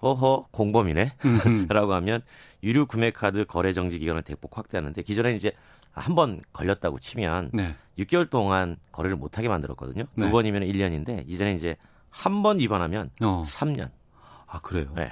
어허 0.00 0.48
공범이네 0.50 1.12
라고 1.68 1.94
하면 1.94 2.20
유료 2.62 2.86
구매 2.86 3.10
카드 3.10 3.44
거래 3.44 3.72
정지 3.72 3.98
기간을 3.98 4.22
대폭 4.22 4.56
확대하는데 4.58 5.00
기존에 5.02 5.34
이제 5.34 5.52
한 5.92 6.14
번 6.14 6.40
걸렸다고 6.52 6.98
치면 6.98 7.50
네. 7.54 7.74
6개월 7.98 8.28
동안 8.28 8.76
거래를 8.92 9.16
못 9.16 9.38
하게 9.38 9.48
만들었거든요. 9.48 10.04
두 10.18 10.24
네. 10.26 10.30
번이면 10.30 10.62
1년인데 10.62 11.24
이제는 11.26 11.56
이제 11.56 11.76
한 12.10 12.42
번 12.42 12.58
위반하면 12.58 13.10
어. 13.22 13.42
3년. 13.46 13.90
아 14.46 14.60
그래요. 14.60 14.90
네. 14.94 15.08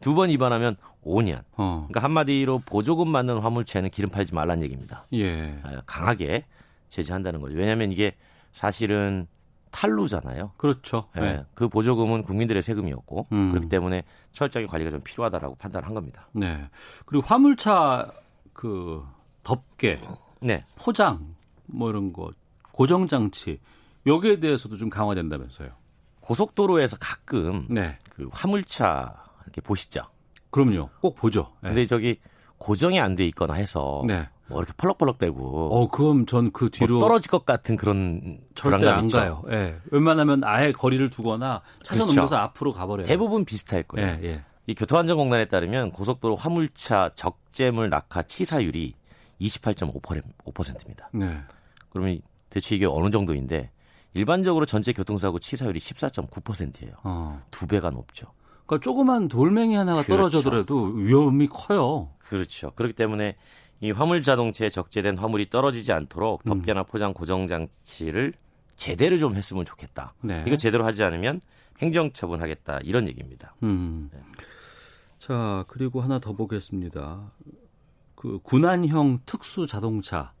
두 0.00 0.14
번 0.14 0.28
위반하면 0.30 0.76
5년. 1.04 1.42
어. 1.56 1.86
그러니까 1.88 2.04
한마디로 2.04 2.60
보조금 2.64 3.10
받는 3.12 3.38
화물차에는 3.38 3.90
기름 3.90 4.10
팔지 4.10 4.32
말란 4.34 4.62
얘기입니다. 4.62 5.06
예. 5.14 5.58
아, 5.64 5.82
강하게 5.86 6.44
제재한다는 6.88 7.40
거죠. 7.40 7.56
왜냐하면 7.56 7.90
이게 7.90 8.14
사실은 8.52 9.26
탈루잖아요. 9.72 10.52
그렇죠. 10.56 11.08
예, 11.16 11.20
네. 11.20 11.44
그 11.54 11.68
보조금은 11.68 12.22
국민들의 12.22 12.62
세금이었고 12.62 13.26
음. 13.32 13.48
그렇기 13.50 13.68
때문에 13.68 14.04
철저하게 14.32 14.66
관리가 14.66 14.90
좀 14.90 15.00
필요하다라고 15.00 15.56
판단한 15.56 15.94
겁니다. 15.94 16.28
네. 16.32 16.68
그리고 17.06 17.26
화물차 17.26 18.12
그 18.52 19.04
덮개, 19.42 19.98
네. 20.40 20.64
포장 20.76 21.34
뭐 21.66 21.90
이런 21.90 22.12
거 22.12 22.30
고정 22.72 23.08
장치 23.08 23.58
여기에 24.06 24.40
대해서도 24.40 24.76
좀 24.76 24.88
강화된다면서요. 24.90 25.70
고속도로에서 26.20 26.96
가끔 27.00 27.66
네. 27.68 27.98
그 28.10 28.28
화물차 28.30 29.14
이렇게 29.44 29.60
보시죠. 29.60 30.02
그럼요. 30.50 30.90
꼭 31.00 31.16
보죠. 31.16 31.52
네. 31.62 31.70
근데 31.70 31.86
저기 31.86 32.20
고정이 32.58 33.00
안 33.00 33.16
돼 33.16 33.26
있거나 33.28 33.54
해서 33.54 34.04
네. 34.06 34.28
뭐 34.48 34.58
이렇게 34.60 34.72
펄럭펄럭대고 34.76 35.74
어, 35.74 35.88
그럼 35.88 36.26
전 36.26 36.50
그 36.52 36.68
뒤로 36.70 36.98
뭐 36.98 37.08
떨어질 37.08 37.30
것 37.30 37.46
같은 37.46 37.76
그런 37.76 38.38
절대 38.54 38.86
안 38.88 39.04
있죠. 39.04 39.18
가요. 39.18 39.42
예. 39.50 39.76
웬만하면 39.90 40.42
아예 40.44 40.72
거리를 40.72 41.08
두거나 41.10 41.62
차선 41.82 42.06
그렇죠. 42.06 42.20
옮겨서 42.20 42.36
앞으로 42.36 42.72
가버려요. 42.72 43.06
대부분 43.06 43.44
비슷할 43.44 43.84
거예요. 43.84 44.18
예, 44.22 44.28
예. 44.28 44.42
이 44.66 44.74
교통안전공단에 44.74 45.46
따르면 45.46 45.90
고속도로 45.90 46.36
화물차 46.36 47.10
적재물 47.14 47.88
낙하 47.90 48.22
치사율이 48.22 48.94
28.5%입니다. 49.40 51.08
네. 51.12 51.36
그러면 51.90 52.20
대체 52.50 52.76
이게 52.76 52.86
어느 52.86 53.10
정도인데 53.10 53.70
일반적으로 54.14 54.66
전체 54.66 54.92
교통사고 54.92 55.38
치사율이 55.38 55.80
14.9%예요. 55.80 56.92
어. 57.04 57.42
두 57.50 57.66
배가 57.66 57.90
높죠. 57.90 58.26
그러니까 58.66 58.84
조그만 58.84 59.28
돌멩이 59.28 59.74
하나가 59.74 60.02
그렇죠. 60.02 60.16
떨어져더라도 60.40 60.84
위험이 60.94 61.48
커요. 61.48 62.10
그렇죠. 62.18 62.72
그렇기 62.72 62.94
때문에 62.94 63.36
이 63.82 63.90
화물 63.90 64.22
자동차에 64.22 64.70
적재된 64.70 65.18
화물이 65.18 65.50
떨어지지 65.50 65.92
않도록 65.92 66.46
음. 66.46 66.48
덮개나 66.48 66.84
포장 66.84 67.12
고정 67.12 67.48
장치를 67.48 68.32
제대로 68.76 69.18
좀 69.18 69.34
했으면 69.34 69.64
좋겠다. 69.64 70.14
네. 70.20 70.44
이거 70.46 70.56
제대로 70.56 70.84
하지 70.84 71.02
않으면 71.02 71.40
행정 71.80 72.12
처분하겠다 72.12 72.78
이런 72.84 73.08
얘기입니다. 73.08 73.56
음. 73.64 74.08
자, 75.18 75.64
그리고 75.66 76.00
하나 76.00 76.20
더 76.20 76.32
보겠습니다. 76.32 77.32
그 78.14 78.38
군안형 78.44 79.20
특수 79.26 79.66
자동차 79.66 80.32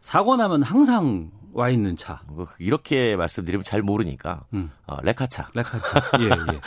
사고 0.00 0.36
나면 0.36 0.62
항상 0.62 1.32
와 1.52 1.70
있는 1.70 1.96
차. 1.96 2.22
뭐 2.28 2.46
이렇게 2.60 3.16
말씀드리면 3.16 3.64
잘 3.64 3.82
모르니까 3.82 4.44
음. 4.54 4.70
어, 4.86 5.00
레카차. 5.02 5.50
레카차. 5.52 6.12
예, 6.20 6.26
예. 6.26 6.60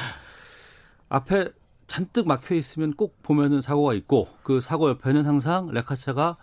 앞에 1.08 1.52
잔뜩 1.88 2.28
막혀 2.28 2.56
있으면 2.56 2.94
꼭 2.94 3.22
보면은 3.24 3.62
사고가 3.62 3.94
있고 3.94 4.28
그 4.44 4.62
사고 4.62 4.90
옆에는 4.90 5.26
항상 5.26 5.70
레카차가 5.72 6.38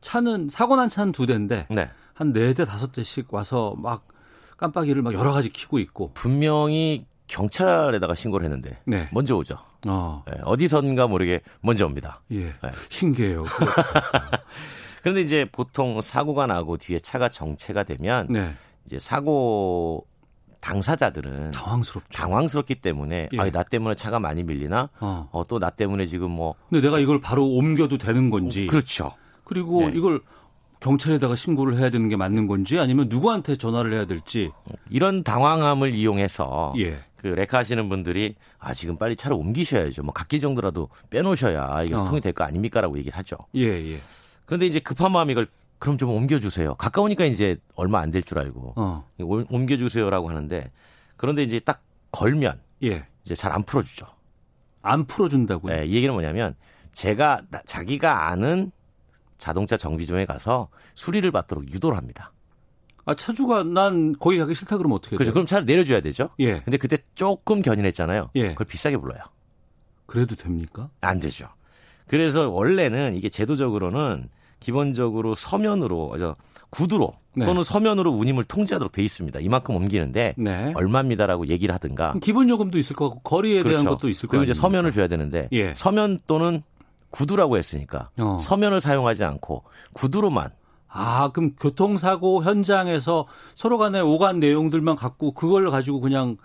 차는 0.00 0.48
사고 0.50 0.76
난 0.76 0.88
차는 0.88 1.12
두 1.12 1.26
대인데 1.26 1.66
네. 1.70 1.90
한네 2.14 2.54
대 2.54 2.64
다섯 2.64 2.92
대씩 2.92 3.32
와서 3.32 3.74
막 3.78 4.06
깜빡이를 4.58 5.02
막 5.02 5.14
여러 5.14 5.32
가지 5.32 5.50
켜고 5.50 5.78
있고 5.78 6.10
분명히 6.14 7.06
경찰에다가 7.26 8.14
신고를 8.14 8.44
했는데 8.44 8.78
네. 8.84 9.08
먼저 9.12 9.34
오죠. 9.36 9.56
어. 9.86 10.22
예, 10.28 10.40
어디선가 10.44 11.06
모르게 11.06 11.40
먼저 11.60 11.86
옵니다. 11.86 12.20
예. 12.30 12.44
네. 12.44 12.70
신기해요. 12.90 13.44
그런데 15.02 15.22
이제 15.22 15.48
보통 15.50 16.00
사고가 16.00 16.46
나고 16.46 16.76
뒤에 16.76 17.00
차가 17.00 17.28
정체가 17.28 17.84
되면 17.84 18.26
네. 18.28 18.54
이제 18.86 18.98
사고 18.98 20.06
당사자들은 20.62 21.50
당황스럽죠. 21.50 22.08
당황스럽기 22.12 22.76
때문에 22.76 23.28
예. 23.32 23.38
아, 23.38 23.50
나 23.50 23.62
때문에 23.62 23.94
차가 23.94 24.18
많이 24.18 24.42
밀리나? 24.42 24.88
어. 25.00 25.28
어, 25.30 25.44
또 25.46 25.58
나 25.58 25.68
때문에 25.70 26.06
지금 26.06 26.30
뭐 26.30 26.54
근데 26.70 26.80
내가 26.80 26.98
이걸 26.98 27.20
바로 27.20 27.46
옮겨도 27.46 27.98
되는 27.98 28.30
건지 28.30 28.66
그렇죠. 28.66 29.12
그리고 29.44 29.82
네. 29.88 29.92
이걸 29.96 30.20
경찰에다가 30.80 31.36
신고를 31.36 31.78
해야 31.78 31.90
되는 31.90 32.08
게 32.08 32.16
맞는 32.16 32.46
건지 32.48 32.78
아니면 32.78 33.06
누구한테 33.08 33.56
전화를 33.56 33.92
해야 33.92 34.04
될지 34.06 34.50
이런 34.90 35.22
당황함을 35.22 35.94
이용해서 35.94 36.74
예. 36.78 36.98
그 37.16 37.28
레카 37.28 37.58
하시는 37.58 37.88
분들이 37.88 38.34
아 38.58 38.74
지금 38.74 38.96
빨리 38.96 39.14
차를 39.14 39.36
옮기셔야죠. 39.36 40.02
뭐 40.02 40.12
갓길 40.12 40.40
정도라도 40.40 40.88
빼놓으셔야 41.10 41.82
이게 41.84 41.94
어. 41.94 41.98
소통이 41.98 42.20
될 42.20 42.32
거 42.32 42.42
아닙니까라고 42.44 42.98
얘기를 42.98 43.16
하죠. 43.18 43.36
예, 43.54 43.62
예. 43.92 44.00
그런데 44.46 44.66
이제 44.66 44.80
급한 44.80 45.12
마음 45.12 45.30
이걸 45.30 45.46
그럼 45.82 45.98
좀 45.98 46.10
옮겨주세요. 46.10 46.76
가까우니까 46.76 47.24
이제 47.24 47.56
얼마 47.74 47.98
안 47.98 48.12
될 48.12 48.22
줄 48.22 48.38
알고 48.38 48.74
어. 48.76 49.04
올- 49.18 49.46
옮겨주세요라고 49.50 50.28
하는데 50.30 50.70
그런데 51.16 51.42
이제 51.42 51.58
딱 51.58 51.82
걸면 52.12 52.60
예. 52.84 53.04
이제 53.24 53.34
잘 53.34 53.50
안 53.50 53.64
풀어주죠. 53.64 54.06
안 54.82 55.04
풀어준다고요? 55.06 55.74
네, 55.74 55.84
이 55.86 55.94
얘기는 55.96 56.12
뭐냐면 56.14 56.54
제가 56.92 57.42
나- 57.50 57.62
자기가 57.66 58.28
아는 58.28 58.70
자동차 59.38 59.76
정비점에 59.76 60.24
가서 60.24 60.68
수리를 60.94 61.28
받도록 61.32 61.72
유도를 61.72 61.96
합니다. 61.98 62.30
아 63.04 63.16
차주가 63.16 63.64
난 63.64 64.14
거기 64.20 64.38
가기 64.38 64.54
싫다 64.54 64.76
그러면 64.76 64.98
어떻게 64.98 65.16
그렇죠. 65.16 65.32
그럼 65.32 65.46
차를 65.46 65.66
내려줘야 65.66 66.00
되죠. 66.00 66.30
예. 66.38 66.60
근데 66.60 66.76
그때 66.76 66.96
조금 67.16 67.60
견인했잖아요. 67.60 68.30
예. 68.36 68.50
그걸 68.50 68.68
비싸게 68.68 68.98
불러요. 68.98 69.20
그래도 70.06 70.36
됩니까? 70.36 70.90
안 71.00 71.18
되죠. 71.18 71.48
그래서 72.06 72.48
원래는 72.50 73.16
이게 73.16 73.28
제도적으로는 73.28 74.28
기본적으로 74.62 75.34
서면으로 75.34 76.14
저 76.18 76.36
구두로 76.70 77.12
네. 77.34 77.44
또는 77.44 77.62
서면으로 77.62 78.10
운임을 78.12 78.44
통지하도록 78.44 78.92
돼 78.92 79.02
있습니다. 79.02 79.40
이만큼 79.40 79.76
옮기는데 79.76 80.34
네. 80.38 80.72
얼마입니다라고 80.74 81.48
얘기를 81.48 81.74
하든가. 81.74 82.14
기본 82.22 82.48
요금도 82.48 82.78
있을 82.78 82.96
거고 82.96 83.20
거리에 83.20 83.62
대한 83.62 83.78
그렇죠. 83.78 83.90
것도 83.90 84.08
있을 84.08 84.28
그리고 84.28 84.42
거고 84.42 84.50
이제 84.50 84.58
서면을 84.58 84.92
줘야 84.92 85.08
되는데 85.08 85.48
예. 85.52 85.74
서면 85.74 86.18
또는 86.26 86.62
구두라고 87.10 87.58
했으니까 87.58 88.10
어. 88.18 88.38
서면을 88.40 88.80
사용하지 88.80 89.24
않고 89.24 89.64
구두로만 89.92 90.50
아, 90.88 91.30
그럼 91.32 91.52
교통사고 91.58 92.44
현장에서 92.44 93.26
서로 93.54 93.78
간에 93.78 94.00
오간 94.00 94.40
내용들만 94.40 94.96
갖고 94.96 95.32
그걸 95.32 95.70
가지고 95.70 96.00
그냥 96.00 96.36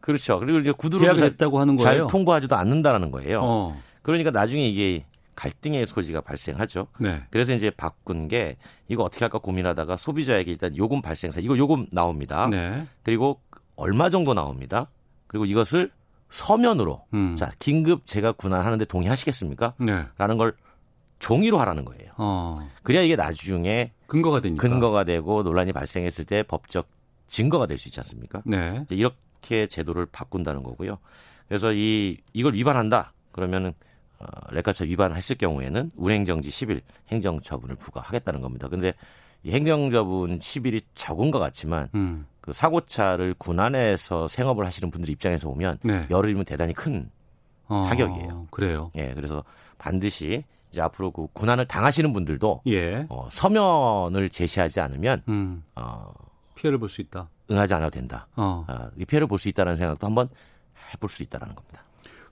그렇죠. 0.00 0.38
그리고 0.38 0.58
이제 0.58 0.72
구두로 0.72 1.04
했다고 1.06 1.60
하는 1.60 1.78
잘 1.78 1.94
거예요. 1.94 2.06
통보하지도 2.08 2.56
않는다라는 2.56 3.10
거예요. 3.10 3.40
어. 3.42 3.82
그러니까 4.02 4.30
나중에 4.30 4.66
이게 4.68 5.04
갈등의 5.34 5.86
소지가 5.86 6.20
발생하죠. 6.20 6.88
네. 6.98 7.22
그래서 7.30 7.52
이제 7.54 7.70
바꾼 7.70 8.28
게 8.28 8.56
이거 8.88 9.02
어떻게 9.02 9.24
할까 9.24 9.38
고민하다가 9.38 9.96
소비자에게 9.96 10.50
일단 10.50 10.76
요금 10.76 11.00
발생사 11.02 11.40
이거 11.40 11.56
요금 11.56 11.86
나옵니다. 11.92 12.48
네. 12.48 12.86
그리고 13.02 13.40
얼마 13.76 14.08
정도 14.10 14.34
나옵니다. 14.34 14.90
그리고 15.26 15.44
이것을 15.46 15.90
서면으로 16.30 17.04
음. 17.14 17.34
자 17.34 17.50
긴급 17.58 18.06
제가 18.06 18.32
군환하는데 18.32 18.84
동의하시겠습니까? 18.86 19.74
네. 19.78 20.04
라는 20.18 20.36
걸 20.38 20.54
종이로 21.18 21.58
하라는 21.60 21.84
거예요. 21.84 22.12
어. 22.16 22.68
그래야 22.82 23.02
이게 23.02 23.16
나중에 23.16 23.92
근거가 24.06 24.40
되니까. 24.40 24.60
근거가 24.68 25.04
되고 25.04 25.42
논란이 25.42 25.72
발생했을 25.72 26.24
때 26.24 26.42
법적 26.42 26.88
증거가 27.26 27.66
될 27.66 27.78
수 27.78 27.88
있지 27.88 28.00
않습니까? 28.00 28.42
네. 28.44 28.84
이렇게 28.90 29.66
제도를 29.66 30.06
바꾼다는 30.06 30.62
거고요. 30.62 30.98
그래서 31.48 31.72
이 31.72 32.18
이걸 32.32 32.54
위반한다 32.54 33.12
그러면은 33.30 33.70
어, 33.70 33.74
레카차 34.50 34.84
위반했을 34.84 35.36
경우에는 35.36 35.90
운행정지 35.96 36.50
10일 36.50 36.82
행정처분을 37.08 37.76
부과하겠다는 37.76 38.40
겁니다. 38.40 38.68
근데 38.68 38.92
이 39.42 39.50
행정처분 39.52 40.38
10일이 40.38 40.82
적은 40.94 41.30
것 41.30 41.38
같지만 41.38 41.88
음. 41.94 42.26
그 42.40 42.52
사고차를 42.52 43.34
군안에서 43.38 44.26
생업을 44.28 44.66
하시는 44.66 44.90
분들 44.90 45.10
입장에서 45.10 45.48
보면 45.48 45.78
네. 45.82 46.06
열흘이면 46.10 46.44
대단히 46.44 46.72
큰 46.72 47.10
어, 47.68 47.84
타격이에요. 47.88 48.48
그래요. 48.50 48.90
예, 48.96 49.12
그래서 49.14 49.44
반드시 49.78 50.44
이제 50.70 50.80
앞으로 50.82 51.10
그 51.10 51.26
군안을 51.32 51.66
당하시는 51.66 52.12
분들도 52.12 52.62
예. 52.66 53.06
어, 53.08 53.28
서면을 53.30 54.28
제시하지 54.30 54.80
않으면 54.80 55.22
음. 55.28 55.62
어, 55.76 56.12
피해를 56.54 56.78
볼 56.78 56.88
수 56.88 57.00
있다. 57.00 57.28
응하지 57.50 57.74
않아도 57.74 57.90
된다. 57.90 58.26
어. 58.36 58.64
어, 58.68 58.88
이 58.96 59.04
피해를 59.04 59.26
볼 59.26 59.38
수 59.38 59.48
있다는 59.48 59.76
생각도 59.76 60.06
한번 60.06 60.28
해볼 60.94 61.08
수 61.08 61.22
있다라는 61.22 61.54
겁니다. 61.54 61.82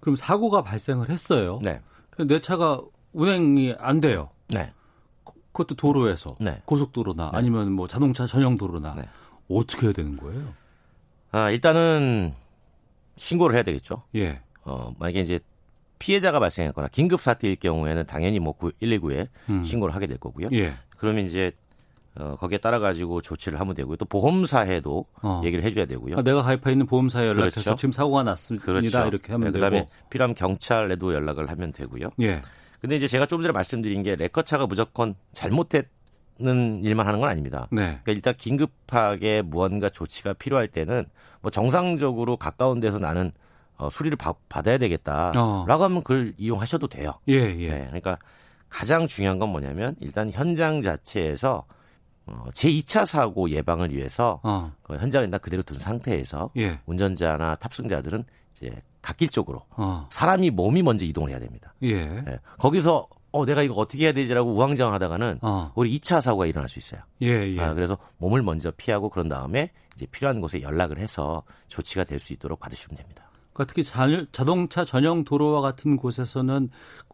그럼 0.01 0.17
사고가 0.17 0.63
발생을 0.63 1.11
했어요. 1.11 1.61
네, 1.63 1.81
내 2.19 2.41
차가 2.41 2.81
운행이 3.13 3.75
안 3.79 4.01
돼요. 4.01 4.31
네, 4.49 4.73
그것도 5.53 5.75
도로에서 5.75 6.37
네. 6.41 6.63
고속도로나 6.65 7.31
네. 7.33 7.37
아니면 7.37 7.73
뭐 7.73 7.87
자동차 7.87 8.27
전용 8.27 8.57
도로나 8.57 8.95
네. 8.95 9.09
어떻게 9.49 9.87
해야 9.87 9.93
되는 9.93 10.17
거예요? 10.17 10.55
아, 11.33 11.51
일단은 11.51 12.35
신고를 13.17 13.55
해야 13.55 13.63
되겠죠. 13.63 14.03
예. 14.17 14.41
어, 14.65 14.93
만약에 14.99 15.21
이제 15.21 15.41
피해자가 15.99 16.41
발생했거나 16.41 16.89
긴급 16.89 17.21
사태일 17.21 17.57
경우에는 17.57 18.07
당연히 18.07 18.41
뭐 18.41 18.57
119에 18.57 19.29
음. 19.51 19.65
신고를 19.65 19.95
하게 19.95 20.07
될 20.07 20.19
거고요. 20.19 20.49
예. 20.53 20.73
그러면 20.97 21.25
이제 21.25 21.53
어, 22.17 22.37
거기에 22.41 22.59
따라 22.59 22.79
가지고 22.79 23.23
조치를 23.23 23.61
하면 23.61 23.75
되고요. 23.75 23.97
또 23.97 24.05
보험사에도 24.05 25.07
어. 25.23 25.41
얘기를 25.45 25.65
해줘야 25.65 25.87
되고요. 25.87 26.17
아, 26.19 26.23
내가 26.23 26.43
가입해 26.43 26.73
있는 26.73 26.87
보험사에 26.87 27.27
연락해서 27.27 27.61
그렇죠. 27.61 27.77
지금 27.77 27.93
사고가 27.93 28.25
났습니다. 28.25 28.67
그렇죠. 28.67 29.07
이렇게 29.07 29.33
하면 29.33 29.49
네, 29.49 29.53
되고. 29.53 29.65
그다음에 29.65 29.87
필요하면 30.11 30.35
경찰에도 30.35 31.15
연락을 31.15 31.49
하면 31.51 31.73
되고요. 31.73 32.11
예. 32.21 32.43
근데 32.81 32.97
이제 32.97 33.07
제가 33.07 33.27
좀 33.27 33.43
전에 33.43 33.53
말씀드린 33.53 34.03
게 34.03 34.17
레커차가 34.17 34.67
무조건 34.67 35.15
잘못했는 35.33 36.83
일만 36.83 37.07
하는 37.07 37.21
건 37.21 37.29
아닙니다. 37.29 37.69
네. 37.71 37.83
그러니까 38.03 38.13
일단 38.13 38.35
긴급하게 38.37 39.43
무언가 39.43 39.89
조치가 39.89 40.33
필요할 40.33 40.67
때는 40.69 41.05
뭐 41.43 41.51
정상적으로 41.51 42.37
가까운 42.37 42.81
데서 42.81 42.99
나는 42.99 43.33
어, 43.77 43.89
수리를 43.89 44.17
받, 44.17 44.37
아야 44.67 44.79
되겠다라고 44.79 45.39
어. 45.39 45.65
하면 45.67 46.03
그걸 46.03 46.35
이용하셔도 46.37 46.89
돼요. 46.89 47.13
예, 47.29 47.35
예. 47.35 47.69
네, 47.69 47.85
그러니까 47.87 48.19
가장 48.69 49.07
중요한 49.07 49.39
건 49.39 49.51
뭐냐면 49.51 49.97
일단 50.01 50.31
현장 50.31 50.81
자체에서 50.81 51.65
어, 52.31 52.47
제2차 52.53 53.07
사고 53.07 53.51
예방을 53.51 53.95
위해서 53.95 54.41
어. 54.43 54.73
그 54.83 54.95
일단 54.95 55.39
그대로 55.41 55.63
둔 55.63 55.79
상태에서 55.79 56.51
예. 56.57 56.81
운전자나 56.87 57.57
탑승자들은 57.57 58.25
이제 58.53 58.73
갓길 59.03 59.29
쪽으로 59.29 59.63
어. 59.71 60.07
사람이 60.11 60.51
몸이 60.51 60.83
먼저 60.83 61.05
이동을 61.05 61.31
해야 61.31 61.39
됩니다. 61.39 61.75
예. 61.83 62.23
예, 62.27 62.39
거기서 62.59 63.07
어 63.33 63.45
내가 63.45 63.63
이거 63.63 63.75
어떻게 63.75 64.05
해야 64.05 64.13
되지라고 64.13 64.51
우왕좌왕하다가는 64.53 65.39
어. 65.43 65.73
우리 65.77 65.99
2차 65.99 66.21
사고가 66.21 66.47
일어날 66.47 66.69
수 66.69 66.79
있어요. 66.79 67.01
예, 67.23 67.29
예. 67.55 67.61
아, 67.61 67.75
그래서 67.75 67.97
몸을 68.19 68.43
먼저 68.43 68.73
피하고 68.77 69.09
그런 69.09 69.29
다음에 69.29 69.71
이제 69.95 70.07
필요한 70.07 70.41
곳에 70.41 70.63
연락을 70.63 70.99
해서 70.99 71.43
조치가 71.69 72.05
될 72.05 72.19
수 72.19 72.33
있도록 72.33 72.59
받으시면 72.59 72.97
됩니다. 72.97 73.31
그러니까 73.53 73.65
특히 73.73 73.85
자, 73.85 74.07
자동차 74.33 74.85
전용 74.85 75.25
도로와 75.25 75.61
같은 75.61 75.97
곳에서는 75.97 76.71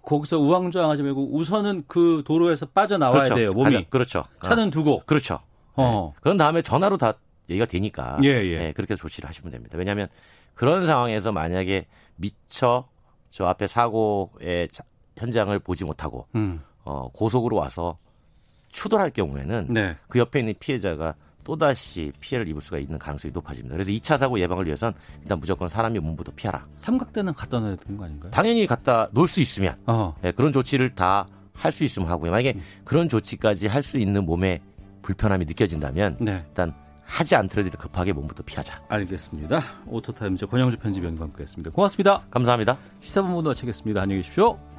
거기서 0.06 0.38
우왕좌왕하지 0.38 1.02
말고 1.02 1.34
우선은 1.34 1.84
그 1.88 2.22
도로에서 2.24 2.64
빠져나와야 2.66 3.12
그렇죠. 3.24 3.34
돼요. 3.34 3.52
몸이. 3.52 3.64
가장- 3.64 3.84
그렇죠. 3.90 4.22
차는 4.40 4.68
어. 4.68 4.70
두고. 4.70 5.00
그렇죠. 5.04 5.40
어. 5.74 6.12
네. 6.14 6.20
그런 6.22 6.36
다음에 6.38 6.62
전화로 6.62 6.96
다 6.96 7.12
얘기가 7.50 7.66
되니까 7.66 8.16
예, 8.22 8.28
예. 8.28 8.58
네, 8.58 8.72
그렇게 8.72 8.94
조치를 8.94 9.28
하시면 9.28 9.50
됩니다. 9.50 9.76
왜냐하면 9.76 10.06
그런 10.54 10.86
상황에서 10.86 11.32
만약에 11.32 11.86
미처 12.16 12.88
저 13.30 13.46
앞에 13.46 13.66
사고의 13.66 14.68
자- 14.68 14.84
현장을 15.18 15.58
보지 15.58 15.84
못하고 15.84 16.26
음. 16.36 16.62
어, 16.84 17.08
고속으로 17.12 17.56
와서 17.56 17.98
추돌할 18.70 19.10
경우에는 19.10 19.66
네. 19.70 19.96
그 20.08 20.18
옆에 20.20 20.38
있는 20.38 20.54
피해자가 20.60 21.14
또다시 21.46 22.12
피해를 22.18 22.48
입을 22.48 22.60
수가 22.60 22.78
있는 22.78 22.98
가능성이 22.98 23.30
높아집니다. 23.32 23.74
그래서 23.74 23.92
2차 23.92 24.18
사고 24.18 24.38
예방을 24.40 24.66
위해서는 24.66 24.92
일단 25.22 25.38
무조건 25.38 25.68
사람이 25.68 25.98
몸부터 26.00 26.32
피하라. 26.34 26.66
삼각대는 26.76 27.34
갖다 27.34 27.60
놔야 27.60 27.76
되는 27.76 27.96
거 27.96 28.04
아닌가요? 28.04 28.32
당연히 28.32 28.66
갖다 28.66 29.08
놓을 29.12 29.28
수 29.28 29.40
있으면 29.40 29.76
어. 29.86 30.14
네, 30.22 30.32
그런 30.32 30.52
조치를 30.52 30.94
다 30.96 31.24
할 31.56 31.72
수 31.72 31.84
있으면 31.84 32.08
하고요. 32.10 32.30
만약에 32.30 32.58
그런 32.84 33.08
조치까지 33.08 33.66
할 33.66 33.82
수 33.82 33.98
있는 33.98 34.26
몸에 34.26 34.60
불편함이 35.02 35.44
느껴진다면 35.44 36.16
네. 36.20 36.44
일단 36.48 36.74
하지 37.04 37.36
않더라도 37.36 37.70
급하게 37.78 38.12
몸부터 38.12 38.42
피하자. 38.42 38.82
알겠습니다. 38.88 39.62
오토타임즈 39.86 40.46
권용주 40.48 40.76
편집위원과 40.78 41.24
함께했습니다. 41.24 41.70
고맙습니다. 41.70 42.22
감사합니다. 42.30 42.76
시사본부 43.00 43.42
마치겠습니다. 43.48 44.02
안녕히 44.02 44.22
계십시오. 44.22 44.75